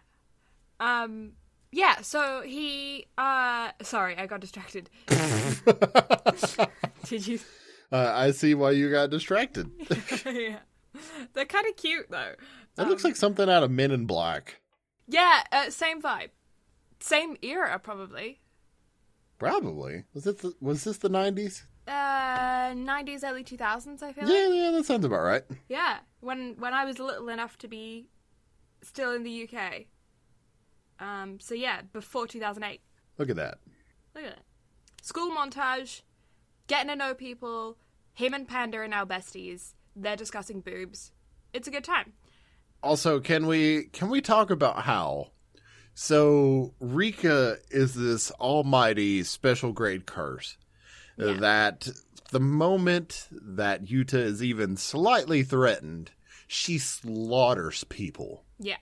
Um 0.81 1.33
yeah, 1.73 2.01
so 2.01 2.43
he 2.43 3.07
uh 3.19 3.71
sorry, 3.83 4.17
I 4.17 4.27
got 4.27 4.41
distracted. 4.41 4.91
Did 7.07 7.27
you 7.27 7.39
Uh, 7.93 8.13
I 8.15 8.31
see 8.33 8.55
why 8.55 8.73
you 8.73 8.91
got 8.91 9.11
distracted. 9.11 9.71
Yeah. 10.25 10.59
They're 11.35 11.45
kind 11.45 11.67
of 11.69 11.77
cute 11.77 12.07
though. 12.11 12.35
That 12.77 12.89
looks 12.89 13.05
like 13.05 13.17
something 13.17 13.49
out 13.51 13.63
of 13.63 13.71
Men 13.71 13.91
in 13.91 14.07
Black. 14.07 14.61
Yeah, 15.07 15.43
uh, 15.53 15.71
same 15.71 16.01
vibe. 16.03 16.31
Same 17.01 17.37
era 17.43 17.79
probably. 17.79 18.41
Probably 19.39 20.05
was 20.15 20.27
it? 20.27 20.39
The, 20.39 20.55
was 20.61 20.85
this 20.85 20.97
the 20.99 21.09
nineties? 21.11 21.67
Uh 21.87 22.73
90s 22.75 23.23
early 23.23 23.45
2000s 23.45 24.03
I 24.03 24.13
feel 24.13 24.29
Yeah, 24.29 24.47
like. 24.49 24.55
yeah, 24.57 24.71
that 24.73 24.85
sounds 24.87 25.05
about 25.05 25.23
right. 25.23 25.43
Yeah, 25.69 25.99
when 26.21 26.57
when 26.59 26.75
I 26.75 26.85
was 26.85 26.99
little 26.99 27.29
enough 27.29 27.57
to 27.59 27.69
be 27.69 28.09
still 28.83 29.13
in 29.13 29.23
the 29.23 29.49
UK. 29.49 29.85
Um 30.99 31.39
so 31.39 31.55
yeah, 31.55 31.83
before 31.93 32.27
2008. 32.27 32.81
Look 33.19 33.31
at 33.31 33.37
that. 33.37 33.59
Look 34.15 34.25
at 34.25 34.33
it. 34.33 34.41
School 35.03 35.31
montage, 35.31 36.03
getting 36.67 36.89
to 36.89 36.97
know 36.97 37.15
people. 37.15 37.77
Him 38.15 38.35
and 38.35 38.49
Panda 38.49 38.79
are 38.79 38.89
now 38.89 39.05
besties. 39.05 39.75
They're 39.95 40.17
discussing 40.17 40.61
boobs. 40.63 41.13
It's 41.53 41.69
a 41.69 41.71
good 41.71 41.85
time. 41.85 42.15
Also, 42.83 43.21
can 43.21 43.47
we 43.47 43.85
can 43.93 44.11
we 44.11 44.21
talk 44.21 44.51
about 44.51 44.81
how 44.83 45.31
so 45.95 46.75
Rika 46.81 47.59
is 47.71 47.95
this 47.95 48.31
almighty 48.33 49.23
special 49.23 49.73
grade 49.73 50.05
curse 50.07 50.57
Yeah. 51.17 51.35
that 51.35 51.89
the 52.31 52.41
moment 52.41 53.29
that 53.31 53.85
Yuta 53.87 54.15
is 54.15 54.43
even 54.43 54.77
slightly 54.77 55.43
threatened, 55.43 56.11
she 56.47 56.79
slaughters 56.79 57.85
people. 57.85 58.45
Yeah. 58.59 58.77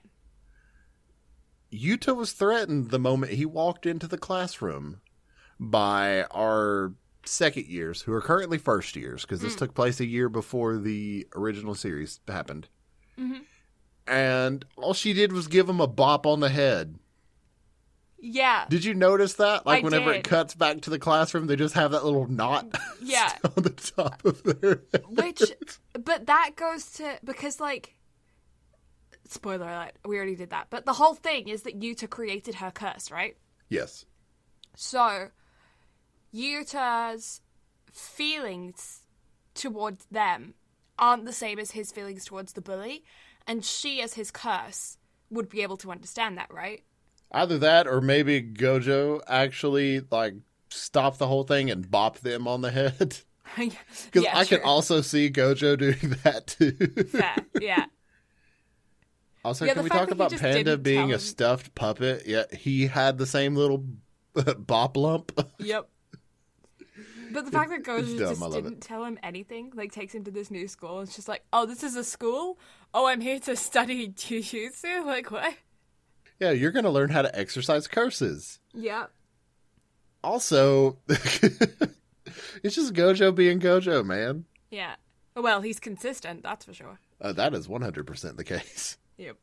Yuta 1.71 2.15
was 2.15 2.31
threatened 2.31 2.89
the 2.89 2.99
moment 2.99 3.33
he 3.33 3.45
walked 3.45 3.85
into 3.85 4.07
the 4.07 4.17
classroom 4.17 5.01
by 5.59 6.23
our 6.31 6.93
second 7.25 7.65
years, 7.67 8.01
who 8.01 8.13
are 8.13 8.21
currently 8.21 8.57
first 8.57 8.95
years, 8.95 9.21
because 9.23 9.41
this 9.41 9.55
took 9.55 9.73
place 9.73 9.99
a 9.99 10.05
year 10.05 10.29
before 10.29 10.77
the 10.77 11.27
original 11.35 11.73
series 11.73 12.19
happened. 12.27 12.67
Mhm. 13.17 13.41
And 14.07 14.65
all 14.75 14.93
she 14.93 15.13
did 15.13 15.31
was 15.33 15.47
give 15.47 15.67
him 15.67 15.79
a 15.79 15.87
bop 15.87 16.25
on 16.27 16.39
the 16.39 16.49
head. 16.49 16.99
Yeah. 18.27 18.65
Did 18.69 18.83
you 18.83 18.95
notice 18.95 19.33
that? 19.35 19.65
Like 19.67 19.81
I 19.81 19.83
whenever 19.83 20.11
did. 20.11 20.19
it 20.19 20.23
cuts 20.23 20.55
back 20.55 20.81
to 20.81 20.89
the 20.89 20.97
classroom, 20.97 21.45
they 21.47 21.55
just 21.55 21.75
have 21.75 21.91
that 21.91 22.03
little 22.03 22.27
knot 22.27 22.65
Yeah. 23.01 23.31
on 23.43 23.61
the 23.63 23.69
top 23.69 24.25
of 24.25 24.41
their 24.43 24.81
head. 24.91 25.03
Which, 25.09 25.43
but 25.93 26.25
that 26.25 26.51
goes 26.55 26.91
to 26.93 27.19
because 27.23 27.59
like, 27.59 27.93
spoiler 29.29 29.67
alert, 29.67 29.91
we 30.05 30.17
already 30.17 30.35
did 30.35 30.49
that. 30.49 30.67
But 30.71 30.85
the 30.85 30.93
whole 30.93 31.13
thing 31.13 31.47
is 31.49 31.61
that 31.63 31.79
Yuta 31.79 32.09
created 32.09 32.55
her 32.55 32.71
curse, 32.71 33.11
right? 33.11 33.37
yes. 33.69 34.05
So, 34.77 35.29
Yuta's 36.33 37.41
feelings 37.91 39.01
towards 39.53 40.05
them 40.07 40.53
aren't 40.99 41.25
the 41.25 41.31
same 41.33 41.59
as 41.59 41.71
his 41.71 41.91
feelings 41.91 42.25
towards 42.25 42.53
the 42.53 42.61
bully, 42.61 43.03
and 43.47 43.63
she, 43.63 44.01
as 44.01 44.13
his 44.15 44.31
curse, 44.31 44.97
would 45.29 45.47
be 45.49 45.61
able 45.61 45.77
to 45.77 45.91
understand 45.91 46.37
that, 46.37 46.53
right? 46.53 46.83
Either 47.31 47.57
that 47.59 47.87
or 47.87 48.01
maybe 48.01 48.41
Gojo 48.41 49.21
actually 49.27 50.01
like 50.11 50.35
stop 50.69 51.17
the 51.17 51.27
whole 51.27 51.43
thing 51.43 51.69
and 51.69 51.89
bop 51.89 52.19
them 52.19 52.47
on 52.47 52.61
the 52.61 52.71
head. 52.71 53.17
Because 53.57 53.77
yeah, 54.13 54.37
I 54.37 54.45
can 54.45 54.61
also 54.61 55.01
see 55.01 55.29
Gojo 55.29 55.77
doing 55.77 56.15
that 56.23 56.47
too. 56.47 56.71
Fair, 57.05 57.35
yeah. 57.59 57.85
also, 59.43 59.65
Yeah, 59.65 59.73
can 59.73 59.83
we 59.83 59.89
talk 59.89 60.11
about 60.11 60.31
Panda 60.35 60.77
being 60.77 61.13
a 61.13 61.19
stuffed 61.19 61.75
puppet? 61.75 62.25
Yet 62.25 62.53
he 62.53 62.87
had 62.87 63.17
the 63.17 63.25
same 63.25 63.55
little 63.55 63.85
bop 64.57 64.97
lump. 64.97 65.31
Yep. 65.59 65.89
But 67.31 67.43
the 67.43 67.51
fact 67.51 67.69
that 67.71 67.83
Gojo 67.83 68.17
dumb, 68.17 68.29
just 68.29 68.51
didn't 68.53 68.73
it. 68.73 68.81
tell 68.81 69.03
him 69.03 69.19
anything, 69.21 69.73
like 69.75 69.91
takes 69.91 70.15
him 70.15 70.23
to 70.23 70.31
this 70.31 70.49
new 70.49 70.69
school, 70.69 70.99
and 70.99 71.07
it's 71.07 71.17
just 71.17 71.27
like, 71.27 71.43
oh, 71.51 71.65
this 71.65 71.83
is 71.83 71.97
a 71.97 72.03
school? 72.03 72.57
Oh, 72.93 73.07
I'm 73.07 73.19
here 73.19 73.39
to 73.41 73.57
study 73.57 74.07
jujutsu? 74.07 75.05
Like, 75.05 75.31
what? 75.31 75.53
Yeah, 76.39 76.51
you're 76.51 76.71
gonna 76.71 76.89
learn 76.91 77.09
how 77.09 77.21
to 77.21 77.37
exorcise 77.37 77.87
curses. 77.87 78.59
Yeah. 78.73 79.05
Also, 80.23 80.97
it's 81.07 82.75
just 82.75 82.93
Gojo 82.93 83.33
being 83.33 83.59
Gojo, 83.59 84.03
man. 84.05 84.45
Yeah. 84.71 84.95
Well, 85.35 85.61
he's 85.61 85.79
consistent, 85.79 86.43
that's 86.43 86.65
for 86.65 86.73
sure. 86.73 86.99
Uh, 87.21 87.31
that 87.33 87.53
is 87.53 87.67
100% 87.67 88.35
the 88.37 88.43
case. 88.43 88.97
Yep. 89.17 89.37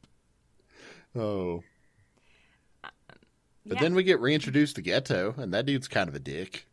Oh. 1.17 1.63
But 2.83 3.77
yeah. 3.77 3.81
then 3.81 3.95
we 3.95 4.03
get 4.03 4.21
reintroduced 4.21 4.77
to 4.77 4.83
Geto, 4.83 5.39
and 5.39 5.55
that 5.55 5.65
dude's 5.65 5.89
kind 5.89 6.11
of 6.11 6.15
a 6.15 6.19
dick. 6.19 6.67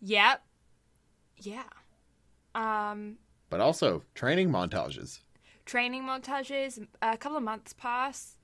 Yep. 0.00 0.42
Yeah. 1.36 1.62
Um, 2.56 3.18
But 3.48 3.60
also, 3.60 4.02
training 4.16 4.50
montages. 4.50 5.20
training 5.66 6.02
montages, 6.02 6.84
a 7.00 7.16
couple 7.16 7.36
of 7.38 7.44
months 7.44 7.72
pass. 7.74 8.36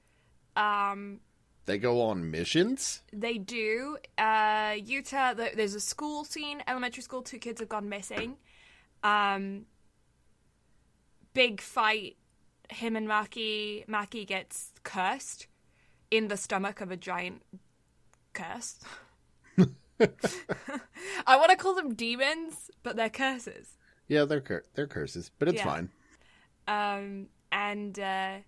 Um, 0.56 1.20
They 1.66 1.78
go 1.78 2.00
on 2.02 2.30
missions? 2.30 3.02
They 3.12 3.38
do. 3.38 3.98
Uh, 4.16 4.72
Yuta, 4.80 5.36
th- 5.36 5.54
there's 5.54 5.74
a 5.74 5.80
school 5.80 6.24
scene, 6.24 6.62
elementary 6.66 7.02
school, 7.02 7.22
two 7.22 7.38
kids 7.38 7.60
have 7.60 7.68
gone 7.68 7.88
missing. 7.88 8.36
Um, 9.02 9.66
big 11.34 11.60
fight. 11.60 12.16
Him 12.70 12.96
and 12.96 13.06
Maki, 13.06 13.86
Maki 13.86 14.26
gets 14.26 14.72
cursed 14.82 15.46
in 16.10 16.28
the 16.28 16.36
stomach 16.36 16.80
of 16.80 16.90
a 16.90 16.96
giant 16.96 17.42
curse. 18.32 18.80
I 21.26 21.36
want 21.36 21.50
to 21.50 21.56
call 21.56 21.74
them 21.74 21.94
demons, 21.94 22.70
but 22.82 22.96
they're 22.96 23.08
curses. 23.10 23.76
Yeah, 24.08 24.24
they're 24.24 24.40
cur- 24.40 24.64
they're 24.74 24.86
curses, 24.86 25.30
but 25.38 25.48
it's 25.48 25.58
Yeah. 25.58 25.64
fine. 25.64 25.90
um, 26.68 27.26
and 27.52 27.98
uh, 27.98 28.38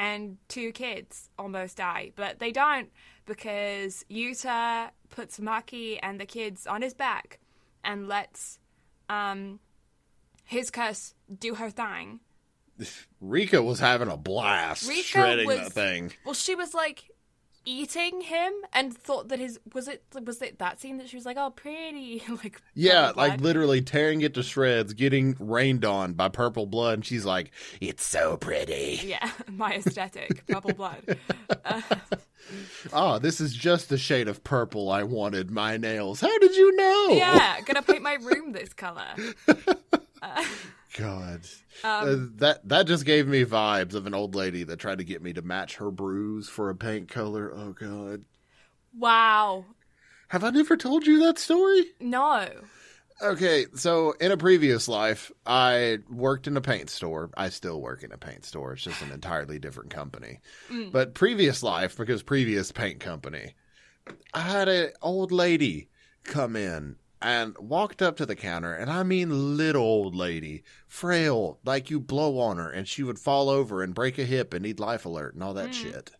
and 0.00 0.38
two 0.48 0.72
kids 0.72 1.28
almost 1.38 1.76
die, 1.76 2.10
but 2.16 2.38
they 2.38 2.52
don't 2.52 2.88
because 3.26 4.02
Yuta 4.10 4.88
puts 5.10 5.38
Maki 5.38 5.98
and 6.02 6.18
the 6.18 6.24
kids 6.24 6.66
on 6.66 6.80
his 6.80 6.94
back 6.94 7.38
and 7.84 8.08
lets 8.08 8.58
um, 9.10 9.60
his 10.42 10.70
curse 10.70 11.14
do 11.38 11.56
her 11.56 11.68
thing. 11.68 12.20
Rika 13.20 13.62
was 13.62 13.78
having 13.78 14.08
a 14.08 14.16
blast 14.16 14.88
Rika 14.88 15.02
shredding 15.02 15.46
was- 15.46 15.58
that 15.58 15.72
thing. 15.72 16.12
Well, 16.24 16.32
she 16.34 16.54
was 16.54 16.72
like 16.72 17.09
eating 17.64 18.22
him 18.22 18.52
and 18.72 18.96
thought 18.96 19.28
that 19.28 19.38
his 19.38 19.60
was 19.74 19.86
it 19.86 20.02
was 20.24 20.40
it 20.42 20.58
that 20.58 20.80
scene 20.80 20.96
that 20.98 21.08
she 21.08 21.16
was 21.16 21.26
like 21.26 21.36
oh 21.38 21.50
pretty 21.50 22.22
like 22.44 22.60
Yeah, 22.74 23.08
like 23.08 23.14
blood? 23.14 23.40
literally 23.42 23.82
tearing 23.82 24.22
it 24.22 24.34
to 24.34 24.42
shreds, 24.42 24.94
getting 24.94 25.36
rained 25.38 25.84
on 25.84 26.14
by 26.14 26.28
purple 26.28 26.66
blood, 26.66 26.94
and 26.94 27.04
she's 27.04 27.24
like, 27.24 27.50
"It's 27.80 28.04
so 28.04 28.36
pretty." 28.36 29.00
yeah 29.04 29.30
my 29.48 29.74
aesthetic 29.74 30.46
purple 30.46 30.72
blood 30.72 31.18
Oh, 32.92 33.18
this 33.20 33.40
is 33.40 33.52
just 33.54 33.88
the 33.88 33.98
shade 33.98 34.26
of 34.28 34.42
purple 34.42 34.90
I 34.90 35.02
wanted. 35.02 35.50
My 35.50 35.76
nails. 35.76 36.20
How 36.20 36.38
did 36.38 36.56
you 36.56 36.74
know? 36.76 37.08
yeah 37.12 37.60
gonna 37.62 37.82
paint 37.82 38.02
my 38.02 38.14
room 38.14 38.52
this 38.52 38.72
color 38.72 39.04
uh, 40.22 40.44
God, 40.96 41.40
Um, 41.82 42.32
Uh, 42.34 42.38
that 42.38 42.68
that 42.68 42.86
just 42.86 43.04
gave 43.04 43.26
me 43.26 43.44
vibes 43.44 43.94
of 43.94 44.06
an 44.06 44.14
old 44.14 44.34
lady 44.34 44.64
that 44.64 44.78
tried 44.78 44.98
to 44.98 45.04
get 45.04 45.22
me 45.22 45.32
to 45.32 45.42
match 45.42 45.76
her 45.76 45.90
bruise 45.90 46.48
for 46.48 46.70
a 46.70 46.74
paint 46.74 47.08
color. 47.08 47.52
Oh 47.54 47.72
God, 47.72 48.24
wow 48.96 49.64
have 50.28 50.44
I 50.44 50.50
never 50.50 50.76
told 50.76 51.06
you 51.06 51.18
that 51.20 51.38
story? 51.38 51.84
no 52.00 52.46
Okay, 53.22 53.66
so 53.74 54.12
in 54.12 54.32
a 54.32 54.36
previous 54.38 54.88
life, 54.88 55.30
I 55.44 55.98
worked 56.08 56.46
in 56.46 56.56
a 56.56 56.62
paint 56.62 56.88
store. 56.88 57.30
I 57.36 57.50
still 57.50 57.78
work 57.78 58.02
in 58.02 58.12
a 58.12 58.16
paint 58.16 58.46
store. 58.46 58.72
It's 58.72 58.82
just 58.84 59.02
an 59.02 59.12
entirely 59.12 59.58
different 59.58 59.90
company. 59.90 60.40
But 60.90 61.12
previous 61.14 61.62
life, 61.62 61.98
because 61.98 62.22
previous 62.22 62.72
paint 62.72 63.00
company, 63.00 63.54
I 64.32 64.40
had 64.40 64.68
an 64.68 64.92
old 65.02 65.32
lady 65.32 65.90
come 66.24 66.56
in 66.56 66.96
and 67.22 67.56
walked 67.58 68.00
up 68.02 68.16
to 68.16 68.26
the 68.26 68.36
counter, 68.36 68.72
and 68.72 68.90
I 68.90 69.02
mean 69.02 69.56
little 69.56 69.82
old 69.82 70.14
lady, 70.14 70.62
frail, 70.86 71.58
like 71.64 71.90
you 71.90 72.00
blow 72.00 72.38
on 72.38 72.56
her, 72.56 72.70
and 72.70 72.88
she 72.88 73.02
would 73.02 73.18
fall 73.18 73.48
over 73.48 73.82
and 73.82 73.94
break 73.94 74.18
a 74.18 74.24
hip 74.24 74.54
and 74.54 74.62
need 74.62 74.80
life 74.80 75.04
alert 75.04 75.34
and 75.34 75.42
all 75.42 75.54
that 75.54 75.70
mm. 75.70 75.74
shit. 75.74 76.10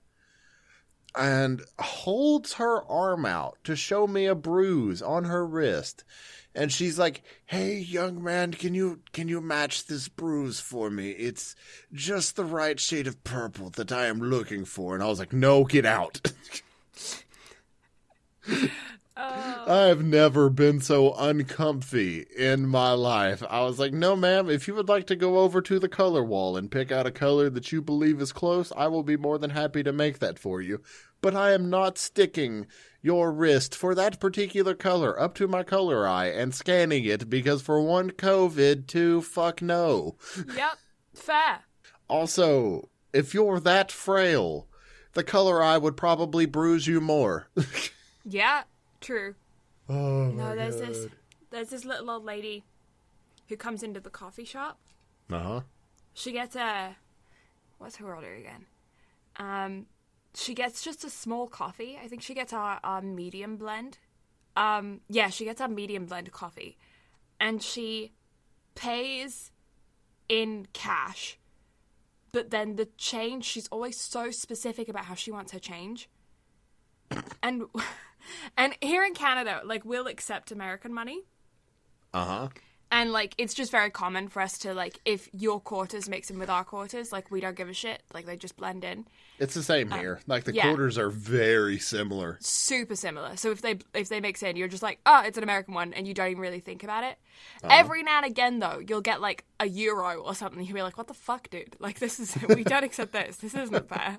And 1.17 1.63
holds 1.79 2.55
her 2.55 2.85
arm 2.85 3.27
out 3.27 3.59
to 3.65 3.75
show 3.75 4.07
me 4.07 4.27
a 4.27 4.35
bruise 4.35 5.03
on 5.03 5.25
her 5.25 5.45
wrist 5.45 6.05
and 6.55 6.73
she's 6.73 6.99
like, 6.99 7.23
"Hey, 7.47 7.79
young 7.79 8.23
man, 8.23 8.53
can 8.53 8.75
you 8.75 9.01
can 9.13 9.29
you 9.29 9.41
match 9.41 9.87
this 9.87 10.09
bruise 10.09 10.59
for 10.61 10.91
me? 10.91 11.11
It's 11.11 11.55
just 11.93 12.37
the 12.37 12.45
right 12.45 12.79
shade 12.81 13.07
of 13.07 13.23
purple 13.23 13.71
that 13.71 13.93
I 13.93 14.07
am 14.07 14.21
looking 14.21 14.65
for." 14.65 14.95
And 14.95 15.03
I 15.03 15.07
was 15.07 15.19
like, 15.19 15.33
"No, 15.33 15.65
get 15.65 15.87
out." 15.87 16.33
Oh. 19.23 19.65
I've 19.67 20.03
never 20.03 20.49
been 20.49 20.81
so 20.81 21.13
uncomfy 21.15 22.27
in 22.37 22.67
my 22.67 22.93
life. 22.93 23.43
I 23.49 23.61
was 23.63 23.79
like, 23.79 23.93
"No, 23.93 24.17
ma'am, 24.17 24.49
if 24.49 24.67
you 24.67 24.75
would 24.75 24.89
like 24.89 25.07
to 25.09 25.17
go 25.17 25.41
over 25.41 25.61
to 25.61 25.79
the 25.79 25.89
color 25.89 26.25
wall 26.25 26.57
and 26.57 26.71
pick 26.71 26.91
out 26.91 27.07
a 27.07 27.11
color 27.11 27.51
that 27.51 27.71
you 27.71 27.83
believe 27.83 28.21
is 28.21 28.33
close, 28.33 28.73
I 28.75 28.87
will 28.87 29.03
be 29.03 29.17
more 29.19 29.37
than 29.37 29.51
happy 29.51 29.83
to 29.83 29.93
make 29.93 30.21
that 30.21 30.39
for 30.39 30.63
you. 30.63 30.81
But 31.21 31.35
I 31.37 31.53
am 31.53 31.69
not 31.69 31.99
sticking 31.99 32.67
your 33.03 33.31
wrist 33.31 33.75
for 33.75 33.95
that 33.95 34.21
particular 34.21 34.75
color 34.75 35.19
up 35.21 35.35
to 35.35 35.49
my 35.49 35.65
color 35.65 36.09
eye 36.09 36.29
and 36.29 36.55
scanning 36.55 37.05
it 37.05 37.29
because 37.29 37.61
for 37.61 37.81
one 37.83 38.11
COVID, 38.13 38.87
two 38.87 39.21
fuck 39.21 39.61
no. 39.61 40.17
Yep, 40.57 40.79
fair. 41.15 41.61
Also, 42.09 42.89
if 43.13 43.35
you're 43.35 43.61
that 43.61 43.93
frail, 43.93 44.67
the 45.13 45.25
color 45.25 45.63
eye 45.63 45.79
would 45.79 45.97
probably 45.97 46.47
bruise 46.47 46.87
you 46.87 47.01
more. 47.01 47.49
Yeah, 48.25 48.65
true. 49.01 49.35
oh 49.89 50.31
No, 50.31 50.55
there's 50.55 50.77
this 50.77 51.07
there's 51.51 51.71
this 51.71 51.85
little 51.85 52.11
old 52.11 52.25
lady 52.25 52.65
who 53.49 53.57
comes 53.57 53.83
into 53.83 54.01
the 54.01 54.11
coffee 54.11 54.45
shop. 54.45 54.79
Uh-huh. 55.31 55.61
She 56.15 56.33
gets 56.33 56.57
a 56.57 56.97
what's 57.79 57.97
her 57.97 58.15
order 58.15 58.35
again? 58.35 58.67
Um, 59.37 59.87
she 60.35 60.55
gets 60.55 60.83
just 60.83 61.05
a 61.05 61.11
small 61.11 61.47
coffee. 61.49 61.99
I 62.03 62.07
think 62.09 62.23
she 62.23 62.35
gets 62.35 62.53
a, 62.53 62.79
a 62.85 63.03
medium 63.03 63.57
blend. 63.57 63.99
Um, 64.57 65.01
yeah, 65.09 65.29
she 65.29 65.45
gets 65.45 65.61
a 65.61 65.69
medium 65.69 66.07
blend 66.07 66.31
coffee, 66.33 66.77
and 67.39 67.63
she 67.63 68.13
pays 68.75 69.51
in 70.29 70.67
cash. 70.73 71.39
But 72.33 72.51
then 72.51 72.77
the 72.77 72.89
change, 72.97 73.45
she's 73.45 73.67
always 73.69 73.99
so 73.99 74.31
specific 74.31 74.89
about 74.89 75.07
how 75.07 75.15
she 75.15 75.33
wants 75.33 75.53
her 75.53 75.59
change. 75.59 76.09
And 77.43 77.65
and 78.57 78.77
here 78.81 79.05
in 79.05 79.15
Canada, 79.15 79.61
like 79.65 79.85
we'll 79.85 80.07
accept 80.07 80.51
American 80.53 80.93
money. 80.93 81.23
Uh-huh. 82.13 82.49
And 82.93 83.13
like 83.13 83.35
it's 83.39 83.55
just 83.55 83.71
very 83.71 83.91
common 83.91 84.29
for 84.29 84.43
us 84.43 84.59
to 84.59 84.75
like 84.75 84.99
if 85.05 85.29
your 85.33 85.61
quarters 85.61 86.09
mix 86.09 86.31
in 86.31 86.39
with 86.39 86.51
our 86.51 86.65
quarters, 86.65 87.13
like 87.13 87.31
we 87.31 87.41
don't 87.41 87.57
give 87.57 87.69
a 87.69 87.73
shit. 87.73 88.03
Like 88.13 88.27
they 88.27 88.37
just 88.37 88.57
blend 88.57 88.85
in. 88.85 89.07
It's 89.39 89.55
the 89.55 89.63
same 89.63 89.91
here. 89.91 90.21
like 90.27 90.45
the 90.45 90.53
yeah. 90.53 90.65
quarters 90.65 90.99
are 90.99 91.09
very 91.09 91.79
similar. 91.79 92.37
Super 92.41 92.95
similar. 92.95 93.37
So 93.37 93.51
if 93.51 93.63
they 93.63 93.79
if 93.95 94.09
they 94.09 94.21
mix 94.21 94.43
in, 94.43 94.57
you're 94.57 94.69
just 94.69 94.83
like, 94.83 95.01
oh, 95.07 95.23
it's 95.25 95.39
an 95.39 95.45
American 95.45 95.73
one, 95.73 95.95
and 95.95 96.07
you 96.07 96.13
don't 96.13 96.31
even 96.31 96.43
really 96.43 96.61
think 96.61 96.85
about 96.85 97.05
it. 97.05 97.17
Every 97.65 98.03
now 98.03 98.19
and 98.19 98.27
again, 98.27 98.59
though, 98.59 98.83
you'll 98.87 99.01
get 99.01 99.21
like 99.21 99.45
a 99.59 99.67
euro 99.67 100.21
or 100.21 100.35
something. 100.35 100.63
You'll 100.63 100.75
be 100.75 100.83
like, 100.83 100.99
what 100.99 101.07
the 101.07 101.15
fuck, 101.15 101.49
dude? 101.49 101.77
Like 101.79 102.01
this 102.01 102.21
is 102.21 102.37
we 102.49 102.65
don't 102.65 102.85
accept 102.85 103.13
this. 103.13 103.37
This 103.37 103.55
isn't 103.55 103.89
fair. 103.89 104.19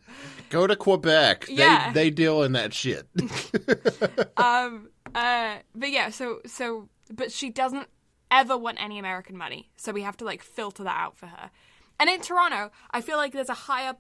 Go 0.49 0.65
to 0.65 0.75
Quebec. 0.75 1.45
Yeah. 1.49 1.91
They 1.91 2.05
they 2.05 2.09
deal 2.09 2.41
in 2.43 2.53
that 2.53 2.73
shit. 2.73 3.07
Um. 4.37 4.89
Uh. 5.13 5.57
But 5.75 5.91
yeah. 5.91 6.09
So 6.09 6.41
so. 6.45 6.89
But 7.13 7.31
she 7.31 7.49
doesn't 7.49 7.87
ever 8.31 8.57
want 8.57 8.81
any 8.81 8.97
American 8.97 9.37
money. 9.37 9.69
So 9.75 9.91
we 9.91 10.01
have 10.01 10.17
to 10.17 10.25
like 10.25 10.41
filter 10.41 10.83
that 10.83 10.97
out 10.97 11.17
for 11.17 11.27
her. 11.27 11.51
And 11.99 12.09
in 12.09 12.21
Toronto, 12.21 12.71
I 12.89 13.01
feel 13.01 13.17
like 13.17 13.33
there's 13.33 13.49
a 13.49 13.53
higher 13.53 13.95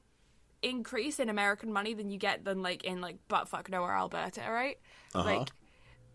increase 0.63 1.19
in 1.19 1.29
American 1.29 1.71
money 1.73 1.93
than 1.93 2.09
you 2.09 2.17
get 2.17 2.45
than 2.45 2.61
like 2.61 2.83
in 2.83 3.01
like 3.01 3.17
buttfuck 3.29 3.69
nowhere 3.69 3.93
Alberta, 3.93 4.41
right? 4.49 4.77
Uh-huh. 5.13 5.25
Like. 5.25 5.49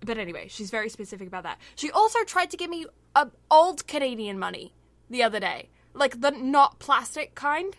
But 0.00 0.18
anyway, 0.18 0.48
she's 0.48 0.70
very 0.70 0.90
specific 0.90 1.26
about 1.26 1.44
that. 1.44 1.58
She 1.74 1.90
also 1.90 2.22
tried 2.24 2.50
to 2.50 2.56
give 2.56 2.68
me 2.68 2.86
a 3.14 3.28
old 3.50 3.86
Canadian 3.86 4.38
money 4.38 4.74
the 5.08 5.22
other 5.22 5.40
day, 5.40 5.70
like 5.94 6.20
the 6.20 6.30
not 6.30 6.78
plastic 6.78 7.34
kind. 7.34 7.76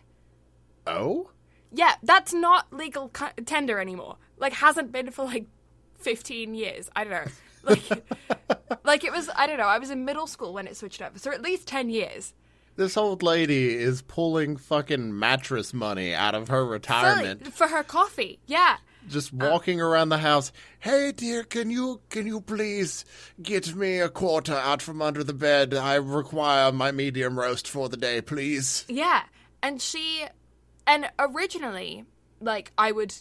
oh? 0.85 1.29
Yeah, 1.71 1.95
that's 2.01 2.33
not 2.33 2.71
legal 2.71 3.09
cu- 3.09 3.43
tender 3.45 3.77
anymore. 3.79 4.17
Like, 4.37 4.53
hasn't 4.53 4.91
been 4.91 5.11
for 5.11 5.25
like 5.25 5.45
15 5.99 6.55
years. 6.55 6.89
I 6.95 7.03
don't 7.03 7.13
know. 7.13 7.31
Like, 7.67 8.03
like 8.83 9.03
it 9.03 9.11
was, 9.11 9.29
I 9.35 9.47
don't 9.47 9.57
know, 9.57 9.65
I 9.65 9.77
was 9.79 9.89
in 9.89 10.05
middle 10.05 10.27
school 10.27 10.53
when 10.53 10.67
it 10.67 10.77
switched 10.77 11.01
over. 11.01 11.19
So 11.19 11.31
at 11.31 11.41
least 11.41 11.67
10 11.67 11.89
years. 11.89 12.33
This 12.75 12.95
old 12.95 13.23
lady 13.23 13.73
is 13.75 14.01
pulling 14.03 14.55
fucking 14.57 15.17
mattress 15.17 15.73
money 15.73 16.13
out 16.13 16.35
of 16.35 16.47
her 16.49 16.65
retirement. 16.65 17.51
for 17.53 17.67
her 17.67 17.83
coffee. 17.83 18.39
Yeah. 18.45 18.77
just 19.09 19.33
uh, 19.33 19.37
walking 19.49 19.81
around 19.81 20.09
the 20.09 20.19
house. 20.19 20.51
Hey 20.79 21.11
dear, 21.11 21.43
can 21.43 21.71
you 21.71 22.01
can 22.09 22.27
you 22.27 22.39
please 22.39 23.03
get 23.41 23.73
me 23.75 23.99
a 23.99 24.09
quarter 24.09 24.53
out 24.53 24.83
from 24.83 25.01
under 25.01 25.23
the 25.23 25.33
bed? 25.33 25.73
I 25.73 25.95
require 25.95 26.71
my 26.71 26.91
medium 26.91 27.39
roast 27.39 27.67
for 27.67 27.89
the 27.89 27.97
day, 27.97 28.21
please. 28.21 28.85
Yeah. 28.87 29.23
And 29.63 29.81
she, 29.81 30.25
and 30.85 31.09
originally, 31.17 32.05
like, 32.39 32.71
I 32.77 32.91
would 32.91 33.15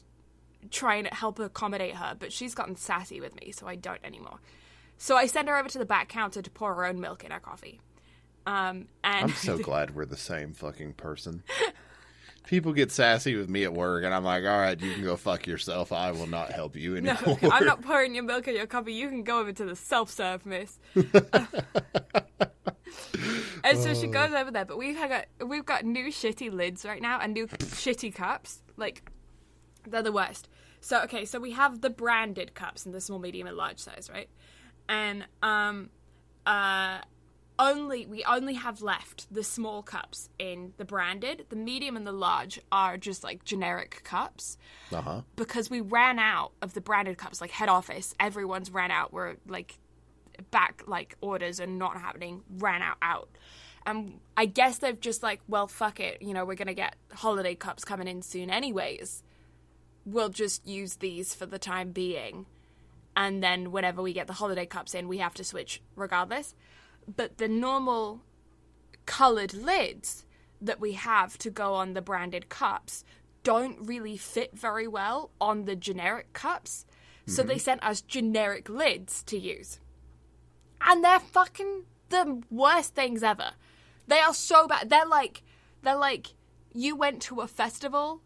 try 0.70 0.96
and 0.96 1.06
help 1.08 1.38
accommodate 1.38 1.96
her, 1.96 2.16
but 2.18 2.32
she's 2.32 2.54
gotten 2.54 2.76
sassy 2.76 3.20
with 3.20 3.34
me, 3.40 3.52
so 3.52 3.66
I 3.66 3.76
don't 3.76 4.04
anymore. 4.04 4.38
So 4.98 5.16
I 5.16 5.26
send 5.26 5.48
her 5.48 5.56
over 5.56 5.68
to 5.68 5.78
the 5.78 5.84
back 5.86 6.08
counter 6.08 6.42
to 6.42 6.50
pour 6.50 6.74
her 6.74 6.84
own 6.86 7.00
milk 7.00 7.24
in 7.24 7.30
her 7.30 7.40
coffee. 7.40 7.80
Um, 8.46 8.86
and 9.04 9.24
I'm 9.24 9.32
so 9.32 9.58
glad 9.62 9.94
we're 9.94 10.06
the 10.06 10.16
same 10.16 10.52
fucking 10.52 10.94
person. 10.94 11.42
People 12.46 12.72
get 12.72 12.92
sassy 12.92 13.34
with 13.34 13.50
me 13.50 13.64
at 13.64 13.74
work, 13.74 14.04
and 14.04 14.14
I'm 14.14 14.22
like, 14.22 14.44
all 14.44 14.58
right, 14.60 14.80
you 14.80 14.94
can 14.94 15.02
go 15.02 15.16
fuck 15.16 15.48
yourself. 15.48 15.90
I 15.92 16.12
will 16.12 16.28
not 16.28 16.52
help 16.52 16.76
you 16.76 17.00
No, 17.00 17.10
anymore. 17.26 17.38
I'm 17.52 17.66
not 17.66 17.82
pouring 17.82 18.14
your 18.14 18.22
milk 18.22 18.46
in 18.46 18.54
your 18.54 18.66
coffee. 18.66 18.92
You 18.92 19.08
can 19.08 19.24
go 19.24 19.40
over 19.40 19.52
to 19.52 19.64
the 19.64 19.74
self 19.74 20.10
serve, 20.10 20.46
miss. 20.46 20.78
and 23.64 23.78
so 23.78 23.94
she 23.94 24.06
goes 24.06 24.32
over 24.32 24.52
there, 24.52 24.64
but 24.64 24.78
we've 24.78 24.96
got 24.96 25.26
we've 25.44 25.66
got 25.66 25.84
new 25.84 26.06
shitty 26.06 26.52
lids 26.52 26.84
right 26.84 27.02
now 27.02 27.18
and 27.20 27.34
new 27.34 27.48
shitty 27.48 28.14
cups. 28.14 28.62
Like 28.76 29.10
they're 29.86 30.02
the 30.02 30.12
worst. 30.12 30.48
So 30.81 31.03
okay, 31.03 31.24
so 31.24 31.39
we 31.41 31.53
have 31.53 31.81
the 31.81 31.91
branded 31.91 32.55
cups 32.55 32.87
in 32.87 32.93
the 32.93 33.01
small, 33.01 33.18
medium, 33.18 33.47
and 33.47 33.57
large 33.57 33.79
size, 33.79 34.09
right? 34.12 34.29
And 34.89 35.27
um, 35.43 35.91
uh, 36.47 36.99
only 37.59 38.07
we 38.07 38.22
only 38.24 38.55
have 38.55 38.83
left 38.83 39.33
the 39.33 39.43
small 39.43 39.83
cups 39.83 40.29
in 40.39 40.74
the 40.77 40.85
branded. 40.85 41.47
The 41.49 41.57
medium 41.57 41.97
and 41.97 42.07
the 42.07 42.12
large 42.12 42.61
are 42.70 42.97
just 42.97 43.24
like 43.24 43.45
generic 43.45 44.03
cups 44.05 44.59
Uh 44.93 45.01
huh. 45.01 45.20
because 45.37 45.70
we 45.70 45.81
ran 45.81 46.18
out 46.18 46.53
of 46.62 46.74
the 46.74 46.81
branded 46.81 47.18
cups. 47.18 47.41
Like 47.41 47.51
head 47.51 47.68
office, 47.68 48.14
everyone's 48.20 48.70
ran 48.70 48.91
out. 48.91 49.12
We're 49.12 49.37
like 49.49 49.79
back 50.51 50.83
like 50.87 51.16
orders 51.22 51.59
are 51.61 51.66
not 51.66 51.97
happening. 51.97 52.43
Ran 52.59 52.83
out 52.83 52.99
out. 53.03 53.31
And 53.87 54.20
I 54.37 54.47
guess 54.47 54.79
they've 54.79 54.99
just 55.01 55.22
like, 55.22 55.41
well, 55.49 55.66
fuck 55.68 55.99
it. 56.01 56.20
You 56.20 56.35
know, 56.35 56.45
we're 56.45 56.57
gonna 56.57 56.74
get 56.74 56.95
holiday 57.12 57.55
cups 57.55 57.85
coming 57.85 58.07
in 58.07 58.20
soon, 58.20 58.51
anyways. 58.51 59.22
We'll 60.07 60.30
just 60.30 60.66
use 60.66 60.96
these 60.96 61.34
for 61.34 61.44
the 61.44 61.59
time 61.59 61.90
being, 61.90 62.46
and 63.14 63.42
then 63.42 63.72
whenever 63.72 64.00
we 64.00 64.12
get 64.12 64.28
the 64.28 64.34
holiday 64.34 64.64
cups 64.64 64.94
in, 64.94 65.09
we 65.09 65.18
have 65.18 65.34
to 65.34 65.44
switch 65.44 65.82
regardless. 65.96 66.54
But 67.14 67.38
the 67.38 67.48
normal 67.48 68.22
colored 69.04 69.52
lids 69.52 70.24
that 70.61 70.80
we 70.80 70.92
have 70.92 71.36
to 71.38 71.50
go 71.50 71.74
on 71.74 71.92
the 71.92 72.02
branded 72.02 72.48
cups 72.48 73.04
don't 73.42 73.78
really 73.80 74.16
fit 74.16 74.59
very 74.59 74.88
well 74.88 75.30
on 75.40 75.64
the 75.64 75.76
generic 75.76 76.32
cups. 76.32 76.84
So 77.26 77.42
they 77.42 77.54
mm-hmm. 77.54 77.61
sent 77.61 77.84
us 77.84 78.00
generic 78.00 78.68
lids 78.68 79.22
to 79.24 79.38
use. 79.38 79.80
And 80.80 81.02
they're 81.02 81.20
fucking 81.20 81.84
the 82.09 82.42
worst 82.50 82.94
things 82.94 83.22
ever. 83.22 83.52
They 84.07 84.20
are 84.20 84.34
so 84.34 84.68
bad. 84.68 84.90
They're 84.90 85.07
like 85.07 85.42
they're 85.82 85.96
like 85.96 86.34
you 86.72 86.94
went 86.94 87.22
to 87.22 87.40
a 87.40 87.48
festival 87.48 88.20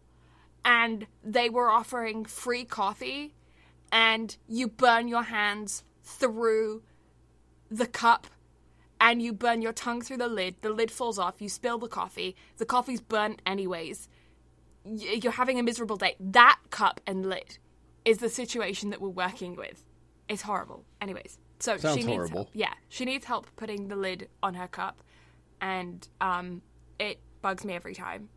and 0.63 1.07
they 1.23 1.49
were 1.49 1.69
offering 1.69 2.25
free 2.25 2.65
coffee 2.65 3.33
and 3.91 4.37
you 4.47 4.67
burn 4.67 5.07
your 5.07 5.23
hands 5.23 5.83
through 6.03 6.83
the 7.69 7.87
cup 7.87 8.27
and 8.99 9.21
you 9.21 9.33
burn 9.33 9.61
your 9.61 9.73
tongue 9.73 10.01
through 10.01 10.17
the 10.17 10.27
lid. 10.27 10.55
The 10.61 10.69
lid 10.69 10.91
falls 10.91 11.17
off. 11.17 11.41
You 11.41 11.49
spill 11.49 11.77
the 11.79 11.87
coffee. 11.87 12.35
The 12.57 12.65
coffee's 12.65 13.01
burnt 13.01 13.41
anyways. 13.45 14.07
You're 14.85 15.31
having 15.31 15.59
a 15.59 15.63
miserable 15.63 15.97
day. 15.97 16.15
That 16.19 16.59
cup 16.69 17.01
and 17.07 17.27
lid 17.27 17.57
is 18.05 18.19
the 18.19 18.29
situation 18.29 18.89
that 18.91 19.01
we're 19.01 19.09
working 19.09 19.55
with. 19.55 19.83
It's 20.29 20.43
horrible. 20.43 20.85
Anyways, 21.01 21.39
so 21.59 21.77
Sounds 21.77 21.95
she 21.95 22.03
needs 22.03 22.15
horrible. 22.15 22.35
help. 22.35 22.49
Yeah, 22.53 22.73
she 22.89 23.05
needs 23.05 23.25
help 23.25 23.47
putting 23.55 23.87
the 23.89 23.95
lid 23.95 24.29
on 24.41 24.53
her 24.53 24.67
cup, 24.67 25.03
and 25.59 26.07
um, 26.21 26.61
it 26.99 27.19
bugs 27.41 27.65
me 27.65 27.73
every 27.73 27.93
time. 27.93 28.29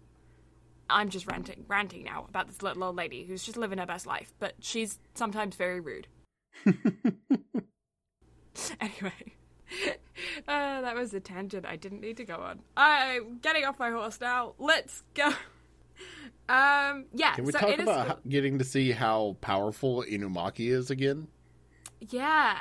I'm 0.91 1.09
just 1.09 1.27
ranting, 1.27 1.65
ranting 1.69 2.05
now 2.05 2.27
about 2.29 2.47
this 2.49 2.63
little 2.63 2.85
old 2.85 2.97
lady 2.97 3.25
who's 3.25 3.45
just 3.45 3.57
living 3.57 3.79
her 3.79 3.87
best 3.87 4.07
life, 4.07 4.33
but 4.39 4.55
she's 4.61 4.99
sometimes 5.15 5.57
very 5.57 5.81
rude. 5.81 6.07
anyway, 8.81 9.13
uh, 10.49 10.81
that 10.81 10.95
was 10.95 11.13
a 11.15 11.21
tangent 11.21 11.67
I 11.67 11.77
didn't 11.77 12.01
need 12.01 12.17
to 12.19 12.25
go 12.25 12.37
on. 12.37 12.61
I'm 12.77 13.39
getting 13.39 13.65
off 13.65 13.79
my 13.79 13.91
horse 13.91 14.21
now. 14.21 14.55
Let's 14.59 15.03
go. 15.15 15.33
Um, 16.47 17.07
yeah. 17.15 17.35
Can 17.37 17.45
we 17.45 17.53
so 17.53 17.59
talk 17.59 17.71
is- 17.79 17.81
about 17.81 18.29
getting 18.29 18.59
to 18.59 18.65
see 18.65 18.93
how 18.93 19.37
powerful 19.41 20.05
Inumaki 20.07 20.71
is 20.71 20.91
again? 20.91 21.29
Yeah. 22.11 22.59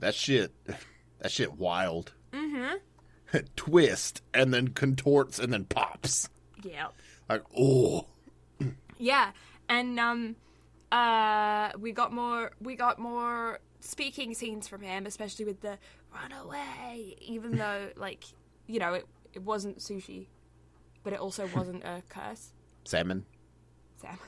That 0.00 0.14
shit, 0.14 0.52
that 1.18 1.30
shit 1.30 1.54
wild. 1.54 2.12
Mm-hmm. 2.32 3.38
Twist 3.56 4.20
and 4.34 4.52
then 4.52 4.68
contorts 4.68 5.38
and 5.38 5.50
then 5.50 5.64
pops. 5.64 6.28
Yep. 6.62 6.92
Like, 7.28 7.42
oh, 7.56 8.06
Yeah, 8.98 9.32
and 9.68 9.98
um, 9.98 10.36
uh, 10.90 11.70
we 11.78 11.92
got 11.92 12.12
more. 12.12 12.52
We 12.60 12.76
got 12.76 12.98
more 12.98 13.60
speaking 13.80 14.34
scenes 14.34 14.68
from 14.68 14.82
him, 14.82 15.06
especially 15.06 15.44
with 15.44 15.60
the 15.60 15.78
"run 16.14 16.32
away," 16.32 17.16
even 17.20 17.56
though, 17.56 17.88
like, 17.96 18.24
you 18.66 18.78
know, 18.78 18.94
it 18.94 19.06
it 19.32 19.42
wasn't 19.42 19.78
sushi, 19.78 20.26
but 21.02 21.12
it 21.12 21.20
also 21.20 21.48
wasn't 21.54 21.82
a 21.84 22.02
curse. 22.08 22.52
salmon. 22.84 23.24
Salmon, 23.96 24.18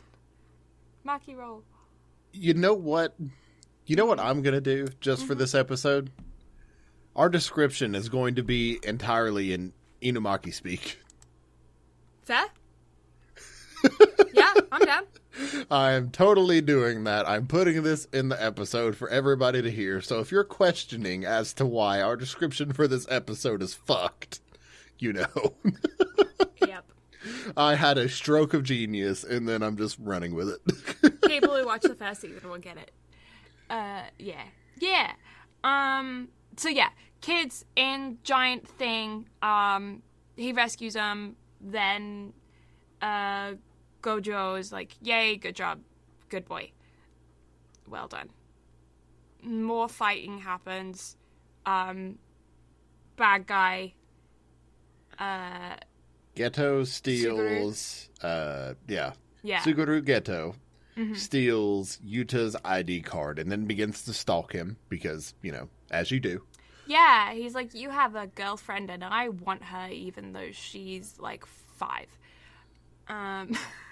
maki 1.07 1.36
roll. 1.36 1.62
You 2.32 2.55
know 2.55 2.74
what? 2.74 3.14
You 3.86 3.97
know 3.97 4.07
what 4.07 4.18
I'm 4.18 4.40
gonna 4.42 4.61
do 4.61 4.86
just 5.01 5.26
for 5.26 5.34
this 5.34 5.55
episode? 5.55 6.11
Our 7.14 7.28
description 7.28 7.95
is 7.95 8.09
going 8.09 8.34
to 8.36 8.42
be 8.42 8.80
entirely 8.82 9.53
in 9.53 9.72
Inumaki 10.03 10.53
speak. 10.53 10.99
Fair. 12.22 12.47
yeah, 14.35 14.53
I'm 14.72 14.85
down. 14.85 15.05
I'm 15.70 16.11
totally 16.11 16.61
doing 16.61 17.05
that. 17.05 17.28
I'm 17.28 17.47
putting 17.47 17.82
this 17.82 18.07
in 18.07 18.28
the 18.28 18.43
episode 18.43 18.97
for 18.97 19.09
everybody 19.09 19.62
to 19.62 19.70
hear. 19.70 20.01
So 20.01 20.20
if 20.20 20.30
you're 20.30 20.45
questioning 20.45 21.24
as 21.24 21.53
to 21.55 21.66
why 21.66 22.01
our 22.01 22.16
description 22.16 22.72
for 22.72 22.87
this 22.87 23.07
episode 23.11 23.62
is 23.62 23.74
fucked, 23.74 24.41
you 24.99 25.12
know. 25.12 25.55
Yep. 26.66 26.85
I 27.57 27.74
had 27.74 27.99
a 27.99 28.09
stroke 28.09 28.55
of 28.55 28.62
genius 28.64 29.24
and 29.24 29.49
then 29.49 29.62
I'm 29.62 29.76
just 29.76 29.99
running 29.99 30.35
with 30.35 30.49
it. 30.49 31.22
People 31.22 31.57
who 31.57 31.66
watch 31.66 31.82
the 31.82 31.95
first 31.95 32.20
season 32.22 32.49
will 32.49 32.59
get 32.59 32.76
it. 32.76 32.91
Uh, 33.68 34.03
yeah, 34.18 34.45
yeah. 34.78 35.12
Um, 35.62 36.28
so 36.57 36.68
yeah, 36.68 36.91
kids 37.20 37.64
in 37.76 38.18
giant 38.22 38.68
thing. 38.68 39.26
Um, 39.43 40.03
he 40.37 40.53
rescues 40.53 40.95
them. 40.95 41.37
Then, 41.61 42.32
uh, 43.01 43.53
Gojo 44.05 44.59
is 44.59 44.70
like, 44.70 44.92
"Yay, 45.02 45.36
good 45.36 45.57
job, 45.57 45.80
good 46.28 46.44
boy, 46.44 46.70
well 47.88 48.07
done." 48.07 48.30
More 49.42 49.88
fighting 49.88 50.38
happens. 50.38 51.16
Um, 51.66 52.18
bad 53.16 53.46
guy. 53.46 53.94
Uh, 55.18 55.76
Geto 56.36 56.86
steals 56.86 58.11
uh 58.20 58.74
yeah. 58.88 59.12
yeah. 59.42 59.61
Suguru 59.61 60.02
Geto 60.02 60.55
steals 61.16 61.98
Yuta's 62.07 62.57
ID 62.64 63.02
card 63.02 63.38
and 63.38 63.50
then 63.50 63.64
begins 63.64 64.05
to 64.05 64.12
stalk 64.12 64.52
him 64.52 64.76
because, 64.88 65.34
you 65.42 65.50
know, 65.50 65.68
as 65.90 66.11
you 66.11 66.20
do. 66.20 66.42
Yeah, 66.86 67.32
he's 67.32 67.55
like, 67.55 67.74
you 67.74 67.90
have 67.90 68.14
a 68.14 68.26
girlfriend 68.26 68.90
and 68.90 69.02
I 69.02 69.30
want 69.30 69.62
her 69.64 69.88
even 69.90 70.32
though 70.32 70.50
she's 70.52 71.16
like 71.18 71.46
five. 71.46 72.07
Um, 73.09 73.57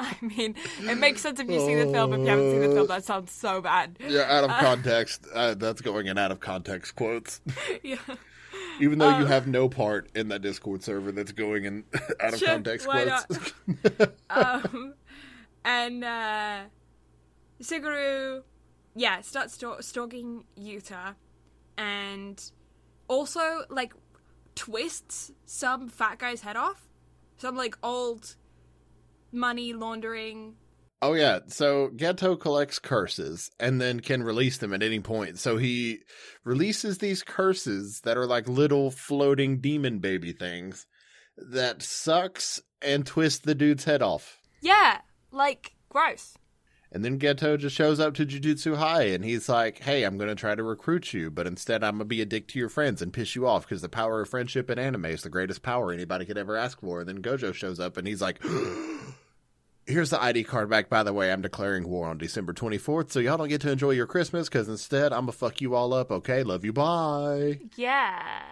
I 0.00 0.14
mean, 0.20 0.54
it 0.80 0.98
makes 0.98 1.22
sense 1.22 1.40
if 1.40 1.48
you 1.48 1.60
see 1.60 1.74
the 1.74 1.90
film. 1.92 2.12
If 2.12 2.20
you 2.20 2.26
haven't 2.26 2.50
seen 2.50 2.60
the 2.60 2.74
film, 2.74 2.86
that 2.88 3.04
sounds 3.04 3.32
so 3.32 3.60
bad. 3.60 3.96
Yeah, 4.06 4.26
out 4.28 4.44
of 4.44 4.50
context. 4.50 5.26
Uh, 5.32 5.54
that's 5.54 5.80
going 5.80 6.06
in 6.06 6.18
out 6.18 6.30
of 6.32 6.40
context 6.40 6.96
quotes. 6.96 7.40
Yeah. 7.82 7.96
Even 8.80 8.98
though 8.98 9.18
you 9.18 9.26
have 9.26 9.46
no 9.46 9.68
part 9.68 10.08
in 10.14 10.28
that 10.28 10.40
Discord 10.40 10.82
server 10.82 11.10
that's 11.10 11.32
going 11.32 11.64
in 11.64 11.84
out 12.20 12.34
of 12.34 12.42
context 12.42 12.86
quotes. 12.86 13.26
um, 14.30 14.94
and 15.64 16.04
uh, 16.04 16.60
Suguru, 17.62 18.42
yeah, 18.94 19.20
starts 19.20 19.54
stalk- 19.54 19.82
stalking 19.82 20.44
Yuta, 20.58 21.14
and 21.76 22.50
also 23.08 23.64
like 23.68 23.92
twists 24.54 25.32
some 25.44 25.88
fat 25.88 26.18
guy's 26.18 26.42
head 26.42 26.56
off. 26.56 26.87
Some 27.38 27.56
like 27.56 27.76
old 27.82 28.36
money 29.32 29.72
laundering. 29.72 30.56
Oh 31.00 31.14
yeah, 31.14 31.38
so 31.46 31.90
Geto 31.94 32.38
collects 32.38 32.80
curses 32.80 33.50
and 33.60 33.80
then 33.80 34.00
can 34.00 34.24
release 34.24 34.58
them 34.58 34.74
at 34.74 34.82
any 34.82 34.98
point. 34.98 35.38
So 35.38 35.56
he 35.56 36.00
releases 36.44 36.98
these 36.98 37.22
curses 37.22 38.00
that 38.02 38.16
are 38.16 38.26
like 38.26 38.48
little 38.48 38.90
floating 38.90 39.60
demon 39.60 40.00
baby 40.00 40.32
things 40.32 40.86
that 41.36 41.82
sucks 41.82 42.60
and 42.82 43.06
twist 43.06 43.44
the 43.44 43.54
dude's 43.54 43.84
head 43.84 44.02
off. 44.02 44.38
Yeah, 44.60 44.98
like 45.30 45.76
gross. 45.88 46.36
And 46.90 47.04
then 47.04 47.18
Geto 47.18 47.58
just 47.58 47.76
shows 47.76 48.00
up 48.00 48.14
to 48.14 48.24
Jujutsu 48.24 48.76
High 48.76 49.04
and 49.04 49.22
he's 49.22 49.48
like, 49.48 49.80
"Hey, 49.80 50.04
I'm 50.04 50.16
going 50.16 50.30
to 50.30 50.34
try 50.34 50.54
to 50.54 50.62
recruit 50.62 51.12
you, 51.12 51.30
but 51.30 51.46
instead 51.46 51.84
I'm 51.84 51.96
going 51.96 52.00
to 52.00 52.04
be 52.06 52.22
a 52.22 52.26
dick 52.26 52.48
to 52.48 52.58
your 52.58 52.70
friends 52.70 53.02
and 53.02 53.12
piss 53.12 53.36
you 53.36 53.46
off 53.46 53.64
because 53.68 53.82
the 53.82 53.90
power 53.90 54.22
of 54.22 54.28
friendship 54.28 54.70
in 54.70 54.78
anime 54.78 55.04
is 55.06 55.22
the 55.22 55.28
greatest 55.28 55.62
power 55.62 55.92
anybody 55.92 56.24
could 56.24 56.38
ever 56.38 56.56
ask 56.56 56.80
for." 56.80 57.00
And 57.00 57.08
then 57.08 57.22
Gojo 57.22 57.52
shows 57.52 57.78
up 57.78 57.98
and 57.98 58.08
he's 58.08 58.22
like, 58.22 58.42
"Here's 59.86 60.08
the 60.08 60.22
ID 60.22 60.44
card 60.44 60.70
back. 60.70 60.88
By 60.88 61.02
the 61.02 61.12
way, 61.12 61.30
I'm 61.30 61.42
declaring 61.42 61.88
war 61.88 62.08
on 62.08 62.16
December 62.16 62.54
24th, 62.54 63.10
so 63.10 63.20
y'all 63.20 63.36
don't 63.36 63.48
get 63.48 63.60
to 63.62 63.70
enjoy 63.70 63.90
your 63.90 64.06
Christmas 64.06 64.48
because 64.48 64.68
instead 64.68 65.12
I'm 65.12 65.22
gonna 65.22 65.32
fuck 65.32 65.60
you 65.60 65.74
all 65.74 65.92
up. 65.92 66.10
Okay, 66.10 66.42
love 66.42 66.64
you. 66.64 66.72
Bye." 66.72 67.60
Yeah. 67.76 68.42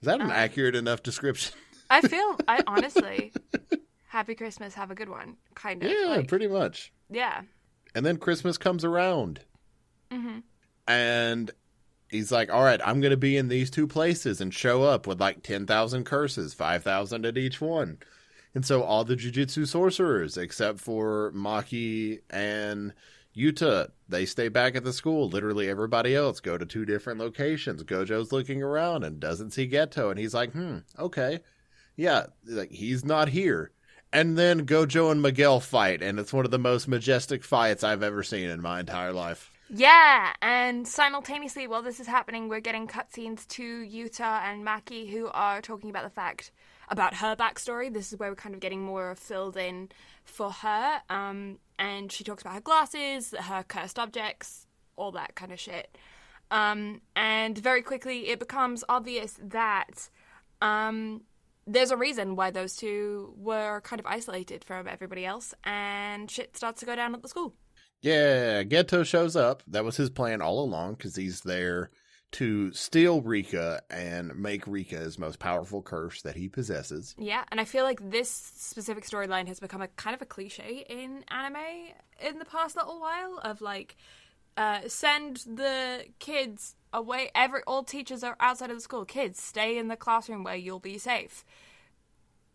Is 0.00 0.06
that 0.06 0.16
an 0.16 0.26
um, 0.26 0.30
accurate 0.30 0.74
enough 0.74 1.02
description? 1.02 1.54
I 1.90 2.00
feel 2.00 2.38
I 2.48 2.62
honestly 2.66 3.32
Happy 4.10 4.34
Christmas, 4.34 4.74
have 4.74 4.90
a 4.90 4.94
good 4.96 5.08
one. 5.08 5.36
Kind 5.54 5.84
of. 5.84 5.90
yeah, 5.90 6.16
like, 6.16 6.26
pretty 6.28 6.48
much. 6.48 6.92
yeah. 7.08 7.42
And 7.94 8.04
then 8.04 8.16
Christmas 8.18 8.58
comes 8.58 8.84
around. 8.84 9.40
And 10.88 11.50
he's 12.08 12.32
like, 12.32 12.52
all 12.52 12.64
right, 12.64 12.80
I'm 12.84 13.00
going 13.00 13.12
to 13.12 13.16
be 13.16 13.36
in 13.36 13.46
these 13.48 13.70
two 13.70 13.86
places 13.86 14.40
and 14.40 14.52
show 14.52 14.82
up 14.82 15.06
with 15.06 15.20
like 15.20 15.42
10,000 15.44 16.04
curses, 16.04 16.54
5,000 16.54 17.24
at 17.24 17.38
each 17.38 17.60
one. 17.60 17.98
And 18.54 18.66
so 18.66 18.82
all 18.82 19.04
the 19.04 19.14
jujutsu 19.14 19.66
sorcerers, 19.68 20.36
except 20.36 20.80
for 20.80 21.30
Maki 21.32 22.20
and 22.30 22.92
Yuta, 23.36 23.90
they 24.08 24.26
stay 24.26 24.48
back 24.48 24.74
at 24.74 24.82
the 24.82 24.92
school. 24.92 25.28
Literally 25.28 25.68
everybody 25.68 26.16
else 26.16 26.40
go 26.40 26.58
to 26.58 26.66
two 26.66 26.84
different 26.84 27.20
locations. 27.20 27.84
Gojo's 27.84 28.32
looking 28.32 28.60
around 28.60 29.04
and 29.04 29.20
doesn't 29.20 29.52
see 29.52 29.68
Geto, 29.68 30.10
and 30.10 30.18
he's 30.18 30.34
like, 30.34 30.50
"Hmm, 30.50 30.78
okay, 30.98 31.38
yeah, 31.96 32.26
like 32.44 32.72
he's 32.72 33.04
not 33.04 33.28
here." 33.28 33.70
And 34.12 34.36
then 34.36 34.66
Gojo 34.66 35.12
and 35.12 35.22
Miguel 35.22 35.60
fight, 35.60 36.02
and 36.02 36.18
it's 36.18 36.32
one 36.32 36.44
of 36.44 36.50
the 36.50 36.58
most 36.58 36.88
majestic 36.88 37.44
fights 37.44 37.84
I've 37.84 38.02
ever 38.02 38.22
seen 38.22 38.50
in 38.50 38.60
my 38.60 38.80
entire 38.80 39.12
life. 39.12 39.52
Yeah, 39.72 40.32
and 40.42 40.86
simultaneously, 40.86 41.68
while 41.68 41.82
this 41.82 42.00
is 42.00 42.08
happening, 42.08 42.48
we're 42.48 42.60
getting 42.60 42.88
cutscenes 42.88 43.46
to 43.48 43.84
Yuta 43.84 44.42
and 44.42 44.66
Maki 44.66 45.08
who 45.08 45.28
are 45.28 45.62
talking 45.62 45.90
about 45.90 46.02
the 46.02 46.10
fact 46.10 46.50
about 46.88 47.14
her 47.14 47.36
backstory. 47.36 47.92
This 47.92 48.12
is 48.12 48.18
where 48.18 48.30
we're 48.30 48.34
kind 48.34 48.54
of 48.54 48.60
getting 48.60 48.82
more 48.82 49.14
filled 49.14 49.56
in 49.56 49.90
for 50.24 50.50
her. 50.50 51.02
Um, 51.08 51.58
and 51.78 52.10
she 52.10 52.24
talks 52.24 52.42
about 52.42 52.54
her 52.54 52.60
glasses, 52.60 53.32
her 53.38 53.62
cursed 53.62 54.00
objects, 54.00 54.66
all 54.96 55.12
that 55.12 55.36
kind 55.36 55.52
of 55.52 55.60
shit. 55.60 55.96
Um, 56.50 57.00
and 57.14 57.56
very 57.56 57.82
quickly, 57.82 58.28
it 58.28 58.40
becomes 58.40 58.82
obvious 58.88 59.38
that 59.40 60.10
um, 60.60 61.22
there's 61.72 61.90
a 61.90 61.96
reason 61.96 62.36
why 62.36 62.50
those 62.50 62.76
two 62.76 63.34
were 63.36 63.80
kind 63.82 64.00
of 64.00 64.06
isolated 64.06 64.64
from 64.64 64.88
everybody 64.88 65.24
else, 65.24 65.54
and 65.64 66.30
shit 66.30 66.56
starts 66.56 66.80
to 66.80 66.86
go 66.86 66.96
down 66.96 67.14
at 67.14 67.22
the 67.22 67.28
school. 67.28 67.54
Yeah, 68.02 68.62
Geto 68.62 69.04
shows 69.04 69.36
up. 69.36 69.62
That 69.66 69.84
was 69.84 69.96
his 69.96 70.10
plan 70.10 70.40
all 70.40 70.60
along 70.60 70.94
because 70.94 71.16
he's 71.16 71.42
there 71.42 71.90
to 72.32 72.72
steal 72.72 73.20
Rika 73.20 73.82
and 73.90 74.34
make 74.36 74.66
Rika 74.66 74.96
his 74.96 75.18
most 75.18 75.38
powerful 75.38 75.82
curse 75.82 76.22
that 76.22 76.36
he 76.36 76.48
possesses. 76.48 77.14
Yeah, 77.18 77.44
and 77.50 77.60
I 77.60 77.64
feel 77.64 77.84
like 77.84 78.10
this 78.10 78.30
specific 78.30 79.04
storyline 79.04 79.48
has 79.48 79.60
become 79.60 79.82
a 79.82 79.88
kind 79.88 80.14
of 80.14 80.22
a 80.22 80.26
cliche 80.26 80.84
in 80.88 81.24
anime 81.28 81.56
in 82.24 82.38
the 82.38 82.44
past 82.44 82.76
little 82.76 83.00
while 83.00 83.40
of 83.42 83.60
like 83.60 83.96
uh, 84.56 84.80
send 84.88 85.38
the 85.46 86.04
kids 86.18 86.74
away. 86.92 87.30
Every 87.34 87.62
all 87.66 87.84
teachers 87.84 88.22
are 88.22 88.36
outside 88.40 88.70
of 88.70 88.76
the 88.76 88.82
school. 88.82 89.04
Kids, 89.04 89.40
stay 89.42 89.78
in 89.78 89.88
the 89.88 89.96
classroom 89.96 90.44
where 90.44 90.56
you'll 90.56 90.80
be 90.80 90.98
safe. 90.98 91.44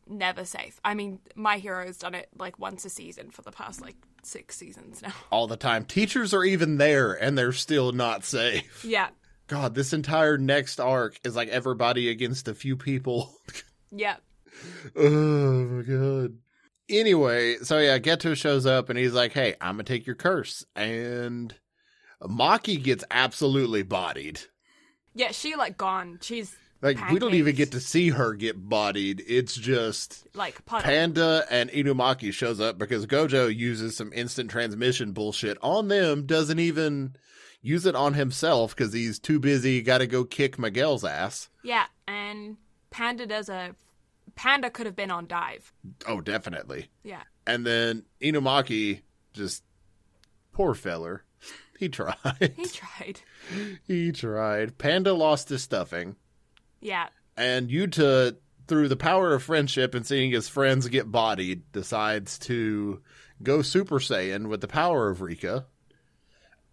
Never 0.07 0.45
safe. 0.45 0.79
I 0.85 0.93
mean, 0.93 1.19
my 1.35 1.57
hero 1.57 1.85
has 1.85 1.97
done 1.97 2.13
it 2.13 2.29
like 2.37 2.59
once 2.59 2.85
a 2.85 2.89
season 2.89 3.31
for 3.31 3.41
the 3.41 3.51
past 3.51 3.81
like 3.81 3.95
six 4.23 4.55
seasons 4.55 5.01
now. 5.01 5.13
All 5.31 5.47
the 5.47 5.57
time. 5.57 5.85
Teachers 5.85 6.33
are 6.33 6.43
even 6.43 6.77
there 6.77 7.13
and 7.13 7.37
they're 7.37 7.51
still 7.51 7.91
not 7.91 8.23
safe. 8.23 8.85
Yeah, 8.85 9.09
God, 9.47 9.75
this 9.75 9.93
entire 9.93 10.37
next 10.37 10.79
arc 10.79 11.19
is 11.23 11.35
like 11.35 11.49
everybody 11.49 12.09
against 12.09 12.47
a 12.47 12.55
few 12.55 12.75
people. 12.75 13.33
yeah, 13.91 14.17
oh 14.95 15.09
my 15.09 15.83
god. 15.83 16.37
Anyway, 16.87 17.57
so 17.63 17.79
yeah, 17.79 17.97
Geto 17.97 18.35
shows 18.35 18.65
up 18.65 18.89
and 18.89 18.99
he's 18.99 19.13
like, 19.13 19.33
"Hey, 19.33 19.55
I'm 19.61 19.75
gonna 19.75 19.83
take 19.83 20.05
your 20.05 20.15
curse," 20.15 20.65
and 20.75 21.53
Maki 22.21 22.81
gets 22.81 23.03
absolutely 23.11 23.83
bodied. 23.83 24.41
yeah. 25.13 25.31
She 25.31 25.55
like 25.55 25.77
gone. 25.77 26.19
She's 26.21 26.55
Like 26.81 26.97
we 27.11 27.19
don't 27.19 27.33
even 27.33 27.55
get 27.55 27.71
to 27.71 27.79
see 27.79 28.09
her 28.09 28.33
get 28.33 28.69
bodied. 28.69 29.23
It's 29.27 29.55
just 29.55 30.25
like 30.35 30.65
puddle. 30.65 30.83
Panda 30.83 31.45
and 31.49 31.69
Inumaki 31.71 32.31
shows 32.33 32.59
up 32.59 32.77
because 32.77 33.05
Gojo 33.05 33.53
uses 33.53 33.95
some 33.95 34.11
instant 34.13 34.49
transmission 34.51 35.11
bullshit 35.11 35.57
on 35.61 35.87
them. 35.87 36.25
Doesn't 36.25 36.59
even 36.59 37.15
use 37.61 37.85
it 37.85 37.95
on 37.95 38.13
himself 38.13 38.75
because 38.75 38.93
he's 38.93 39.17
too 39.19 39.39
busy. 39.39 39.81
Got 39.81 39.99
to 39.99 40.07
go 40.07 40.23
kick 40.23 40.59
Miguel's 40.59 41.03
ass. 41.03 41.49
yeah, 41.63 41.85
and 42.07 42.57
Panda 42.91 43.25
does 43.25 43.49
a. 43.49 43.75
Panda 44.35 44.69
could 44.69 44.85
have 44.85 44.95
been 44.97 45.11
on 45.11 45.27
dive. 45.27 45.71
Oh, 46.07 46.19
definitely. 46.19 46.89
Yeah. 47.03 47.21
And 47.47 47.65
then 47.65 48.03
Inumaki 48.21 49.01
just 49.33 49.63
poor 50.51 50.73
feller. 50.73 51.23
He 51.79 51.89
tried. 51.89 52.53
He 52.55 52.65
tried. 52.67 53.19
he 53.85 54.11
tried. 54.11 54.77
Panda 54.77 55.13
lost 55.13 55.49
his 55.49 55.61
stuffing, 55.63 56.15
Yeah. 56.81 57.07
and 57.35 57.69
Yuta, 57.69 58.37
through 58.67 58.87
the 58.87 58.95
power 58.95 59.33
of 59.33 59.43
friendship 59.43 59.93
and 59.93 60.05
seeing 60.05 60.31
his 60.31 60.47
friends 60.47 60.87
get 60.87 61.11
bodied, 61.11 61.71
decides 61.71 62.39
to 62.39 63.01
go 63.43 63.61
Super 63.61 63.99
Saiyan 63.99 64.47
with 64.47 64.61
the 64.61 64.67
power 64.67 65.09
of 65.09 65.21
Rika. 65.21 65.65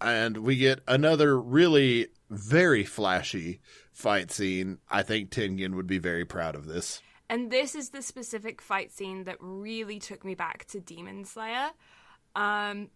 And 0.00 0.38
we 0.38 0.56
get 0.56 0.80
another 0.88 1.38
really 1.38 2.08
very 2.30 2.84
flashy 2.84 3.60
fight 3.92 4.30
scene. 4.30 4.78
I 4.90 5.02
think 5.02 5.30
Tengen 5.30 5.74
would 5.74 5.86
be 5.86 5.98
very 5.98 6.24
proud 6.24 6.54
of 6.56 6.66
this. 6.66 7.00
And 7.28 7.50
this 7.50 7.74
is 7.74 7.90
the 7.90 8.02
specific 8.02 8.60
fight 8.60 8.90
scene 8.92 9.24
that 9.24 9.36
really 9.40 9.98
took 9.98 10.24
me 10.24 10.34
back 10.34 10.64
to 10.66 10.80
Demon 10.80 11.24
Slayer. 11.24 11.70
Um, 12.34 12.88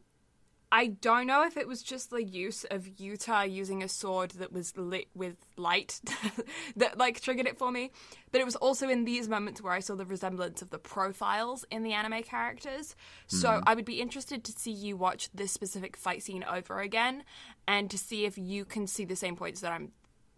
I 0.72 0.88
don't 0.88 1.28
know 1.28 1.44
if 1.44 1.56
it 1.56 1.68
was 1.68 1.82
just 1.82 2.10
the 2.10 2.24
use 2.24 2.64
of 2.64 2.82
Yuta 2.96 3.50
using 3.50 3.82
a 3.82 3.88
sword 3.88 4.32
that 4.32 4.52
was 4.52 4.76
lit 4.76 5.06
with 5.14 5.36
light 5.56 6.00
that 6.76 6.98
like 6.98 7.20
triggered 7.20 7.46
it 7.46 7.56
for 7.56 7.70
me, 7.70 7.92
but 8.32 8.40
it 8.40 8.44
was 8.44 8.56
also 8.56 8.88
in 8.88 9.04
these 9.04 9.28
moments 9.28 9.62
where 9.62 9.72
I 9.72 9.80
saw 9.80 9.94
the 9.94 10.04
resemblance 10.04 10.62
of 10.62 10.70
the 10.70 10.78
profiles 10.78 11.64
in 11.70 11.84
the 11.84 11.92
anime 11.92 12.22
characters. 12.24 12.96
So 13.28 13.48
mm-hmm. 13.48 13.62
I 13.66 13.74
would 13.74 13.84
be 13.84 14.00
interested 14.00 14.42
to 14.44 14.52
see 14.52 14.72
you 14.72 14.96
watch 14.96 15.30
this 15.32 15.52
specific 15.52 15.96
fight 15.96 16.22
scene 16.22 16.44
over 16.44 16.80
again 16.80 17.22
and 17.68 17.88
to 17.90 17.98
see 17.98 18.24
if 18.24 18.36
you 18.36 18.64
can 18.64 18.88
see 18.88 19.04
the 19.04 19.16
same 19.16 19.36
points 19.36 19.60
that 19.60 19.72
I'm 19.72 19.92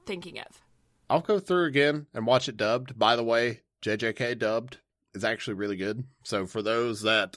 thinking 0.05 0.39
of. 0.39 0.61
I'll 1.09 1.21
go 1.21 1.39
through 1.39 1.65
again 1.65 2.07
and 2.13 2.27
watch 2.27 2.49
it 2.49 2.59
dubbed. 2.59 2.99
By 2.99 3.17
the 3.17 3.25
way, 3.25 3.63
JJK 3.83 4.39
dubbed 4.39 4.79
is 5.15 5.25
actually 5.25 5.55
really 5.55 5.77
good. 5.77 6.05
So 6.23 6.47
for 6.47 6.61
those 6.61 7.01
that 7.03 7.37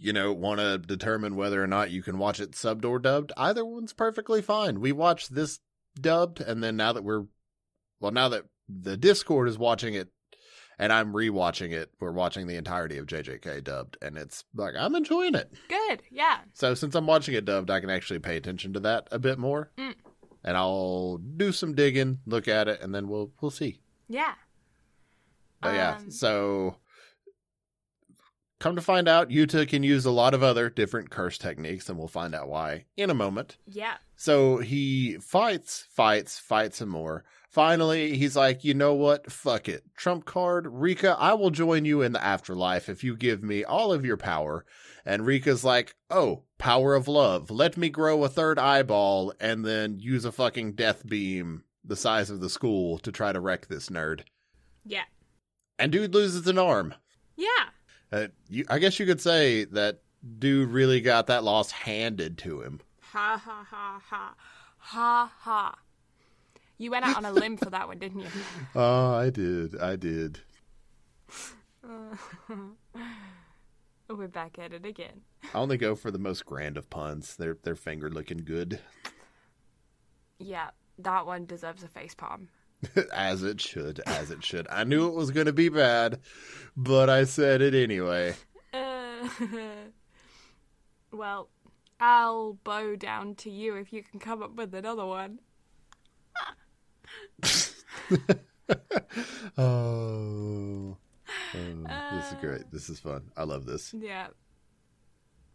you 0.00 0.12
know 0.12 0.32
want 0.32 0.58
to 0.60 0.78
determine 0.78 1.36
whether 1.36 1.62
or 1.62 1.66
not 1.68 1.90
you 1.90 2.02
can 2.02 2.18
watch 2.18 2.40
it 2.40 2.52
subbed 2.52 2.84
or 2.84 2.98
dubbed, 2.98 3.32
either 3.36 3.64
one's 3.64 3.92
perfectly 3.92 4.42
fine. 4.42 4.80
We 4.80 4.90
watched 4.92 5.34
this 5.34 5.60
dubbed, 6.00 6.40
and 6.40 6.62
then 6.64 6.76
now 6.76 6.92
that 6.92 7.04
we're 7.04 7.26
well, 8.00 8.10
now 8.12 8.28
that 8.30 8.44
the 8.68 8.96
Discord 8.96 9.48
is 9.48 9.58
watching 9.58 9.94
it 9.94 10.08
and 10.78 10.92
I'm 10.92 11.12
rewatching 11.12 11.72
it, 11.72 11.90
we're 12.00 12.10
watching 12.12 12.46
the 12.46 12.56
entirety 12.56 12.96
of 12.96 13.04
JJK 13.06 13.62
dubbed, 13.62 13.98
and 14.00 14.16
it's 14.16 14.44
like 14.54 14.74
I'm 14.78 14.94
enjoying 14.94 15.34
it. 15.34 15.52
Good, 15.68 16.02
yeah. 16.10 16.38
So 16.54 16.72
since 16.74 16.94
I'm 16.94 17.06
watching 17.06 17.34
it 17.34 17.44
dubbed, 17.44 17.70
I 17.70 17.80
can 17.80 17.90
actually 17.90 18.20
pay 18.20 18.36
attention 18.38 18.72
to 18.72 18.80
that 18.80 19.06
a 19.12 19.18
bit 19.18 19.38
more, 19.38 19.70
Mm. 19.76 19.94
and 20.42 20.56
I'll 20.56 21.18
do 21.18 21.52
some 21.52 21.74
digging, 21.74 22.20
look 22.24 22.48
at 22.48 22.66
it, 22.68 22.80
and 22.80 22.94
then 22.94 23.08
we'll 23.08 23.30
we'll 23.42 23.50
see. 23.50 23.80
Yeah. 24.08 24.32
But 25.60 25.74
yeah, 25.74 25.96
Um, 25.98 26.10
so 26.10 26.76
come 28.60 28.76
to 28.76 28.82
find 28.82 29.08
out, 29.08 29.30
Yuta 29.30 29.66
can 29.66 29.82
use 29.82 30.04
a 30.04 30.12
lot 30.12 30.34
of 30.34 30.44
other 30.44 30.70
different 30.70 31.10
curse 31.10 31.36
techniques, 31.36 31.88
and 31.88 31.98
we'll 31.98 32.06
find 32.06 32.34
out 32.34 32.48
why 32.48 32.84
in 32.96 33.10
a 33.10 33.14
moment. 33.14 33.56
Yeah. 33.66 33.96
So 34.14 34.58
he 34.58 35.16
fights, 35.18 35.86
fights, 35.90 36.38
fights 36.38 36.78
some 36.78 36.90
more. 36.90 37.24
Finally, 37.48 38.16
he's 38.16 38.36
like, 38.36 38.62
you 38.62 38.74
know 38.74 38.94
what? 38.94 39.32
Fuck 39.32 39.68
it. 39.68 39.82
Trump 39.96 40.24
card, 40.24 40.68
Rika, 40.68 41.16
I 41.18 41.34
will 41.34 41.50
join 41.50 41.84
you 41.84 42.00
in 42.00 42.12
the 42.12 42.22
afterlife 42.22 42.88
if 42.88 43.02
you 43.02 43.16
give 43.16 43.42
me 43.42 43.64
all 43.64 43.92
of 43.92 44.04
your 44.04 44.16
power. 44.16 44.64
And 45.04 45.26
Rika's 45.26 45.64
like, 45.64 45.96
oh, 46.10 46.44
power 46.58 46.94
of 46.94 47.08
love. 47.08 47.50
Let 47.50 47.76
me 47.76 47.88
grow 47.88 48.22
a 48.22 48.28
third 48.28 48.60
eyeball 48.60 49.32
and 49.40 49.64
then 49.64 49.98
use 49.98 50.24
a 50.24 50.30
fucking 50.30 50.74
death 50.74 51.04
beam 51.04 51.64
the 51.84 51.96
size 51.96 52.30
of 52.30 52.40
the 52.40 52.50
school 52.50 52.98
to 52.98 53.10
try 53.10 53.32
to 53.32 53.40
wreck 53.40 53.66
this 53.66 53.88
nerd. 53.88 54.20
Yeah. 54.84 55.04
And 55.76 55.90
dude 55.90 56.14
loses 56.14 56.46
an 56.46 56.58
arm. 56.58 56.94
Yeah. 57.36 57.70
Uh, 58.12 58.26
you, 58.48 58.64
I 58.68 58.78
guess 58.78 58.98
you 58.98 59.06
could 59.06 59.20
say 59.20 59.64
that 59.66 60.00
dude 60.38 60.70
really 60.70 61.00
got 61.00 61.26
that 61.28 61.44
loss 61.44 61.70
handed 61.70 62.38
to 62.38 62.62
him. 62.62 62.80
Ha 63.12 63.40
ha 63.42 63.66
ha 63.68 64.00
ha. 64.08 64.34
Ha 64.78 65.32
ha. 65.38 65.78
You 66.78 66.90
went 66.90 67.04
out 67.04 67.16
on 67.16 67.24
a 67.26 67.32
limb 67.32 67.56
for 67.56 67.70
that 67.70 67.86
one, 67.88 67.98
didn't 67.98 68.20
you? 68.20 68.28
Oh, 68.74 69.14
I 69.14 69.30
did. 69.30 69.78
I 69.80 69.96
did. 69.96 70.40
We're 74.08 74.28
back 74.28 74.58
at 74.58 74.72
it 74.72 74.84
again. 74.84 75.20
I 75.54 75.58
only 75.58 75.76
go 75.76 75.94
for 75.94 76.10
the 76.10 76.18
most 76.18 76.44
grand 76.44 76.76
of 76.76 76.90
puns. 76.90 77.36
Their 77.36 77.56
their 77.62 77.76
finger 77.76 78.10
looking 78.10 78.38
good, 78.38 78.80
Yeah, 80.38 80.70
that 80.98 81.26
one 81.26 81.44
deserves 81.46 81.82
a 81.84 81.88
face 81.88 82.14
palm. 82.14 82.48
as 83.12 83.42
it 83.42 83.60
should, 83.60 84.00
as 84.06 84.30
it 84.30 84.44
should. 84.44 84.66
I 84.70 84.84
knew 84.84 85.08
it 85.08 85.14
was 85.14 85.30
going 85.30 85.46
to 85.46 85.52
be 85.52 85.68
bad, 85.68 86.20
but 86.76 87.10
I 87.10 87.24
said 87.24 87.60
it 87.62 87.74
anyway. 87.74 88.34
Uh, 88.72 89.28
well, 91.12 91.48
I'll 91.98 92.54
bow 92.64 92.96
down 92.96 93.34
to 93.36 93.50
you 93.50 93.76
if 93.76 93.92
you 93.92 94.02
can 94.02 94.20
come 94.20 94.42
up 94.42 94.54
with 94.54 94.74
another 94.74 95.06
one. 95.06 95.40
Oh, 99.58 100.96
Oh, 101.54 102.16
this 102.16 102.32
is 102.32 102.38
great. 102.40 102.70
This 102.70 102.88
is 102.88 103.00
fun. 103.00 103.30
I 103.36 103.44
love 103.44 103.66
this. 103.66 103.92
Yeah. 103.98 104.28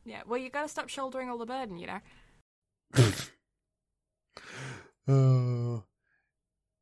Yeah, 0.04 0.22
well, 0.28 0.38
you 0.38 0.50
gotta 0.50 0.68
stop 0.68 0.90
shouldering 0.90 1.30
all 1.30 1.38
the 1.38 1.46
burden, 1.46 1.78
you 1.78 1.88
know? 1.88 2.00
Oh. 5.08 5.84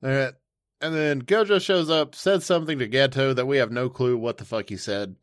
And 0.04 0.94
then 0.94 1.22
Gojo 1.22 1.62
shows 1.62 1.90
up, 1.90 2.14
says 2.14 2.46
something 2.46 2.78
to 2.80 2.90
Geto 2.90 3.34
that 3.34 3.46
we 3.46 3.56
have 3.58 3.72
no 3.72 3.90
clue 3.90 4.18
what 4.18 4.38
the 4.38 4.44
fuck 4.44 4.68
he 4.68 4.76
said. 4.76 5.16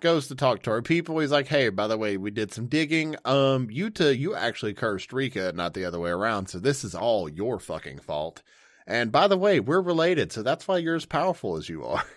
Goes 0.00 0.26
to 0.28 0.34
talk 0.34 0.62
to 0.62 0.70
our 0.70 0.80
people. 0.80 1.18
He's 1.18 1.30
like, 1.30 1.48
"Hey, 1.48 1.68
by 1.68 1.86
the 1.86 1.98
way, 1.98 2.16
we 2.16 2.30
did 2.30 2.50
some 2.50 2.66
digging. 2.66 3.16
Um, 3.26 3.68
Yuta, 3.68 4.18
you 4.18 4.34
actually 4.34 4.72
cursed 4.72 5.12
Rika, 5.12 5.52
not 5.52 5.74
the 5.74 5.84
other 5.84 6.00
way 6.00 6.10
around. 6.10 6.46
So 6.46 6.58
this 6.58 6.82
is 6.82 6.94
all 6.94 7.28
your 7.28 7.58
fucking 7.58 7.98
fault. 7.98 8.42
And 8.86 9.12
by 9.12 9.28
the 9.28 9.36
way, 9.36 9.60
we're 9.60 9.82
related, 9.82 10.32
so 10.32 10.42
that's 10.42 10.66
why 10.66 10.78
you're 10.78 10.96
as 10.96 11.04
powerful 11.04 11.56
as 11.56 11.68
you 11.68 11.84
are." 11.84 12.04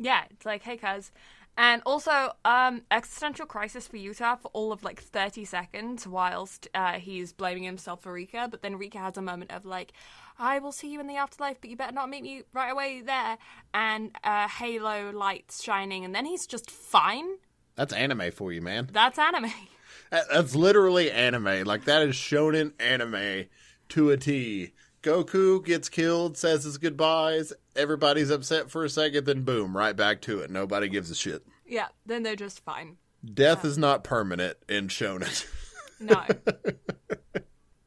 Yeah, 0.00 0.22
it's 0.30 0.46
like, 0.46 0.62
hey, 0.62 0.76
cuz. 0.76 1.10
And 1.56 1.82
also, 1.84 2.30
um, 2.44 2.82
existential 2.92 3.46
crisis 3.46 3.88
for 3.88 3.96
Yuta 3.96 4.38
for 4.40 4.48
all 4.54 4.70
of 4.70 4.84
like 4.84 5.02
30 5.02 5.44
seconds 5.44 6.06
whilst 6.06 6.68
uh, 6.72 6.92
he's 6.92 7.32
blaming 7.32 7.64
himself 7.64 8.02
for 8.02 8.12
Rika. 8.12 8.46
But 8.48 8.62
then 8.62 8.76
Rika 8.76 8.98
has 8.98 9.16
a 9.16 9.22
moment 9.22 9.50
of 9.50 9.66
like, 9.66 9.92
I 10.38 10.58
will 10.60 10.72
see 10.72 10.90
you 10.92 11.00
in 11.00 11.06
the 11.06 11.16
afterlife, 11.16 11.60
but 11.60 11.68
you 11.70 11.76
better 11.76 11.92
not 11.92 12.08
meet 12.08 12.22
me 12.22 12.42
right 12.52 12.70
away 12.70 13.00
there. 13.00 13.38
And 13.74 14.10
uh, 14.22 14.48
halo 14.48 15.10
lights 15.10 15.62
shining, 15.62 16.04
and 16.04 16.14
then 16.14 16.24
he's 16.24 16.46
just 16.46 16.70
fine. 16.70 17.26
That's 17.74 17.92
anime 17.92 18.30
for 18.32 18.52
you, 18.52 18.62
man. 18.62 18.88
That's 18.92 19.18
anime. 19.18 19.52
That's 20.10 20.54
literally 20.54 21.10
anime. 21.10 21.64
Like 21.64 21.84
that 21.84 22.02
is 22.02 22.14
shonen 22.14 22.72
anime 22.80 23.46
to 23.90 24.10
a 24.10 24.16
T. 24.16 24.72
Goku 25.02 25.64
gets 25.64 25.88
killed, 25.88 26.36
says 26.36 26.64
his 26.64 26.78
goodbyes. 26.78 27.52
Everybody's 27.76 28.30
upset 28.30 28.70
for 28.70 28.84
a 28.84 28.90
second, 28.90 29.26
then 29.26 29.42
boom, 29.42 29.76
right 29.76 29.94
back 29.96 30.20
to 30.22 30.40
it. 30.40 30.50
Nobody 30.50 30.88
gives 30.88 31.10
a 31.10 31.14
shit. 31.14 31.46
Yeah, 31.66 31.88
then 32.06 32.22
they're 32.22 32.36
just 32.36 32.64
fine. 32.64 32.96
Death 33.24 33.64
is 33.64 33.78
not 33.78 34.04
permanent 34.04 34.56
in 34.68 34.88
shonen. 34.88 35.46
No. 36.00 36.24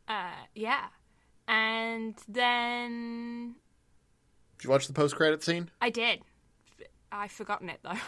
uh, 0.09 0.31
yeah. 0.53 0.87
And 1.51 2.15
then 2.29 3.55
Did 4.57 4.63
you 4.63 4.69
watch 4.69 4.87
the 4.87 4.93
post 4.93 5.15
credit 5.17 5.43
scene? 5.43 5.69
I 5.81 5.89
did. 5.89 6.21
I've 7.11 7.31
forgotten 7.31 7.69
it 7.69 7.79
though. 7.83 7.91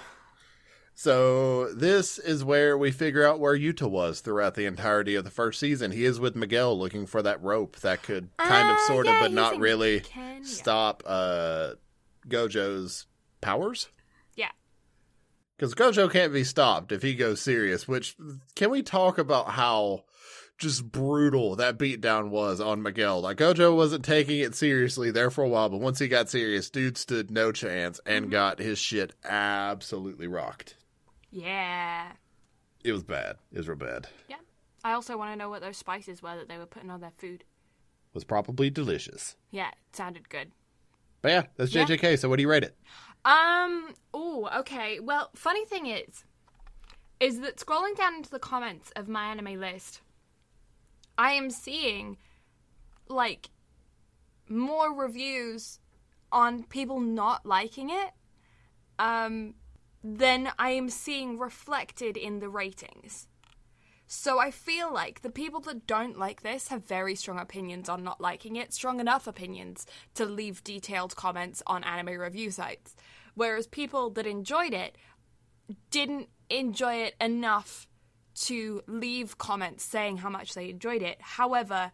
So 0.96 1.74
this 1.74 2.20
is 2.20 2.44
where 2.44 2.78
we 2.78 2.91
figure 2.91 3.26
out 3.28 3.39
where 3.39 3.58
Yuta 3.58 3.89
was 3.89 4.20
throughout 4.22 4.54
the 4.54 4.66
entirety 4.68 5.16
of 5.16 5.24
the 5.24 5.32
first 5.32 5.60
season. 5.60 5.89
He 5.91 6.06
is 6.06 6.20
with 6.20 6.36
Miguel 6.36 6.78
looking 6.78 7.08
for 7.08 7.24
that 7.24 7.41
rope 7.41 7.78
that 7.78 8.04
could 8.04 8.30
kind 8.38 8.70
of 8.70 8.78
Ah, 8.80 8.86
sort 8.88 9.08
of 9.08 9.16
but 9.20 9.32
not 9.32 9.58
really 9.58 10.02
Kenya. 10.02 10.46
stop 10.46 11.02
uh 11.06 11.72
Gojo's 12.28 13.08
powers. 13.41 13.88
Yeah. 14.36 14.52
Because 15.58 15.74
Gojo 15.74 16.12
can't 16.12 16.32
be 16.32 16.44
stopped 16.44 16.91
if 16.91 17.02
he 17.02 17.16
goes 17.16 17.41
serious, 17.41 17.88
which 17.88 18.16
can 18.56 18.70
we 18.70 18.84
talk 18.84 19.18
about 19.18 19.50
how 19.50 20.04
just 20.58 20.91
brutal 20.91 21.56
that 21.58 21.78
beatdown 21.78 22.30
was 22.30 22.62
on 22.62 22.82
Miguel? 22.82 23.22
Like 23.22 23.38
Gojo 23.38 23.76
wasn't 23.76 24.06
taking 24.06 24.39
it 24.39 24.56
seriously 24.56 25.12
there 25.12 25.30
for 25.32 25.43
a 25.43 25.49
while, 25.49 25.70
but 25.70 25.80
once 25.82 25.99
he 25.99 26.08
got 26.08 26.30
serious, 26.30 26.70
dude 26.70 26.97
stood 26.97 27.32
no 27.32 27.51
chance 27.51 27.99
and 28.06 28.32
got 28.32 28.60
his 28.60 28.80
shit 28.80 29.14
absolutely 29.26 30.28
rocked. 30.28 30.76
Yeah. 31.32 32.12
It 32.84 32.91
was 32.91 33.04
bad. 33.04 33.38
It 33.51 33.58
was 33.58 33.68
real 33.68 33.78
bad. 33.78 34.08
Yeah. 34.28 34.36
I 34.84 34.93
also 34.93 35.18
want 35.18 35.32
to 35.32 35.38
know 35.38 35.49
what 35.49 35.62
those 35.62 35.78
spices 35.78 36.22
were 36.22 36.36
that 36.36 36.49
they 36.49 36.58
were 36.58 36.66
putting 36.66 36.89
on 36.91 37.01
their 37.01 37.14
food. 37.18 37.43
was 38.14 38.24
probably 38.26 38.70
delicious. 38.70 39.36
Yeah, 39.49 39.70
it 39.70 39.95
sounded 39.95 40.30
good. 40.30 40.51
But 41.22 41.32
yeah, 41.32 41.43
that's 41.58 41.74
Yeah. 41.74 41.86
JJK. 41.86 42.20
So 42.20 42.30
what 42.30 42.36
do 42.36 42.41
you 42.43 42.49
rate 42.49 42.64
it? 42.64 42.76
Um. 43.26 43.95
Oh, 44.14 44.49
okay. 44.60 44.99
Well, 44.99 45.32
funny 45.34 45.66
thing 45.66 45.86
is, 45.88 46.26
is 47.22 47.39
that 47.39 47.56
scrolling 47.58 47.95
down 47.95 48.16
into 48.16 48.30
the 48.30 48.38
comments 48.39 48.91
of 48.97 49.08
my 49.08 49.28
anime 49.28 49.58
list, 49.60 50.01
I 51.18 51.34
am 51.34 51.49
seeing 51.49 52.18
like 53.07 53.49
more 54.49 54.93
reviews 54.93 55.80
on 56.32 56.64
people 56.64 56.99
not 56.99 57.45
liking 57.45 57.89
it, 57.89 58.11
um, 58.99 59.55
than 60.03 60.51
I 60.59 60.72
am 60.72 60.89
seeing 60.89 61.38
reflected 61.38 62.18
in 62.18 62.39
the 62.39 62.49
ratings. 62.49 63.28
So 64.05 64.38
I 64.39 64.51
feel 64.51 64.93
like 64.93 65.22
the 65.22 65.30
people 65.30 65.59
that 65.61 65.88
don't 65.88 66.20
like 66.20 66.41
this 66.41 66.68
have 66.68 66.86
very 66.86 67.16
strong 67.16 67.39
opinions 67.39 67.88
on 67.88 68.03
not 68.03 68.20
liking 68.20 68.57
it, 68.57 68.74
strong 68.74 68.99
enough 68.99 69.28
opinions 69.28 69.88
to 70.16 70.26
leave 70.26 70.64
detailed 70.64 71.16
comments 71.16 71.64
on 71.66 71.84
anime 71.84 72.20
review 72.20 72.51
sites. 72.51 72.95
Whereas 73.34 73.66
people 73.66 74.09
that 74.11 74.28
enjoyed 74.28 74.74
it 74.74 74.97
didn't 75.89 76.30
enjoy 76.49 76.95
it 76.95 77.16
enough 77.20 77.88
to 78.36 78.81
leave 78.88 79.38
comments 79.38 79.84
saying 79.84 80.17
how 80.17 80.29
much 80.29 80.53
they 80.53 80.69
enjoyed 80.69 81.01
it. 81.01 81.17
However, 81.21 81.91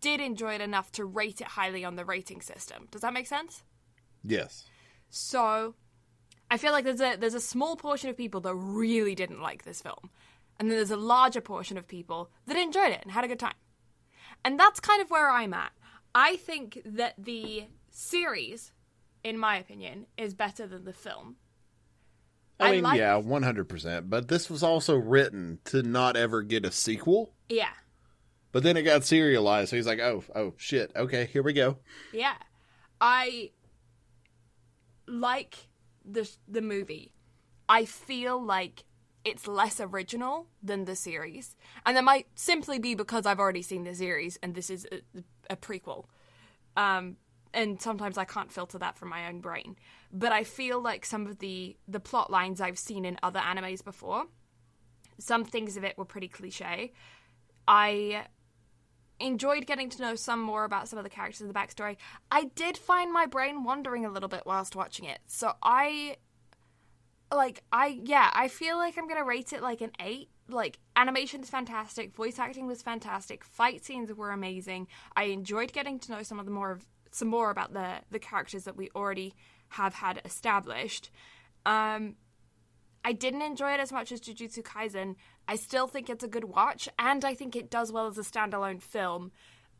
did 0.00 0.20
enjoy 0.20 0.54
it 0.54 0.60
enough 0.60 0.92
to 0.92 1.04
rate 1.04 1.40
it 1.40 1.48
highly 1.48 1.84
on 1.84 1.96
the 1.96 2.04
rating 2.04 2.40
system. 2.40 2.88
Does 2.90 3.02
that 3.02 3.12
make 3.12 3.26
sense? 3.26 3.62
Yes. 4.24 4.64
So 5.10 5.74
I 6.50 6.56
feel 6.56 6.72
like 6.72 6.84
there's 6.84 7.00
a 7.00 7.16
there's 7.16 7.34
a 7.34 7.40
small 7.40 7.76
portion 7.76 8.10
of 8.10 8.16
people 8.16 8.40
that 8.42 8.54
really 8.54 9.14
didn't 9.14 9.42
like 9.42 9.64
this 9.64 9.82
film. 9.82 10.10
And 10.58 10.70
then 10.70 10.76
there's 10.76 10.90
a 10.90 10.96
larger 10.96 11.40
portion 11.40 11.78
of 11.78 11.88
people 11.88 12.30
that 12.46 12.56
enjoyed 12.56 12.92
it 12.92 13.00
and 13.02 13.12
had 13.12 13.24
a 13.24 13.28
good 13.28 13.38
time. 13.38 13.54
And 14.44 14.58
that's 14.58 14.78
kind 14.78 15.00
of 15.00 15.10
where 15.10 15.30
I'm 15.30 15.54
at. 15.54 15.72
I 16.14 16.36
think 16.36 16.82
that 16.84 17.14
the 17.16 17.64
series, 17.90 18.72
in 19.24 19.38
my 19.38 19.56
opinion, 19.56 20.06
is 20.18 20.34
better 20.34 20.66
than 20.66 20.84
the 20.84 20.92
film. 20.92 21.36
I 22.60 22.68
I 22.68 22.72
mean, 22.72 22.82
like- 22.84 22.98
yeah, 22.98 23.16
one 23.16 23.42
hundred 23.42 23.68
percent. 23.68 24.10
But 24.10 24.28
this 24.28 24.50
was 24.50 24.62
also 24.62 24.96
written 24.96 25.58
to 25.66 25.82
not 25.82 26.16
ever 26.16 26.42
get 26.42 26.64
a 26.64 26.70
sequel. 26.70 27.32
Yeah. 27.48 27.70
But 28.52 28.62
then 28.64 28.76
it 28.76 28.82
got 28.82 29.04
serialized, 29.04 29.70
so 29.70 29.76
he's 29.76 29.86
like, 29.86 30.00
"Oh, 30.00 30.24
oh, 30.34 30.54
shit. 30.56 30.90
Okay, 30.96 31.26
here 31.32 31.42
we 31.42 31.52
go." 31.52 31.78
Yeah. 32.12 32.34
I 33.00 33.50
like 35.06 35.56
the 36.04 36.28
the 36.48 36.60
movie. 36.62 37.12
I 37.68 37.84
feel 37.84 38.42
like 38.42 38.84
it's 39.24 39.46
less 39.46 39.80
original 39.80 40.46
than 40.62 40.84
the 40.84 40.96
series. 40.96 41.56
And 41.84 41.96
that 41.96 42.04
might 42.04 42.26
simply 42.34 42.78
be 42.78 42.94
because 42.94 43.26
I've 43.26 43.38
already 43.38 43.62
seen 43.62 43.84
the 43.84 43.94
series 43.94 44.38
and 44.42 44.54
this 44.54 44.70
is 44.70 44.86
a, 44.90 45.22
a 45.50 45.56
prequel. 45.56 46.06
Um 46.76 47.16
and 47.52 47.80
sometimes 47.82 48.16
I 48.16 48.24
can't 48.24 48.50
filter 48.52 48.78
that 48.78 48.96
from 48.96 49.08
my 49.10 49.26
own 49.28 49.40
brain. 49.40 49.76
But 50.12 50.32
I 50.32 50.44
feel 50.44 50.80
like 50.80 51.06
some 51.06 51.26
of 51.26 51.38
the 51.38 51.76
the 51.86 52.00
plot 52.00 52.30
lines 52.30 52.60
I've 52.60 52.78
seen 52.78 53.04
in 53.04 53.18
other 53.22 53.40
animes 53.40 53.84
before, 53.84 54.24
some 55.18 55.44
things 55.44 55.76
of 55.76 55.84
it 55.84 55.96
were 55.96 56.04
pretty 56.04 56.28
cliche. 56.28 56.92
I 57.68 58.26
enjoyed 59.20 59.66
getting 59.66 59.90
to 59.90 60.02
know 60.02 60.14
some 60.14 60.40
more 60.40 60.64
about 60.64 60.88
some 60.88 60.98
of 60.98 61.04
the 61.04 61.10
characters 61.10 61.42
in 61.42 61.48
the 61.48 61.54
backstory. 61.54 61.96
I 62.32 62.44
did 62.44 62.76
find 62.76 63.12
my 63.12 63.26
brain 63.26 63.64
wandering 63.64 64.04
a 64.04 64.10
little 64.10 64.28
bit 64.28 64.42
whilst 64.46 64.74
watching 64.74 65.04
it. 65.04 65.20
So 65.26 65.52
I 65.62 66.16
like 67.32 67.62
I 67.70 68.00
yeah, 68.02 68.30
I 68.32 68.48
feel 68.48 68.76
like 68.76 68.98
I'm 68.98 69.06
to 69.08 69.24
rate 69.24 69.52
it 69.52 69.62
like 69.62 69.80
an 69.80 69.92
8. 70.00 70.28
Like 70.48 70.80
animation 70.96 71.42
is 71.42 71.50
fantastic, 71.50 72.14
voice 72.14 72.38
acting 72.38 72.66
was 72.66 72.82
fantastic, 72.82 73.44
fight 73.44 73.84
scenes 73.84 74.12
were 74.12 74.32
amazing. 74.32 74.88
I 75.14 75.24
enjoyed 75.24 75.72
getting 75.72 76.00
to 76.00 76.12
know 76.12 76.22
some 76.24 76.40
of 76.40 76.46
the 76.46 76.50
more 76.50 76.72
of 76.72 76.84
some 77.12 77.28
more 77.28 77.50
about 77.50 77.72
the 77.72 78.00
the 78.10 78.18
characters 78.18 78.64
that 78.64 78.76
we 78.76 78.90
already 78.96 79.34
have 79.70 79.94
had 79.94 80.20
established. 80.24 81.10
Um 81.66 82.16
I 83.04 83.12
didn't 83.12 83.42
enjoy 83.42 83.72
it 83.72 83.80
as 83.80 83.92
much 83.92 84.12
as 84.12 84.20
Jujutsu 84.20 84.62
Kaisen. 84.62 85.16
I 85.48 85.56
still 85.56 85.86
think 85.86 86.10
it's 86.10 86.22
a 86.22 86.28
good 86.28 86.44
watch, 86.44 86.86
and 86.98 87.24
I 87.24 87.34
think 87.34 87.56
it 87.56 87.70
does 87.70 87.90
well 87.90 88.06
as 88.06 88.18
a 88.18 88.22
standalone 88.22 88.82
film. 88.82 89.32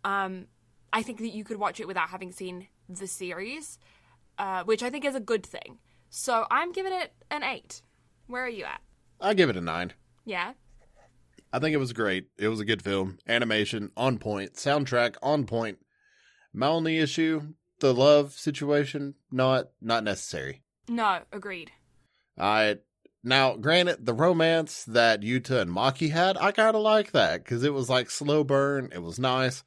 Um, 0.04 0.46
I 0.92 1.02
think 1.02 1.18
that 1.18 1.34
you 1.34 1.44
could 1.44 1.58
watch 1.58 1.80
it 1.80 1.86
without 1.86 2.08
having 2.08 2.32
seen 2.32 2.68
the 2.88 3.06
series, 3.06 3.78
uh, 4.38 4.64
which 4.64 4.82
I 4.82 4.90
think 4.90 5.04
is 5.04 5.14
a 5.14 5.20
good 5.20 5.44
thing. 5.44 5.78
So 6.08 6.46
I'm 6.50 6.72
giving 6.72 6.92
it 6.92 7.12
an 7.30 7.44
eight. 7.44 7.82
Where 8.26 8.44
are 8.44 8.48
you 8.48 8.64
at? 8.64 8.80
I 9.20 9.34
give 9.34 9.50
it 9.50 9.56
a 9.56 9.60
nine. 9.60 9.92
Yeah. 10.24 10.54
I 11.52 11.58
think 11.58 11.74
it 11.74 11.78
was 11.78 11.92
great. 11.92 12.26
It 12.38 12.48
was 12.48 12.60
a 12.60 12.64
good 12.64 12.82
film. 12.82 13.18
Animation 13.28 13.90
on 13.96 14.18
point. 14.18 14.54
Soundtrack 14.54 15.16
on 15.22 15.44
point. 15.44 15.78
My 16.52 16.68
only 16.68 16.98
issue, 16.98 17.54
the 17.80 17.94
love 17.94 18.32
situation, 18.32 19.14
not 19.30 19.70
not 19.80 20.04
necessary. 20.04 20.62
No, 20.88 21.20
agreed. 21.32 21.72
I 22.38 22.78
now, 23.22 23.56
granted, 23.56 24.06
the 24.06 24.14
romance 24.14 24.84
that 24.84 25.20
Yuta 25.20 25.60
and 25.60 25.70
Maki 25.70 26.10
had, 26.10 26.38
I 26.38 26.52
kind 26.52 26.74
of 26.74 26.82
like 26.82 27.12
that 27.12 27.44
because 27.44 27.64
it 27.64 27.74
was 27.74 27.90
like 27.90 28.10
slow 28.10 28.44
burn. 28.44 28.90
It 28.94 29.02
was 29.02 29.18
nice, 29.18 29.62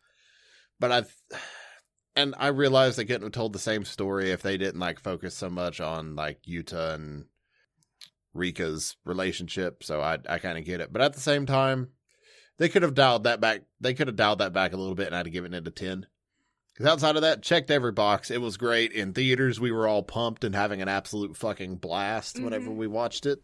but 0.80 0.92
I, 0.92 1.04
and 2.16 2.34
I 2.38 2.48
realized 2.48 2.98
they 2.98 3.06
couldn't 3.06 3.24
have 3.24 3.32
told 3.32 3.54
the 3.54 3.60
same 3.60 3.86
story 3.86 4.32
if 4.32 4.42
they 4.42 4.58
didn't 4.58 4.80
like 4.80 5.00
focus 5.00 5.36
so 5.36 5.50
much 5.50 5.80
on 5.80 6.16
like 6.16 6.42
Yuta 6.44 6.96
and 6.96 7.26
Rika's 8.36 8.96
relationship. 9.06 9.84
So 9.84 10.02
I, 10.02 10.18
I 10.28 10.40
kind 10.40 10.58
of 10.58 10.66
get 10.66 10.82
it, 10.82 10.92
but 10.92 11.04
at 11.04 11.14
the 11.14 11.20
same 11.20 11.46
time, 11.46 11.90
they 12.58 12.70
could 12.70 12.82
have 12.82 12.96
dialed 12.96 13.26
that 13.26 13.40
back. 13.40 13.62
They 13.80 13.94
could 13.94 14.08
have 14.08 14.16
dialed 14.16 14.40
that 14.40 14.54
back 14.54 14.74
a 14.74 14.78
little 14.78 14.96
bit, 14.96 15.08
and 15.08 15.16
I'd 15.16 15.28
have 15.28 15.34
given 15.34 15.54
it 15.54 15.68
a 15.68 15.72
ten. 15.72 16.08
Because 16.74 16.88
outside 16.92 17.16
of 17.16 17.22
that, 17.22 17.44
checked 17.44 17.70
every 17.70 17.92
box. 17.92 18.32
It 18.32 18.42
was 18.42 18.58
great 18.58 18.92
in 18.92 19.14
theaters. 19.14 19.60
We 19.60 19.72
were 19.72 19.88
all 19.88 20.02
pumped 20.04 20.44
and 20.44 20.56
having 20.56 20.82
an 20.82 20.88
absolute 20.90 21.38
fucking 21.38 21.76
blast 21.78 22.40
whenever 22.40 22.70
Mhm. 22.72 22.76
we 22.78 22.88
watched 22.88 23.26
it. 23.28 23.44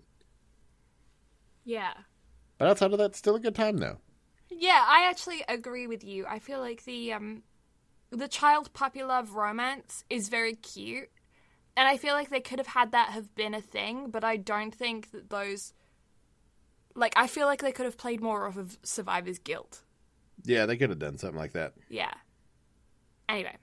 Yeah. 1.64 1.94
But 2.58 2.68
outside 2.70 2.92
of 2.92 2.98
that, 2.98 3.16
still 3.16 3.36
a 3.36 3.40
good 3.40 3.56
time 3.56 3.78
though. 3.78 4.00
Yeah, 4.50 4.84
I 4.88 5.08
actually 5.10 5.44
agree 5.48 5.86
with 5.88 6.04
you. 6.04 6.26
I 6.26 6.40
feel 6.40 6.60
like 6.60 6.84
the 6.86 7.14
um 7.14 7.44
the 8.10 8.28
child 8.28 8.74
puppy 8.74 9.04
love 9.04 9.34
romance 9.34 10.04
is 10.10 10.30
very 10.30 10.56
cute. 10.56 11.10
And 11.78 11.88
I 11.88 11.98
feel 11.98 12.16
like 12.16 12.30
they 12.30 12.42
could 12.42 12.58
have 12.60 12.68
had 12.68 12.92
that 12.92 13.10
have 13.10 13.36
been 13.36 13.54
a 13.54 13.62
thing, 13.62 14.10
but 14.10 14.24
I 14.24 14.36
don't 14.38 14.74
think 14.74 15.12
that 15.12 15.30
those 15.30 15.74
like 16.96 17.14
I 17.16 17.28
feel 17.28 17.46
like 17.46 17.62
they 17.62 17.72
could 17.72 17.86
have 17.86 17.98
played 17.98 18.22
more 18.22 18.48
off 18.48 18.58
of 18.58 18.80
survivor's 18.82 19.38
guilt. 19.38 19.84
Yeah, 20.44 20.66
they 20.66 20.78
could 20.78 20.90
have 20.90 21.00
done 21.00 21.18
something 21.20 21.38
like 21.38 21.54
that. 21.54 21.74
Yeah. 21.90 22.14
Anyway, 23.30 23.56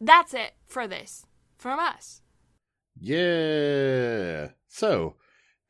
that's 0.00 0.34
it 0.34 0.54
for 0.66 0.88
this 0.88 1.24
from 1.56 1.78
us. 1.78 2.20
Yeah. 2.98 4.48
So, 4.68 5.14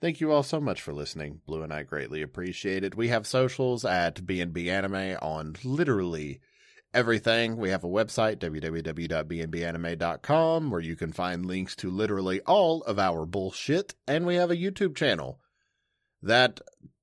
thank 0.00 0.20
you 0.20 0.32
all 0.32 0.42
so 0.42 0.60
much 0.60 0.80
for 0.80 0.94
listening. 0.94 1.42
Blue 1.46 1.62
and 1.62 1.72
I 1.72 1.82
greatly 1.82 2.22
appreciate 2.22 2.84
it. 2.84 2.96
We 2.96 3.08
have 3.08 3.26
socials 3.26 3.84
at 3.84 4.24
BNB 4.24 4.68
Anime 4.68 5.18
on 5.20 5.56
literally 5.62 6.40
everything. 6.94 7.58
We 7.58 7.68
have 7.68 7.84
a 7.84 7.88
website, 7.88 8.38
www.bnbanime.com, 8.38 10.70
where 10.70 10.80
you 10.80 10.96
can 10.96 11.12
find 11.12 11.44
links 11.44 11.76
to 11.76 11.90
literally 11.90 12.40
all 12.42 12.82
of 12.84 12.98
our 12.98 13.26
bullshit. 13.26 13.94
And 14.08 14.24
we 14.24 14.36
have 14.36 14.50
a 14.50 14.56
YouTube 14.56 14.96
channel 14.96 15.38
that 16.22 16.60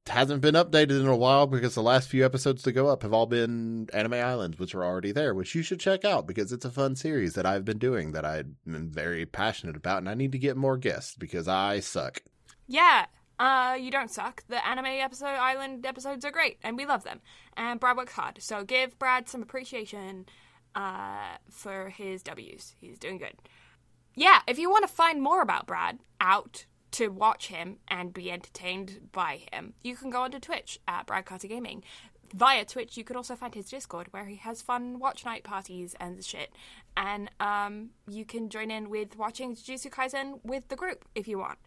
hasn't 0.07 0.41
been 0.41 0.55
updated 0.55 0.99
in 0.99 1.07
a 1.07 1.15
while 1.15 1.47
because 1.47 1.75
the 1.75 1.83
last 1.83 2.09
few 2.09 2.25
episodes 2.25 2.63
to 2.63 2.71
go 2.71 2.87
up 2.87 3.03
have 3.03 3.13
all 3.13 3.27
been 3.27 3.87
Anime 3.93 4.13
Islands, 4.13 4.57
which 4.57 4.73
are 4.73 4.83
already 4.83 5.11
there, 5.11 5.33
which 5.33 5.53
you 5.53 5.61
should 5.61 5.79
check 5.79 6.03
out 6.03 6.27
because 6.27 6.51
it's 6.51 6.65
a 6.65 6.71
fun 6.71 6.95
series 6.95 7.33
that 7.33 7.45
I've 7.45 7.65
been 7.65 7.77
doing 7.77 8.11
that 8.13 8.25
I'm 8.25 8.55
very 8.65 9.25
passionate 9.25 9.75
about, 9.75 9.99
and 9.99 10.09
I 10.09 10.15
need 10.15 10.31
to 10.31 10.39
get 10.39 10.57
more 10.57 10.77
guests 10.77 11.15
because 11.15 11.47
I 11.47 11.79
suck. 11.81 12.21
Yeah, 12.67 13.05
uh, 13.39 13.77
you 13.79 13.91
don't 13.91 14.11
suck. 14.11 14.43
The 14.47 14.65
anime 14.67 14.85
episode 14.85 15.27
island 15.27 15.85
episodes 15.85 16.25
are 16.25 16.31
great, 16.31 16.57
and 16.63 16.77
we 16.77 16.85
love 16.85 17.03
them. 17.03 17.21
And 17.55 17.79
Brad 17.79 17.97
works 17.97 18.13
hard, 18.13 18.41
so 18.41 18.63
give 18.63 18.97
Brad 18.97 19.29
some 19.29 19.43
appreciation 19.43 20.25
uh, 20.75 21.37
for 21.49 21.89
his 21.89 22.23
W's. 22.23 22.75
He's 22.79 22.97
doing 22.97 23.17
good. 23.17 23.33
Yeah, 24.15 24.41
if 24.47 24.59
you 24.59 24.69
want 24.69 24.87
to 24.87 24.93
find 24.93 25.21
more 25.21 25.41
about 25.41 25.67
Brad 25.67 25.99
out 26.19 26.65
to 26.91 27.09
watch 27.09 27.47
him 27.47 27.77
and 27.87 28.13
be 28.13 28.31
entertained 28.31 29.09
by 29.11 29.41
him, 29.51 29.73
you 29.83 29.95
can 29.95 30.09
go 30.09 30.21
onto 30.21 30.39
Twitch 30.39 30.79
at 30.87 31.05
Brad 31.05 31.25
Carter 31.25 31.47
Gaming. 31.47 31.83
Via 32.33 32.63
Twitch, 32.63 32.95
you 32.95 33.03
can 33.03 33.17
also 33.17 33.35
find 33.35 33.53
his 33.53 33.69
Discord 33.69 34.07
where 34.11 34.25
he 34.25 34.37
has 34.37 34.61
fun 34.61 34.99
watch 34.99 35.25
night 35.25 35.43
parties 35.43 35.95
and 35.99 36.23
shit. 36.23 36.53
And 36.95 37.29
um, 37.41 37.89
you 38.07 38.23
can 38.23 38.49
join 38.49 38.71
in 38.71 38.89
with 38.89 39.17
watching 39.17 39.55
Jujutsu 39.55 39.89
Kaisen 39.89 40.39
with 40.43 40.69
the 40.69 40.77
group 40.77 41.03
if 41.13 41.27
you 41.27 41.37
want. 41.39 41.59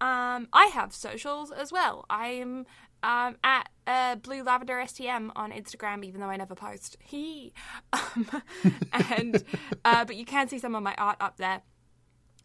Um, 0.00 0.48
I 0.52 0.70
have 0.72 0.92
socials 0.92 1.50
as 1.50 1.72
well. 1.72 2.04
I'm 2.10 2.66
um, 3.02 3.36
at 3.44 3.68
uh, 3.86 4.16
Blue 4.16 4.42
Lavender 4.42 4.76
STM 4.76 5.30
on 5.36 5.52
Instagram, 5.52 6.04
even 6.04 6.20
though 6.20 6.28
I 6.28 6.36
never 6.36 6.54
post. 6.54 6.96
He, 7.00 7.52
um, 7.92 8.42
and 8.92 9.42
uh, 9.84 10.04
but 10.04 10.16
you 10.16 10.24
can 10.24 10.48
see 10.48 10.58
some 10.58 10.74
of 10.74 10.82
my 10.82 10.94
art 10.96 11.16
up 11.20 11.36
there. 11.36 11.62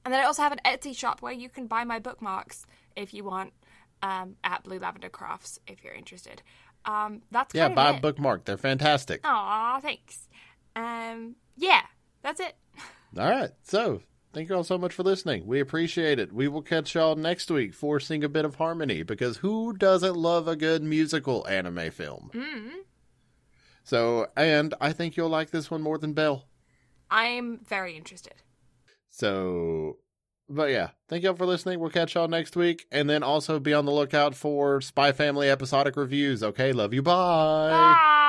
And 0.05 0.13
then 0.13 0.21
I 0.21 0.25
also 0.25 0.41
have 0.41 0.51
an 0.51 0.59
Etsy 0.65 0.95
shop 0.95 1.21
where 1.21 1.33
you 1.33 1.49
can 1.49 1.67
buy 1.67 1.83
my 1.83 1.99
bookmarks 1.99 2.65
if 2.95 3.13
you 3.13 3.23
want 3.23 3.53
um, 4.01 4.35
at 4.43 4.63
Blue 4.63 4.79
Lavender 4.79 5.09
Crafts 5.09 5.59
if 5.67 5.83
you're 5.83 5.93
interested. 5.93 6.41
Um, 6.85 7.21
that's 7.31 7.53
Yeah, 7.53 7.63
kind 7.63 7.73
of 7.73 7.75
buy 7.75 7.97
a 7.97 7.99
bookmark. 7.99 8.45
They're 8.45 8.57
fantastic. 8.57 9.21
Aw, 9.23 9.79
thanks. 9.81 10.27
Um, 10.75 11.35
yeah, 11.57 11.81
that's 12.21 12.39
it. 12.39 12.55
All 13.17 13.29
right. 13.29 13.51
So, 13.63 14.01
thank 14.33 14.49
you 14.49 14.55
all 14.55 14.63
so 14.63 14.77
much 14.77 14.93
for 14.93 15.01
listening. 15.03 15.47
We 15.47 15.59
appreciate 15.59 16.19
it. 16.19 16.31
We 16.31 16.47
will 16.47 16.61
catch 16.61 16.93
y'all 16.93 17.15
next 17.15 17.49
week 17.49 17.73
for 17.73 17.99
Sing 17.99 18.23
a 18.23 18.29
Bit 18.29 18.45
of 18.45 18.55
Harmony 18.55 19.01
because 19.01 19.37
who 19.37 19.73
doesn't 19.73 20.15
love 20.15 20.47
a 20.47 20.55
good 20.55 20.83
musical 20.83 21.45
anime 21.47 21.89
film? 21.89 22.29
Mm. 22.33 22.83
So, 23.83 24.27
and 24.37 24.75
I 24.79 24.93
think 24.93 25.17
you'll 25.17 25.29
like 25.29 25.49
this 25.49 25.71
one 25.71 25.81
more 25.81 25.97
than 25.97 26.13
Belle. 26.13 26.45
I'm 27.09 27.59
very 27.65 27.97
interested. 27.97 28.35
So, 29.19 29.97
but 30.47 30.71
yeah, 30.71 30.91
thank 31.09 31.23
y'all 31.23 31.35
for 31.35 31.45
listening. 31.45 31.81
We'll 31.81 31.89
catch 31.89 32.15
y'all 32.15 32.29
next 32.29 32.55
week. 32.55 32.85
And 32.89 33.09
then 33.09 33.21
also 33.21 33.59
be 33.59 33.73
on 33.73 33.85
the 33.85 33.91
lookout 33.91 34.33
for 34.33 34.79
Spy 34.79 35.11
Family 35.11 35.49
episodic 35.49 35.97
reviews. 35.97 36.41
Okay, 36.41 36.71
love 36.71 36.93
you. 36.93 37.01
Bye. 37.01 37.69
Bye. 37.69 38.28